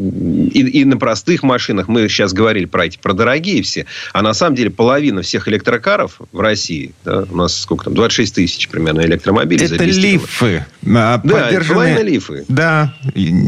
и, 0.53 0.81
и 0.81 0.85
на 0.85 0.97
простых 0.97 1.43
машинах, 1.43 1.87
мы 1.87 2.07
сейчас 2.09 2.33
говорили 2.33 2.65
про 2.65 2.85
эти, 2.85 2.97
про 2.97 3.13
дорогие 3.13 3.61
все, 3.63 3.85
а 4.13 4.21
на 4.21 4.33
самом 4.33 4.55
деле 4.55 4.69
половина 4.69 5.21
всех 5.21 5.47
электрокаров 5.47 6.19
в 6.31 6.39
России, 6.39 6.91
да, 7.05 7.25
у 7.29 7.35
нас 7.35 7.57
сколько 7.59 7.85
там, 7.85 7.93
26 7.93 8.35
тысяч 8.35 8.67
примерно 8.69 9.01
электромобилей. 9.01 9.65
Это 9.65 9.83
лифы. 9.83 10.65
А, 10.95 11.21
да, 11.23 11.49
половина 11.67 12.01
лифы. 12.01 12.45
Да. 12.47 12.93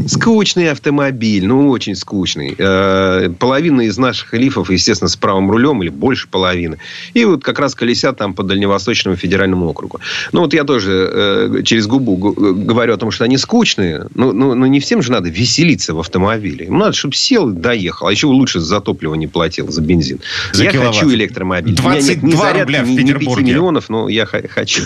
Скучный 0.06 0.70
автомобиль, 0.70 1.46
ну, 1.46 1.68
очень 1.70 1.94
скучный. 1.94 2.54
Э, 2.58 3.30
половина 3.38 3.59
половина 3.60 3.82
из 3.82 3.98
наших 3.98 4.32
лифов, 4.32 4.70
естественно, 4.70 5.08
с 5.08 5.16
правым 5.16 5.50
рулем, 5.50 5.82
или 5.82 5.90
больше 5.90 6.28
половины. 6.28 6.78
И 7.12 7.26
вот 7.26 7.44
как 7.44 7.58
раз 7.58 7.74
колесят 7.74 8.16
там 8.16 8.32
по 8.32 8.42
Дальневосточному 8.42 9.16
федеральному 9.16 9.68
округу. 9.68 10.00
Ну, 10.32 10.40
вот 10.40 10.54
я 10.54 10.64
тоже 10.64 11.10
э, 11.12 11.62
через 11.62 11.86
губу 11.86 12.16
говорю 12.16 12.94
о 12.94 12.96
том, 12.96 13.10
что 13.10 13.24
они 13.24 13.36
скучные. 13.36 14.06
Но, 14.14 14.32
но, 14.32 14.54
но 14.54 14.66
не 14.66 14.80
всем 14.80 15.02
же 15.02 15.12
надо 15.12 15.28
веселиться 15.28 15.92
в 15.92 16.00
автомобиле. 16.00 16.66
Им 16.66 16.78
надо, 16.78 16.94
чтобы 16.94 17.14
сел, 17.14 17.50
доехал. 17.50 18.06
А 18.06 18.12
еще 18.12 18.28
лучше 18.28 18.60
за 18.60 18.80
топливо 18.80 19.14
не 19.14 19.26
платил, 19.26 19.70
за 19.70 19.82
бензин. 19.82 20.20
За 20.52 20.64
я 20.64 20.70
киловатт. 20.72 20.94
хочу 20.94 21.12
электромобиль. 21.12 21.74
22 21.74 22.14
нет 22.14 22.22
ни 22.22 22.32
зарядки, 22.32 22.60
рубля 22.60 22.82
в 22.82 22.96
Петербурге. 22.96 23.44
Ни 23.44 23.50
миллионов, 23.50 23.88
но 23.90 24.08
я 24.08 24.24
хочу. 24.24 24.84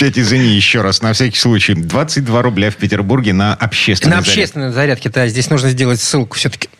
Петя, 0.00 0.22
извини 0.22 0.48
еще 0.48 0.80
раз, 0.80 1.02
на 1.02 1.12
всякий 1.12 1.38
случай. 1.38 1.74
22 1.74 2.40
рубля 2.40 2.70
в 2.70 2.76
Петербурге 2.76 3.34
на 3.34 3.54
общественной 3.54 4.14
На 4.14 4.18
общественной 4.20 4.72
зарядке, 4.72 5.10
да. 5.10 5.28
Здесь 5.28 5.50
нужно 5.50 5.68
сделать 5.68 6.00
ссылку 6.00 6.36
все-таки. 6.36 6.70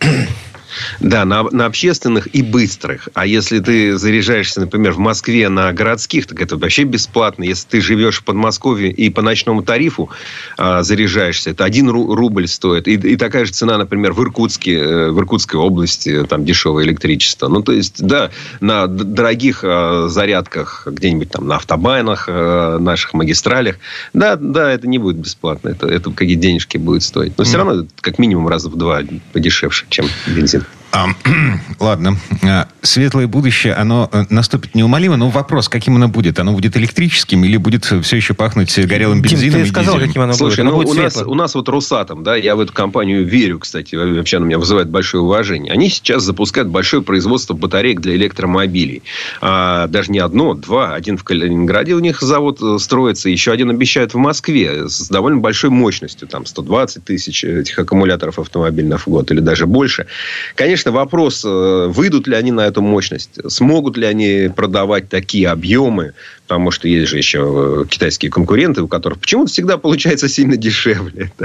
Да, 1.01 1.25
на, 1.25 1.43
на 1.45 1.67
общественных 1.67 2.35
и 2.35 2.43
быстрых. 2.43 3.09
А 3.15 3.27
если 3.27 3.61
ты 3.61 3.97
заряжаешься, 3.97 4.61
например, 4.61 4.93
в 4.93 4.99
Москве 4.99 5.49
на 5.49 5.73
городских, 5.73 6.27
так 6.27 6.41
это 6.41 6.57
вообще 6.57 6.85
бесплатно. 6.85 7.45
Если 7.45 7.69
ты 7.69 7.81
живешь 7.81 8.21
в 8.21 8.25
Подмосковье 8.25 8.91
и 8.91 9.11
по 9.11 9.23
ночному 9.23 9.63
тарифу 9.63 10.11
а, 10.57 10.83
заряжаешься, 10.83 11.51
это 11.51 11.65
один 11.65 11.89
рубль 11.89 12.49
стоит. 12.49 12.89
И, 12.89 12.95
и 12.95 13.17
такая 13.17 13.45
же 13.45 13.53
цена, 13.53 13.79
например, 13.79 14.13
в 14.13 14.23
Иркутске, 14.23 14.75
э, 14.75 15.11
в 15.11 15.19
Иркутской 15.19 15.61
области, 15.61 16.25
там 16.25 16.45
дешевое 16.45 16.85
электричество. 16.85 17.49
Ну, 17.49 17.63
то 17.63 17.73
есть, 17.73 18.05
да, 18.05 18.31
на 18.61 18.87
дорогих 18.87 19.61
а, 19.63 20.09
зарядках, 20.09 20.87
где-нибудь 20.87 21.31
там 21.31 21.47
на 21.47 21.57
автобайнах, 21.57 22.27
а, 22.29 22.79
наших 22.79 23.15
магистралях, 23.15 23.77
да, 24.13 24.37
да, 24.37 24.71
это 24.71 24.87
не 24.87 24.99
будет 24.99 25.17
бесплатно. 25.17 25.71
Это, 25.71 25.87
это 25.87 26.11
какие 26.11 26.37
денежки 26.37 26.79
будет 26.79 27.03
стоить. 27.03 27.37
Но 27.39 27.45
все 27.45 27.59
равно 27.59 27.87
как 28.01 28.19
минимум 28.19 28.49
раза 28.49 28.69
в 28.69 28.77
два 28.77 29.03
подешевше, 29.33 29.87
чем 29.89 30.07
бензин. 30.27 30.64
А, 30.95 31.09
ладно. 31.81 32.17
А, 32.45 32.69
светлое 32.83 33.27
будущее, 33.27 33.75
оно 33.75 34.09
э, 34.13 34.25
наступит 34.31 34.77
неумолимо, 34.77 35.17
но 35.17 35.29
вопрос, 35.29 35.69
каким 35.69 35.97
оно 35.97 36.07
будет? 36.07 36.39
Оно 36.39 36.53
будет 36.53 36.77
электрическим 36.77 37.43
или 37.45 37.57
будет 37.57 37.85
все 37.85 38.17
еще 38.17 38.35
пахнуть 38.35 38.79
горелым 38.87 39.21
бензином 39.21 39.57
Дим, 39.57 39.65
ты 39.65 39.67
сказал, 39.71 39.99
каким 39.99 40.23
оно 40.23 40.35
Слушай, 40.35 40.59
будет. 40.59 40.61
Оно 40.61 40.71
ну, 40.71 40.77
будет 40.77 40.99
у, 40.99 41.03
нас, 41.03 41.17
у 41.17 41.35
нас 41.35 41.55
вот 41.57 41.69
Росатом, 41.69 42.23
да, 42.23 42.37
я 42.37 42.55
в 42.55 42.61
эту 42.61 42.73
компанию 42.73 43.25
верю, 43.25 43.59
кстати, 43.59 43.97
вообще 43.97 44.37
она 44.37 44.47
меня 44.47 44.59
вызывает 44.59 44.89
большое 44.89 45.25
уважение. 45.25 45.73
Они 45.73 45.89
сейчас 45.89 46.23
запускают 46.23 46.69
большое 46.69 47.03
производство 47.03 47.55
батареек 47.55 48.01
для 48.01 48.15
электромобилей. 48.15 49.03
А, 49.41 49.89
даже 49.89 50.13
не 50.13 50.21
одно, 50.21 50.55
два. 50.55 50.95
Один 50.95 51.19
в 51.19 51.25
Калининграде 51.25 51.95
у 51.95 52.01
них 52.01 52.21
завод 52.21 52.61
э, 52.63 52.79
строится, 52.79 53.29
еще 53.29 53.51
один 53.51 53.71
обещают 53.71 54.15
в 54.15 54.19
Москве 54.19 54.89
с 54.89 55.09
довольно 55.09 55.41
большой 55.41 55.71
мощностью, 55.71 56.29
там 56.29 56.47
120 56.47 57.05
тысяч 57.05 57.43
этих 57.43 57.77
аккумуляторов 57.81 58.39
автомобильных 58.39 59.09
в 59.09 59.11
год 59.11 59.33
или 59.33 59.41
даже 59.41 59.67
больше. 59.67 60.07
Конечно, 60.55 60.84
конечно, 60.85 60.93
вопрос, 60.93 61.45
э, 61.45 61.87
выйдут 61.89 62.29
ли 62.29 62.37
они 62.37 62.53
на 62.53 62.67
эту 62.67 62.83
мощность, 62.83 63.41
смогут 63.49 63.97
ли 63.97 64.07
они 64.07 64.51
продавать 64.55 65.09
такие 65.09 65.49
объемы, 65.49 66.13
потому 66.47 66.71
что 66.71 66.89
есть 66.89 67.09
же 67.09 67.17
еще 67.17 67.85
э, 67.85 67.89
китайские 67.89 68.31
конкуренты, 68.31 68.83
у 68.83 68.89
которых 68.89 69.19
почему-то 69.19 69.51
всегда 69.51 69.79
получается 69.79 70.29
сильно 70.29 70.57
дешевле. 70.57 71.33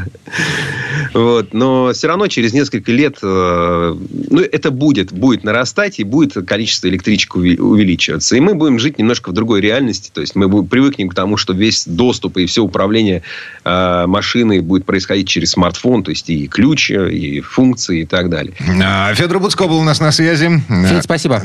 Вот. 1.13 1.53
Но 1.53 1.91
все 1.93 2.07
равно 2.07 2.27
через 2.27 2.53
несколько 2.53 2.91
лет 2.91 3.17
э, 3.23 3.95
ну, 4.29 4.41
это 4.41 4.69
будет, 4.69 5.11
будет 5.11 5.43
нарастать, 5.43 5.99
и 5.99 6.03
будет 6.03 6.33
количество 6.47 6.87
электричек 6.87 7.35
увеличиваться. 7.35 8.35
И 8.35 8.39
мы 8.39 8.53
будем 8.53 8.77
жить 8.77 8.99
немножко 8.99 9.29
в 9.29 9.33
другой 9.33 9.61
реальности. 9.61 10.11
То 10.13 10.21
есть 10.21 10.35
мы 10.35 10.63
привыкнем 10.65 11.09
к 11.09 11.15
тому, 11.15 11.37
что 11.37 11.53
весь 11.53 11.85
доступ 11.87 12.37
и 12.37 12.45
все 12.45 12.63
управление 12.63 13.23
э, 13.63 14.05
машиной 14.05 14.59
будет 14.59 14.85
происходить 14.85 15.27
через 15.27 15.51
смартфон, 15.51 16.03
то 16.03 16.11
есть 16.11 16.29
и 16.29 16.47
ключ, 16.47 16.91
и 16.91 17.41
функции 17.41 18.01
и 18.01 18.05
так 18.05 18.29
далее. 18.29 18.53
А, 18.83 19.13
Федор 19.15 19.39
Буцко 19.39 19.67
был 19.67 19.79
у 19.79 19.83
нас 19.83 19.99
на 19.99 20.11
связи. 20.11 20.49
Федор, 20.67 21.01
спасибо. 21.01 21.41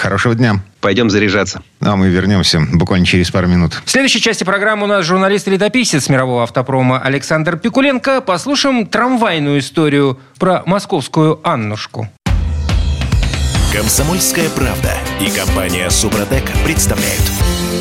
Хорошего 0.00 0.34
дня. 0.34 0.62
Пойдем 0.84 1.08
заряжаться. 1.08 1.62
А 1.80 1.96
мы 1.96 2.10
вернемся 2.10 2.60
буквально 2.70 3.06
через 3.06 3.30
пару 3.30 3.46
минут. 3.46 3.80
В 3.86 3.90
следующей 3.90 4.20
части 4.20 4.44
программы 4.44 4.84
у 4.84 4.86
нас 4.86 5.06
журналист 5.06 5.48
и 5.48 5.50
летописец 5.50 6.10
мирового 6.10 6.42
автопрома 6.42 7.00
Александр 7.00 7.56
Пикуленко. 7.56 8.20
Послушаем 8.20 8.86
трамвайную 8.86 9.60
историю 9.60 10.20
про 10.38 10.62
московскую 10.66 11.40
Аннушку. 11.42 12.10
Комсомольская 13.72 14.50
правда 14.50 14.92
и 15.20 15.30
компания 15.30 15.88
Супротек 15.90 16.44
представляют. 16.64 17.22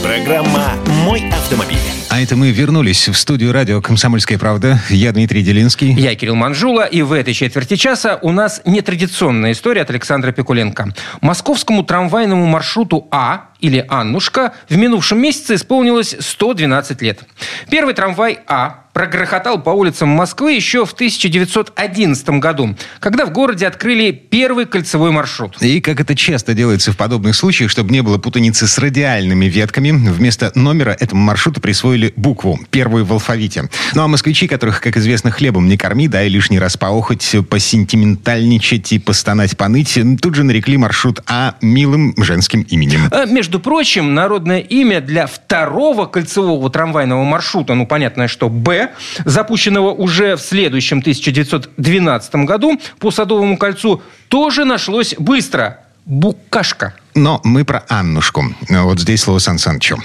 Программа 0.03 0.73
«Мой 1.05 1.23
автомобиль». 1.31 1.77
А 2.09 2.21
это 2.21 2.35
мы 2.35 2.51
вернулись 2.51 3.07
в 3.09 3.15
студию 3.15 3.51
радио 3.51 3.81
«Комсомольская 3.81 4.37
правда». 4.37 4.79
Я 4.89 5.11
Дмитрий 5.11 5.41
Делинский. 5.41 5.93
Я 5.93 6.13
Кирилл 6.13 6.35
Манжула, 6.35 6.85
и 6.85 7.01
в 7.01 7.11
этой 7.11 7.33
четверти 7.33 7.75
часа 7.75 8.19
у 8.21 8.31
нас 8.31 8.61
нетрадиционная 8.65 9.53
история 9.53 9.81
от 9.81 9.89
Александра 9.89 10.31
Пикуленко. 10.31 10.93
Московскому 11.21 11.83
трамвайному 11.83 12.45
маршруту 12.45 13.07
А 13.09 13.49
или 13.61 13.83
Аннушка 13.87 14.53
в 14.67 14.75
минувшем 14.75 15.19
месяце 15.19 15.55
исполнилось 15.55 16.15
112 16.19 17.01
лет. 17.01 17.21
Первый 17.69 17.93
трамвай 17.93 18.39
А 18.45 18.83
прогрохотал 18.91 19.63
по 19.63 19.71
улицам 19.71 20.09
Москвы 20.09 20.51
еще 20.51 20.85
в 20.85 20.91
1911 20.91 22.29
году, 22.29 22.75
когда 22.99 23.25
в 23.25 23.31
городе 23.31 23.65
открыли 23.65 24.11
первый 24.11 24.65
кольцевой 24.65 25.11
маршрут. 25.11 25.61
И 25.61 25.81
как 25.81 26.01
это 26.01 26.13
часто 26.13 26.53
делается 26.53 26.91
в 26.91 26.97
подобных 26.97 27.22
случаях, 27.31 27.71
чтобы 27.71 27.93
не 27.93 28.01
было 28.01 28.17
путаницы 28.17 28.67
с 28.67 28.77
радиальными 28.77 29.45
ветками, 29.45 29.91
вместо 29.91 30.51
номера 30.55 30.91
этому 30.99 31.21
маршруту 31.21 31.61
присвоили 31.61 32.11
букву, 32.17 32.59
первую 32.69 33.05
в 33.05 33.13
алфавите. 33.13 33.69
Ну 33.95 34.03
а 34.03 34.09
москвичи, 34.09 34.47
которых, 34.47 34.81
как 34.81 34.97
известно, 34.97 35.31
хлебом 35.31 35.69
не 35.69 35.77
корми, 35.77 36.09
да, 36.09 36.23
и 36.23 36.29
лишний 36.29 36.59
раз 36.59 36.75
поохоть, 36.75 37.35
посентиментальничать 37.49 38.91
и 38.91 38.99
постонать, 38.99 39.55
поныть, 39.55 39.97
тут 40.21 40.35
же 40.35 40.43
нарекли 40.43 40.75
маршрут 40.77 41.21
А 41.27 41.55
милым 41.61 42.13
женским 42.17 42.63
именем. 42.63 43.07
А, 43.11 43.25
между 43.25 43.59
прочим, 43.59 44.13
народное 44.13 44.59
имя 44.59 44.99
для 44.99 45.27
второго 45.27 46.05
кольцевого 46.05 46.69
трамвайного 46.69 47.23
маршрута, 47.23 47.75
ну 47.75 47.85
понятно, 47.85 48.27
что 48.27 48.49
Б, 48.49 48.91
запущенного 49.23 49.91
уже 49.91 50.35
в 50.35 50.41
следующем 50.41 50.99
1912 50.99 52.35
году 52.35 52.79
по 52.99 53.11
Садовому 53.11 53.57
кольцу, 53.57 54.01
тоже 54.27 54.65
нашлось 54.65 55.15
быстро. 55.17 55.79
Букашка. 56.05 56.95
Но 57.15 57.39
мы 57.43 57.65
про 57.65 57.85
Аннушку. 57.89 58.43
Вот 58.69 58.99
здесь 58.99 59.21
слово 59.21 59.39
Сан 59.39 59.57
Санычу. 59.57 59.97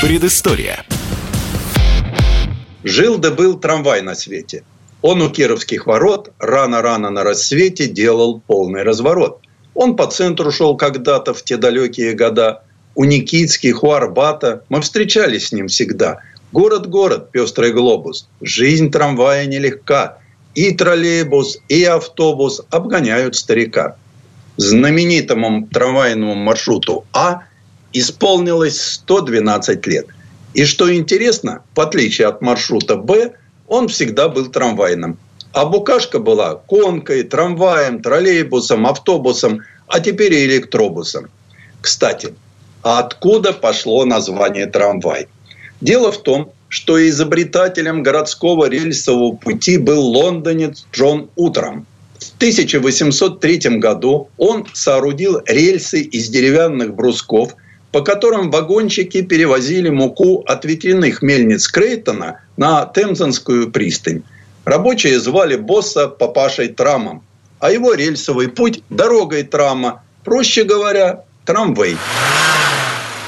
Предыстория. 0.00 0.84
Жил 2.84 3.18
да 3.18 3.30
был 3.30 3.58
трамвай 3.58 4.02
на 4.02 4.14
свете. 4.14 4.64
Он 5.02 5.22
у 5.22 5.30
Кировских 5.30 5.86
ворот 5.86 6.32
рано-рано 6.38 7.10
на 7.10 7.24
рассвете 7.24 7.86
делал 7.86 8.40
полный 8.46 8.82
разворот. 8.82 9.40
Он 9.74 9.96
по 9.96 10.06
центру 10.06 10.50
шел 10.52 10.76
когда-то 10.76 11.34
в 11.34 11.42
те 11.42 11.56
далекие 11.56 12.14
года– 12.14 12.62
у 12.94 13.04
Никитских, 13.04 13.82
у 13.82 13.92
Арбата. 13.92 14.62
Мы 14.68 14.80
встречались 14.80 15.48
с 15.48 15.52
ним 15.52 15.68
всегда. 15.68 16.20
Город-город, 16.52 17.30
пестрый 17.30 17.72
глобус. 17.72 18.28
Жизнь 18.40 18.90
трамвая 18.90 19.46
нелегка. 19.46 20.18
И 20.54 20.72
троллейбус, 20.72 21.58
и 21.68 21.84
автобус 21.84 22.60
обгоняют 22.70 23.36
старика. 23.36 23.96
Знаменитому 24.56 25.68
трамвайному 25.72 26.34
маршруту 26.34 27.04
А 27.12 27.42
исполнилось 27.92 28.80
112 28.80 29.86
лет. 29.86 30.06
И 30.54 30.64
что 30.64 30.94
интересно, 30.94 31.62
в 31.74 31.80
отличие 31.80 32.28
от 32.28 32.42
маршрута 32.42 32.96
Б, 32.96 33.32
он 33.68 33.88
всегда 33.88 34.28
был 34.28 34.46
трамвайным. 34.46 35.18
А 35.52 35.64
букашка 35.64 36.18
была 36.18 36.54
конкой, 36.54 37.24
трамваем, 37.24 38.02
троллейбусом, 38.02 38.86
автобусом, 38.86 39.62
а 39.86 40.00
теперь 40.00 40.34
и 40.34 40.46
электробусом. 40.46 41.28
Кстати, 41.80 42.34
а 42.82 43.00
откуда 43.00 43.52
пошло 43.52 44.04
название 44.04 44.66
трамвай? 44.66 45.28
Дело 45.80 46.12
в 46.12 46.22
том, 46.22 46.52
что 46.68 47.06
изобретателем 47.08 48.02
городского 48.02 48.68
рельсового 48.68 49.34
пути 49.34 49.76
был 49.76 50.02
лондонец 50.02 50.86
Джон 50.92 51.30
Утром. 51.34 51.86
В 52.40 52.42
1803 52.42 53.76
году 53.76 54.30
он 54.38 54.66
соорудил 54.72 55.42
рельсы 55.44 56.00
из 56.00 56.30
деревянных 56.30 56.94
брусков, 56.94 57.54
по 57.92 58.00
которым 58.00 58.50
вагончики 58.50 59.20
перевозили 59.20 59.90
муку 59.90 60.42
от 60.46 60.64
ветряных 60.64 61.20
мельниц 61.20 61.68
Крейтона 61.68 62.40
на 62.56 62.86
Темзанскую 62.86 63.70
пристань. 63.70 64.22
Рабочие 64.64 65.20
звали 65.20 65.56
босса 65.56 66.08
папашей 66.08 66.68
Трамом, 66.68 67.22
а 67.58 67.72
его 67.72 67.92
рельсовый 67.92 68.48
путь– 68.48 68.82
дорогой 68.88 69.42
Трама, 69.42 70.02
проще 70.24 70.64
говоря, 70.64 71.24
трамвей. 71.44 71.98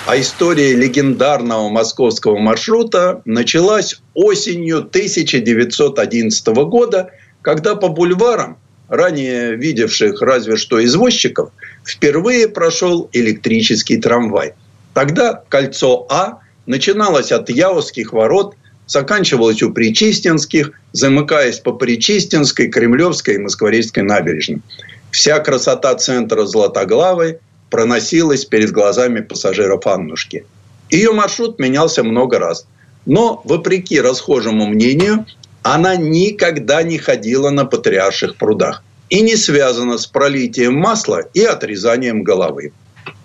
А 0.06 0.18
история 0.18 0.74
легендарного 0.74 1.68
московского 1.68 2.38
маршрута 2.38 3.20
началась 3.26 4.00
осенью 4.14 4.78
1911 4.78 6.46
года, 6.46 7.10
когда 7.42 7.74
по 7.74 7.88
бульварам, 7.88 8.56
ранее 8.88 9.56
видевших 9.56 10.20
разве 10.22 10.56
что 10.56 10.84
извозчиков, 10.84 11.50
впервые 11.84 12.48
прошел 12.48 13.08
электрический 13.12 13.96
трамвай. 13.96 14.54
Тогда 14.94 15.42
кольцо 15.48 16.06
А 16.10 16.40
начиналось 16.66 17.32
от 17.32 17.48
Яузских 17.48 18.12
ворот, 18.12 18.54
заканчивалось 18.86 19.62
у 19.62 19.72
Причистинских, 19.72 20.72
замыкаясь 20.92 21.60
по 21.60 21.72
Причистинской, 21.72 22.68
Кремлевской 22.68 23.36
и 23.36 23.38
Москворецкой 23.38 24.02
набережным. 24.02 24.62
Вся 25.10 25.38
красота 25.40 25.94
центра 25.94 26.44
Златоглавой– 26.44 27.38
проносилась 27.72 28.44
перед 28.44 28.70
глазами 28.70 29.20
пассажиров 29.20 29.86
Аннушки. 29.86 30.44
Ее 30.90 31.12
маршрут 31.12 31.58
менялся 31.58 32.04
много 32.04 32.38
раз. 32.38 32.66
Но, 33.06 33.40
вопреки 33.44 33.98
расхожему 33.98 34.66
мнению, 34.66 35.24
она 35.62 35.96
никогда 35.96 36.82
не 36.82 36.98
ходила 36.98 37.50
на 37.50 37.64
патриарших 37.64 38.36
прудах 38.36 38.82
и 39.10 39.20
не 39.20 39.36
связана 39.36 39.98
с 39.98 40.06
пролитием 40.06 40.74
масла 40.74 41.22
и 41.34 41.42
отрезанием 41.42 42.22
головы. 42.22 42.72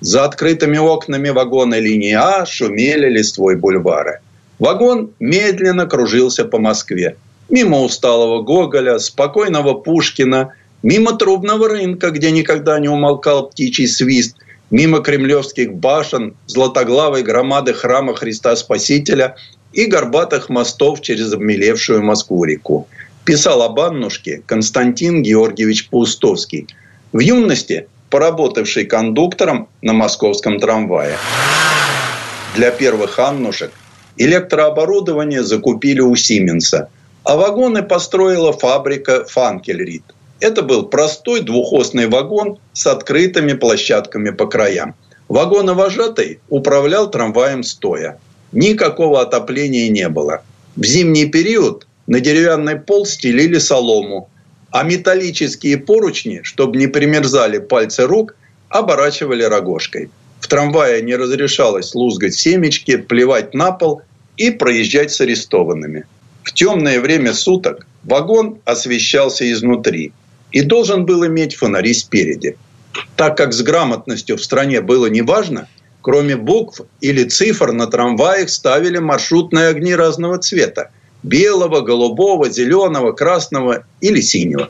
За 0.01 0.25
открытыми 0.25 0.77
окнами 0.77 1.29
вагона 1.29 1.79
линии 1.79 2.13
А 2.13 2.45
шумели 2.45 3.09
листвой 3.09 3.55
бульвары. 3.55 4.19
Вагон 4.59 5.11
медленно 5.19 5.85
кружился 5.85 6.45
по 6.45 6.59
Москве. 6.59 7.15
Мимо 7.49 7.81
усталого 7.81 8.41
Гоголя, 8.41 8.99
спокойного 8.99 9.73
Пушкина– 9.73 10.53
Мимо 10.83 11.17
трубного 11.17 11.69
рынка, 11.69 12.11
где 12.11 12.31
никогда 12.31 12.79
не 12.79 12.87
умолкал 12.87 13.49
птичий 13.49 13.87
свист, 13.87 14.37
мимо 14.69 14.99
кремлевских 14.99 15.73
башен, 15.73 16.35
златоглавой 16.45 17.23
громады 17.23 17.73
храма 17.73 18.15
Христа 18.15 18.55
Спасителя 18.55 19.35
и 19.77 19.85
горбатых 19.85 20.49
мостов 20.49 21.01
через 21.01 21.33
обмелевшую 21.33 22.03
Москву-реку. 22.03 22.87
Писал 23.25 23.61
об 23.61 23.79
Аннушке 23.79 24.41
Константин 24.47 25.21
Георгиевич 25.21 25.89
Паустовский, 25.89 26.67
в 27.13 27.19
юности 27.19 27.87
поработавший 28.09 28.85
кондуктором 28.85 29.69
на 29.83 29.93
московском 29.93 30.59
трамвае. 30.59 31.15
Для 32.55 32.71
первых 32.71 33.19
Аннушек 33.19 33.71
электрооборудование 34.17 35.43
закупили 35.43 36.01
у 36.01 36.15
Сименса, 36.15 36.89
а 37.23 37.37
вагоны 37.37 37.83
построила 37.83 38.53
фабрика 38.53 39.25
«Фанкельрид». 39.25 40.03
Это 40.39 40.63
был 40.63 40.87
простой 40.87 41.41
двухосный 41.41 42.07
вагон 42.07 42.57
с 42.73 42.87
открытыми 42.87 43.53
площадками 43.53 44.31
по 44.31 44.47
краям. 44.47 44.95
Вагоновожатый 45.27 46.39
управлял 46.49 47.11
трамваем 47.11 47.61
стоя. 47.61 48.19
Никакого 48.51 49.21
отопления 49.21 49.89
не 49.89 50.09
было. 50.09 50.43
В 50.75 50.85
зимний 50.85 51.25
период 51.25 51.87
на 52.07 52.19
деревянный 52.19 52.77
пол 52.77 53.05
стелили 53.05 53.57
солому, 53.57 54.29
а 54.71 54.83
металлические 54.83 55.77
поручни, 55.77 56.41
чтобы 56.43 56.77
не 56.77 56.87
примерзали 56.87 57.59
пальцы 57.59 58.05
рук, 58.05 58.35
оборачивали 58.69 59.43
рогожкой. 59.43 60.09
В 60.39 60.47
трамвае 60.47 61.01
не 61.01 61.15
разрешалось 61.15 61.95
лузгать 61.95 62.35
семечки, 62.35 62.97
плевать 62.97 63.53
на 63.53 63.71
пол 63.71 64.01
и 64.37 64.51
проезжать 64.51 65.11
с 65.11 65.21
арестованными. 65.21 66.05
В 66.43 66.53
темное 66.53 66.99
время 67.01 67.33
суток 67.33 67.87
вагон 68.03 68.59
освещался 68.65 69.51
изнутри– 69.51 70.13
и 70.51 70.61
должен 70.61 71.05
был 71.05 71.25
иметь 71.25 71.55
фонари 71.55 71.93
спереди. 71.93 72.57
Так 73.15 73.37
как 73.37 73.53
с 73.53 73.61
грамотностью 73.61 74.37
в 74.37 74.43
стране 74.43 74.81
было 74.81 75.07
неважно, 75.07 75.67
кроме 76.01 76.35
букв 76.35 76.81
или 77.01 77.23
цифр 77.23 77.71
на 77.71 77.87
трамваях 77.87 78.49
ставили 78.49 78.99
маршрутные 78.99 79.67
огни 79.67 79.95
разного 79.95 80.37
цвета– 80.37 80.91
белого, 81.23 81.81
голубого, 81.81 82.49
зеленого, 82.49 83.11
красного 83.11 83.85
или 84.01 84.21
синего. 84.21 84.69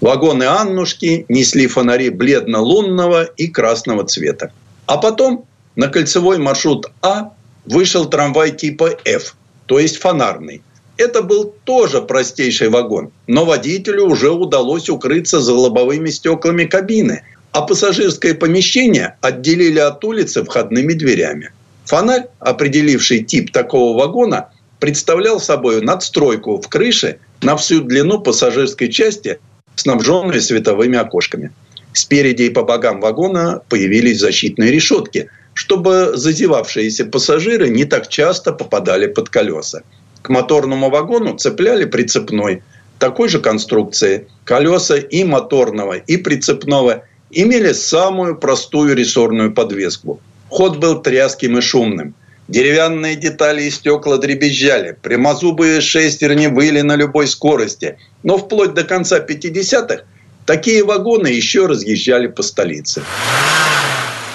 Вагоны 0.00 0.44
Аннушки 0.44 1.24
несли 1.28 1.66
фонари 1.66 2.10
бледно-лунного 2.10 3.24
и 3.24 3.46
красного 3.46 4.04
цвета. 4.04 4.50
А 4.86 4.98
потом 4.98 5.44
на 5.76 5.88
кольцевой 5.88 6.38
маршрут 6.38 6.90
А 7.02 7.30
вышел 7.66 8.06
трамвай 8.06 8.50
типа 8.50 8.90
F, 9.04 9.36
то 9.66 9.78
есть 9.78 9.98
фонарный– 9.98 10.62
это 10.96 11.22
был 11.22 11.54
тоже 11.64 12.02
простейший 12.02 12.68
вагон, 12.68 13.10
но 13.26 13.44
водителю 13.44 14.06
уже 14.06 14.30
удалось 14.30 14.88
укрыться 14.90 15.40
за 15.40 15.54
лобовыми 15.54 16.10
стеклами 16.10 16.64
кабины, 16.64 17.22
а 17.52 17.62
пассажирское 17.62 18.34
помещение 18.34 19.16
отделили 19.20 19.78
от 19.78 20.02
улицы 20.04 20.42
входными 20.42 20.94
дверями. 20.94 21.52
Фонарь, 21.84 22.26
определивший 22.38 23.22
тип 23.22 23.52
такого 23.52 23.98
вагона, 23.98 24.50
представлял 24.80 25.38
собой 25.38 25.82
надстройку 25.82 26.60
в 26.60 26.68
крыше 26.68 27.18
на 27.42 27.56
всю 27.56 27.82
длину 27.82 28.20
пассажирской 28.20 28.88
части 28.88 29.38
с 29.76 29.82
снабженные 29.82 30.40
световыми 30.40 30.98
окошками. 30.98 31.52
Спереди 31.92 32.44
и 32.44 32.50
по 32.50 32.62
бокам 32.62 33.00
вагона 33.00 33.62
появились 33.68 34.18
защитные 34.18 34.70
решетки, 34.70 35.28
чтобы 35.54 36.12
зазевавшиеся 36.14 37.04
пассажиры 37.04 37.68
не 37.68 37.84
так 37.84 38.08
часто 38.08 38.52
попадали 38.52 39.06
под 39.06 39.28
колеса. 39.28 39.82
К 40.22 40.30
моторному 40.30 40.88
вагону 40.88 41.36
цепляли 41.36 41.84
прицепной, 41.84 42.62
такой 42.98 43.28
же 43.28 43.40
конструкции. 43.40 44.26
Колеса 44.44 44.96
и 44.96 45.24
моторного, 45.24 45.94
и 45.94 46.16
прицепного 46.16 47.04
имели 47.32 47.72
самую 47.72 48.36
простую 48.36 48.94
рессорную 48.94 49.52
подвеску. 49.52 50.20
Ход 50.48 50.76
был 50.76 51.02
тряским 51.02 51.58
и 51.58 51.60
шумным. 51.60 52.14
Деревянные 52.48 53.16
детали 53.16 53.62
и 53.62 53.70
стекла 53.70 54.18
дребезжали. 54.18 54.96
Прямозубые 55.00 55.80
шестерни 55.80 56.48
выли 56.48 56.82
на 56.82 56.96
любой 56.96 57.26
скорости. 57.26 57.96
Но 58.22 58.36
вплоть 58.36 58.74
до 58.74 58.84
конца 58.84 59.18
50-х 59.20 60.02
такие 60.44 60.84
вагоны 60.84 61.28
еще 61.28 61.66
разъезжали 61.66 62.26
по 62.26 62.42
столице. 62.42 63.02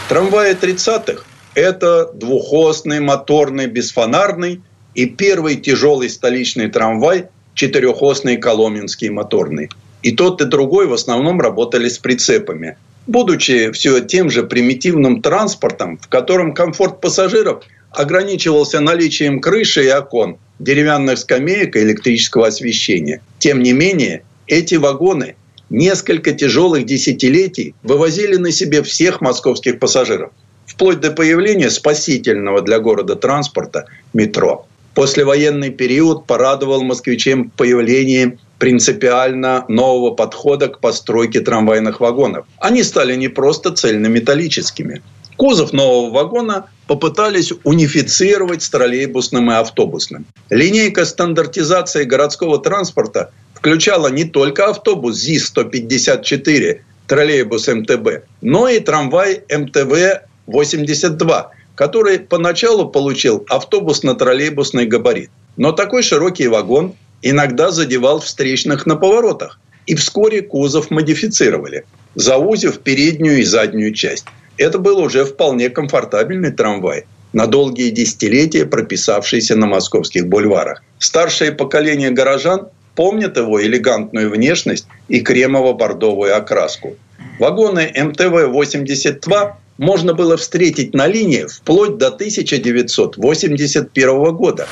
Трамваи 0.09 0.55
30-х– 0.55 1.23
это 1.53 2.11
двухосный, 2.13 2.99
моторный, 2.99 3.67
бесфонарный 3.67 4.61
и 4.95 5.05
первый 5.05 5.57
тяжелый 5.57 6.09
столичный 6.09 6.69
трамвай– 6.69 7.25
четырехосный 7.57 8.37
коломенский 8.37 9.09
моторный. 9.09 9.69
И 10.03 10.11
тот, 10.11 10.41
и 10.41 10.45
другой 10.45 10.87
в 10.87 10.93
основном 10.93 11.41
работали 11.41 11.89
с 11.89 11.97
прицепами. 11.97 12.77
Будучи 13.07 13.71
все 13.71 14.01
тем 14.01 14.29
же 14.29 14.43
примитивным 14.43 15.21
транспортом, 15.21 15.97
в 15.97 16.09
котором 16.09 16.53
комфорт 16.53 16.99
пассажиров 16.99 17.63
ограничивался 17.89 18.81
наличием 18.81 19.39
крыши 19.39 19.85
и 19.85 19.89
окон, 19.89 20.37
деревянных 20.59 21.17
скамеек 21.17 21.77
и 21.77 21.79
электрического 21.79 22.47
освещения. 22.47 23.21
Тем 23.39 23.63
не 23.63 23.71
менее, 23.71 24.23
эти 24.45 24.75
вагоны 24.75 25.35
несколько 25.69 26.33
тяжелых 26.33 26.85
десятилетий 26.85 27.73
вывозили 27.81 28.35
на 28.35 28.51
себе 28.51 28.83
всех 28.83 29.21
московских 29.21 29.79
пассажиров, 29.79 30.31
вплоть 30.65 30.99
до 30.99 31.11
появления 31.11 31.69
спасительного 31.69 32.61
для 32.61 32.79
города 32.79 33.15
транспорта 33.15 33.85
метро. 34.13 34.67
Послевоенный 34.97 35.69
период 35.69 36.25
порадовал 36.25 36.81
москвичам 36.81 37.51
появлением 37.51 38.39
принципиально 38.57 39.63
нового 39.67 40.15
подхода 40.15 40.69
к 40.69 40.79
постройке 40.79 41.41
трамвайных 41.41 41.99
вагонов. 41.99 42.47
Они 42.57 42.81
стали 42.81 43.15
не 43.15 43.27
просто 43.27 43.71
цельнометаллическими. 43.71 45.03
Кузов 45.35 45.71
нового 45.71 46.11
вагона 46.11 46.65
попытались 46.87 47.53
унифицировать 47.63 48.63
с 48.63 48.71
троллейбусным 48.71 49.51
и 49.51 49.53
автобусным. 49.53 50.25
Линейка 50.49 51.05
стандартизации 51.05 52.03
городского 52.03 52.57
транспорта 52.57 53.29
включала 53.53 54.07
не 54.07 54.23
только 54.23 54.67
автобус 54.67 55.17
ЗИС-154, 55.17 56.79
троллейбус 57.05 57.67
МТБ, 57.67 58.23
но 58.41 58.67
и 58.67 58.79
трамвай 58.79 59.43
МТВ-82, 59.47 61.45
который 61.77 62.17
поначалу 62.19 62.89
получил 62.89 63.45
автобусно-троллейбусный 63.49 64.87
габарит. 64.87 65.29
Но 65.57 65.71
такой 65.71 66.01
широкий 66.01 66.47
вагон 66.47 66.95
иногда 67.21 67.69
задевал 67.69 68.19
встречных 68.19 68.87
на 68.87 68.95
поворотах. 68.95 69.59
И 69.85 69.93
вскоре 69.93 70.41
кузов 70.41 70.89
модифицировали, 70.89 71.85
заузив 72.15 72.79
переднюю 72.79 73.39
и 73.39 73.43
заднюю 73.43 73.93
часть. 73.93 74.25
Это 74.57 74.79
был 74.79 74.97
уже 74.97 75.23
вполне 75.23 75.69
комфортабельный 75.69 76.51
трамвай, 76.51 77.05
на 77.31 77.45
долгие 77.45 77.91
десятилетия 77.91 78.65
прописавшийся 78.65 79.55
на 79.55 79.67
московских 79.67 80.27
бульварах. 80.27 80.81
Старшее 80.97 81.51
поколение 81.51 82.09
горожан 82.09 82.69
помнят 82.95 83.37
его 83.37 83.61
элегантную 83.63 84.31
внешность 84.31 84.87
и 85.09 85.19
кремово-бордовую 85.19 86.35
окраску. 86.35 86.95
Вагоны 87.39 87.93
МТВ-82 87.95 89.53
можно 89.77 90.13
было 90.13 90.37
встретить 90.37 90.93
на 90.93 91.07
линии 91.07 91.45
вплоть 91.45 91.97
до 91.97 92.07
1981 92.07 94.35
года. 94.35 94.67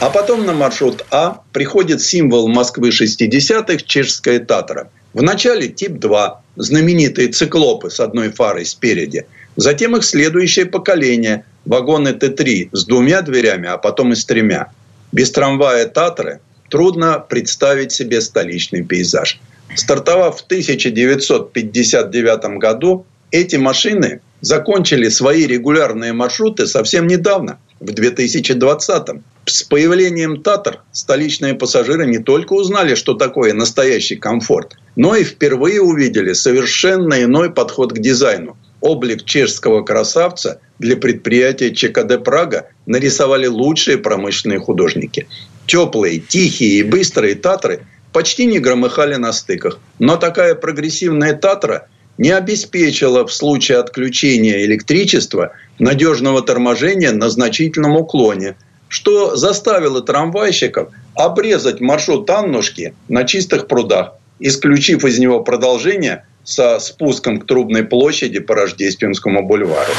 А 0.00 0.08
потом 0.08 0.46
на 0.46 0.54
маршрут 0.54 1.04
А 1.10 1.42
приходит 1.52 2.00
символ 2.00 2.48
Москвы 2.48 2.88
60-х 2.88 3.84
чешская 3.84 4.40
Татра. 4.40 4.90
Вначале 5.12 5.68
тип 5.68 5.98
2, 5.98 6.42
знаменитые 6.56 7.28
циклопы 7.28 7.90
с 7.90 8.00
одной 8.00 8.30
фарой 8.30 8.64
спереди. 8.64 9.26
Затем 9.56 9.96
их 9.96 10.04
следующее 10.04 10.66
поколение, 10.66 11.44
вагоны 11.66 12.10
Т3 12.10 12.68
с 12.72 12.84
двумя 12.86 13.22
дверями, 13.22 13.68
а 13.68 13.76
потом 13.76 14.12
и 14.12 14.14
с 14.14 14.24
тремя. 14.24 14.68
Без 15.12 15.32
трамвая 15.32 15.86
Татры 15.86 16.40
трудно 16.70 17.18
представить 17.18 17.90
себе 17.92 18.20
столичный 18.20 18.84
пейзаж. 18.84 19.40
Стартовав 19.74 20.40
в 20.40 20.44
1959 20.44 22.58
году, 22.58 23.06
эти 23.30 23.56
машины 23.56 24.20
закончили 24.40 25.08
свои 25.08 25.46
регулярные 25.46 26.12
маршруты 26.12 26.66
совсем 26.66 27.06
недавно, 27.06 27.58
в 27.80 27.92
2020. 27.92 29.08
-м. 29.08 29.22
С 29.46 29.62
появлением 29.62 30.42
Татар 30.42 30.80
столичные 30.92 31.54
пассажиры 31.54 32.06
не 32.06 32.18
только 32.18 32.52
узнали, 32.52 32.94
что 32.94 33.14
такое 33.14 33.52
настоящий 33.54 34.16
комфорт, 34.16 34.76
но 34.96 35.16
и 35.16 35.24
впервые 35.24 35.80
увидели 35.80 36.34
совершенно 36.34 37.22
иной 37.22 37.50
подход 37.50 37.92
к 37.92 37.98
дизайну. 37.98 38.56
Облик 38.80 39.24
чешского 39.24 39.82
красавца 39.82 40.60
для 40.78 40.96
предприятия 40.96 41.74
ЧКД 41.74 42.22
«Прага» 42.24 42.68
нарисовали 42.86 43.46
лучшие 43.46 43.98
промышленные 43.98 44.58
художники. 44.58 45.26
Теплые, 45.66 46.18
тихие 46.18 46.78
и 46.78 46.82
быстрые 46.82 47.34
«Татры» 47.34 47.80
почти 48.12 48.46
не 48.46 48.58
громыхали 48.58 49.16
на 49.16 49.32
стыках. 49.32 49.78
Но 49.98 50.16
такая 50.16 50.54
прогрессивная 50.54 51.34
«Татра» 51.34 51.88
не 52.20 52.30
обеспечила 52.30 53.26
в 53.26 53.32
случае 53.32 53.78
отключения 53.78 54.64
электричества 54.64 55.54
надежного 55.80 56.42
торможения 56.42 57.10
на 57.10 57.30
значительном 57.30 57.96
уклоне– 57.96 58.54
что 58.90 59.36
заставило 59.36 60.02
трамвайщиков 60.02 60.90
обрезать 61.14 61.80
маршрут 61.80 62.28
Аннушки 62.28 62.92
на 63.08 63.24
чистых 63.24 63.68
прудах, 63.68 64.14
исключив 64.40 65.04
из 65.04 65.18
него 65.18 65.42
продолжение 65.44 66.26
со 66.42 66.80
спуском 66.80 67.38
к 67.38 67.46
Трубной 67.46 67.84
площади 67.84 68.40
по 68.40 68.56
Рождественскому 68.56 69.46
бульвару. 69.46 69.92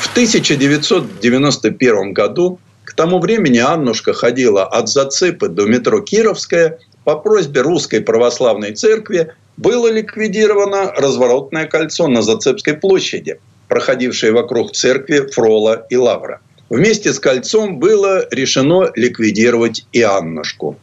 В 0.00 0.10
1991 0.10 2.14
году 2.14 2.58
к 2.84 2.94
тому 2.94 3.18
времени 3.18 3.58
Аннушка 3.58 4.14
ходила 4.14 4.64
от 4.64 4.88
Зацепы 4.88 5.48
до 5.48 5.66
метро 5.66 6.00
Кировская. 6.00 6.78
По 7.04 7.16
просьбе 7.16 7.62
Русской 7.62 8.00
Православной 8.00 8.74
Церкви 8.74 9.32
было 9.56 9.90
ликвидировано 9.90 10.92
разворотное 10.96 11.66
кольцо 11.66 12.08
на 12.08 12.22
Зацепской 12.22 12.74
площади, 12.74 13.38
проходившее 13.68 14.32
вокруг 14.32 14.72
церкви 14.72 15.28
Фрола 15.32 15.86
и 15.90 15.96
Лавра– 15.96 16.40
Вместе 16.72 17.12
с 17.12 17.18
кольцом 17.20 17.78
было 17.78 18.26
решено 18.30 18.90
ликвидировать 18.94 19.84
и 19.92 20.00
Аннушку. 20.00 20.78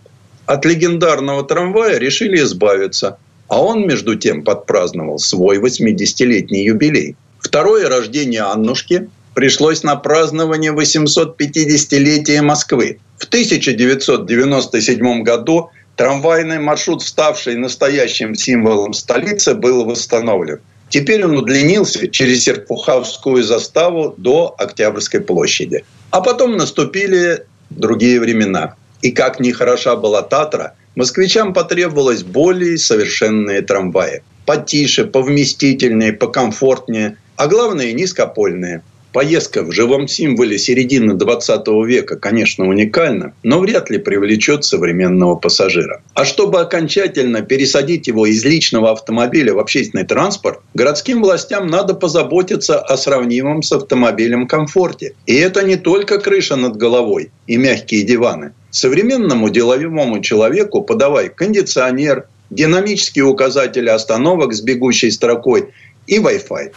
От 0.45 0.63
легендарного 0.63 1.43
трамвая 1.43 1.97
решили 1.97 2.43
избавиться, 2.43 3.17
а 3.47 3.59
он, 3.59 3.88
между 3.88 4.13
тем, 4.13 4.43
подпраздновал 4.43 5.17
свой 5.17 5.57
80-летний 5.57 6.63
юбилей. 6.63 7.15
Второе 7.39 7.89
рождение 7.89 8.41
Аннушки 8.41 9.09
пришлось 9.34 9.82
на 9.82 9.95
празднование 9.95 10.74
850-летия 10.74 12.43
Москвы. 12.43 12.99
В 13.17 13.26
1997 13.26 15.24
году 15.24 15.72
трамвайный 15.99 16.59
маршрут, 16.59 17.03
ставший 17.03 17.57
настоящим 17.57 18.33
символом 18.33 18.93
столицы, 18.93 19.53
был 19.53 19.83
восстановлен. 19.83 20.61
Теперь 20.87 21.25
он 21.25 21.37
удлинился 21.37 22.07
через 22.07 22.45
Серпуховскую 22.45 23.43
заставу 23.43 24.15
до 24.17 24.55
Октябрьской 24.57 25.19
площади. 25.19 25.83
А 26.11 26.21
потом 26.21 26.55
наступили 26.55 27.43
другие 27.69 28.21
времена. 28.21 28.75
И 29.01 29.11
как 29.11 29.41
ни 29.41 29.51
хороша 29.51 29.97
была 29.97 30.21
Татра, 30.21 30.73
москвичам 30.95 31.53
потребовалось 31.53 32.23
более 32.23 32.77
совершенные 32.77 33.61
трамваи. 33.61 34.23
Потише, 34.45 35.03
повместительнее, 35.03 36.13
покомфортнее, 36.13 37.17
а 37.35 37.47
главное 37.47 37.91
низкопольные. 37.91 38.83
Поездка 39.12 39.64
в 39.64 39.72
живом 39.72 40.07
символе 40.07 40.60
середины 40.60 41.16
20 41.16 41.68
века, 41.88 42.16
конечно, 42.16 42.68
уникальна, 42.68 43.34
но 43.41 43.60
вряд 43.60 43.89
ли 43.89 43.97
привлечет 43.97 44.66
современного 44.66 45.36
пассажира. 45.36 46.03
А 46.14 46.26
чтобы 46.26 46.62
окончательно 46.62 47.41
пересадить 47.41 48.07
его 48.07 48.28
из 48.28 48.45
личного 48.45 48.91
автомобиля 48.91 49.55
в 49.55 49.60
общественный 49.60 50.05
транспорт, 50.05 50.60
городским 50.76 51.24
властям 51.24 51.66
надо 51.68 51.95
позаботиться 51.95 52.80
о 52.80 52.97
сравнимом 52.97 53.64
с 53.64 53.72
автомобилем 53.72 54.47
комфорте. 54.47 55.16
И 55.26 55.34
это 55.34 55.64
не 55.64 55.76
только 55.76 56.20
крыша 56.20 56.55
над 56.55 56.78
головой 56.78 57.32
и 57.47 57.57
мягкие 57.57 58.03
диваны. 58.03 58.53
Современному 58.70 59.49
деловому 59.49 60.22
человеку 60.22 60.84
подавай 60.84 61.30
кондиционер, 61.30 62.28
динамические 62.51 63.26
указатели 63.26 63.89
остановок 63.89 64.53
с 64.53 64.62
бегущей 64.62 65.12
строкой 65.12 65.70
и 66.05 66.20
Wi-Fi. 66.20 66.72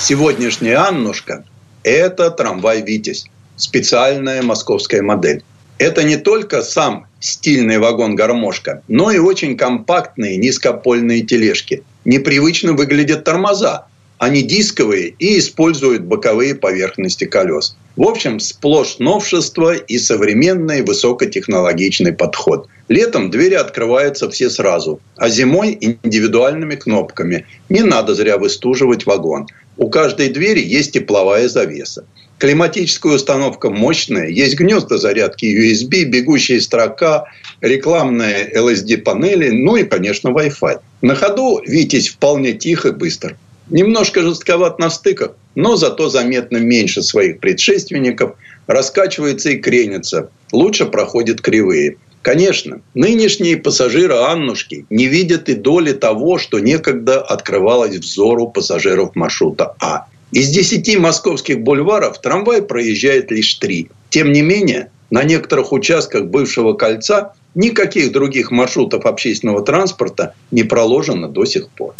Сегодняшняя 0.00 0.76
Аннушка– 0.76 1.44
это 1.82 2.30
трамвай 2.30 2.82
«Витязь». 2.82 3.26
Специальная 3.56 4.42
московская 4.42 5.02
модель. 5.02 5.42
Это 5.78 6.04
не 6.04 6.16
только 6.16 6.62
сам 6.62 7.08
стильный 7.18 7.78
вагон-гармошка, 7.78 8.82
но 8.86 9.10
и 9.10 9.18
очень 9.18 9.56
компактные 9.56 10.36
низкопольные 10.36 11.22
тележки. 11.22 11.82
Непривычно 12.04 12.74
выглядят 12.74 13.24
тормоза. 13.24 13.86
Они 14.18 14.42
дисковые 14.42 15.14
и 15.18 15.40
используют 15.40 16.04
боковые 16.04 16.54
поверхности 16.54 17.24
колес. 17.24 17.76
В 17.96 18.04
общем, 18.04 18.38
сплошь 18.38 19.00
новшество 19.00 19.74
и 19.74 19.98
современный 19.98 20.82
высокотехнологичный 20.82 22.12
подход. 22.12 22.68
Летом 22.86 23.30
двери 23.30 23.54
открываются 23.54 24.30
все 24.30 24.48
сразу, 24.48 25.00
а 25.16 25.28
зимой 25.28 25.76
индивидуальными 25.80 26.76
кнопками. 26.76 27.46
Не 27.68 27.82
надо 27.82 28.14
зря 28.14 28.38
выстуживать 28.38 29.04
вагон. 29.04 29.48
У 29.78 29.88
каждой 29.88 30.28
двери 30.28 30.60
есть 30.60 30.92
тепловая 30.92 31.48
завеса. 31.48 32.04
Климатическая 32.38 33.14
установка 33.14 33.70
мощная, 33.70 34.28
есть 34.28 34.56
гнезда 34.56 34.98
зарядки 34.98 35.44
USB, 35.46 36.04
бегущая 36.04 36.60
строка, 36.60 37.24
рекламные 37.60 38.52
LSD-панели, 38.54 39.50
ну 39.50 39.76
и, 39.76 39.84
конечно, 39.84 40.28
Wi-Fi. 40.28 40.80
На 41.02 41.14
ходу 41.14 41.62
Витязь 41.64 42.08
вполне 42.08 42.52
тихо 42.52 42.88
и 42.88 42.92
быстро. 42.92 43.36
Немножко 43.70 44.22
жестковат 44.22 44.80
на 44.80 44.90
стыках, 44.90 45.32
но 45.54 45.76
зато 45.76 46.08
заметно 46.08 46.56
меньше 46.56 47.02
своих 47.02 47.38
предшественников, 47.38 48.34
раскачивается 48.66 49.50
и 49.50 49.58
кренится, 49.58 50.30
лучше 50.52 50.86
проходит 50.86 51.40
кривые. 51.40 51.98
Конечно, 52.22 52.80
нынешние 52.94 53.56
пассажиры 53.56 54.14
Аннушки 54.14 54.86
не 54.90 55.06
видят 55.06 55.48
и 55.48 55.54
доли 55.54 55.92
того, 55.92 56.38
что 56.38 56.58
некогда 56.58 57.20
открывалось 57.20 57.96
взору 57.96 58.48
пассажиров 58.48 59.14
маршрута 59.14 59.74
А. 59.80 60.06
Из 60.32 60.48
десяти 60.50 60.98
московских 60.98 61.60
бульваров 61.60 62.20
трамвай 62.20 62.60
проезжает 62.60 63.30
лишь 63.30 63.54
три. 63.54 63.88
Тем 64.10 64.32
не 64.32 64.42
менее, 64.42 64.90
на 65.10 65.22
некоторых 65.22 65.72
участках 65.72 66.26
бывшего 66.26 66.74
кольца 66.74 67.32
никаких 67.54 68.12
других 68.12 68.50
маршрутов 68.50 69.06
общественного 69.06 69.64
транспорта 69.64 70.34
не 70.50 70.64
проложено 70.64 71.28
до 71.28 71.46
сих 71.46 71.68
пор. 71.70 71.94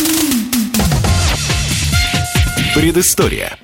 Предыстория. 2.75 3.57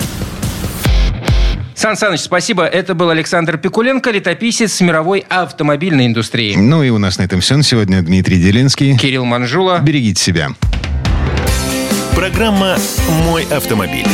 Сан 1.75 1.97
Саныч, 1.97 2.21
спасибо. 2.21 2.65
Это 2.65 2.95
был 2.95 3.11
Александр 3.11 3.59
Пикуленко, 3.59 4.11
летописец 4.11 4.81
мировой 4.81 5.25
автомобильной 5.29 6.07
индустрии. 6.07 6.55
Ну 6.57 6.83
и 6.83 6.91
у 6.91 6.99
нас 6.99 7.19
на 7.19 7.23
этом 7.23 7.41
все. 7.41 7.61
Сегодня 7.63 8.03
Дмитрий 8.03 8.41
Делинский. 8.41 8.97
Кирилл 8.97 9.25
Манжула. 9.25 9.81
Берегите 9.81 10.23
себя. 10.23 10.51
Программа 12.15 12.77
«Мой 13.27 13.45
автомобиль». 13.51 14.07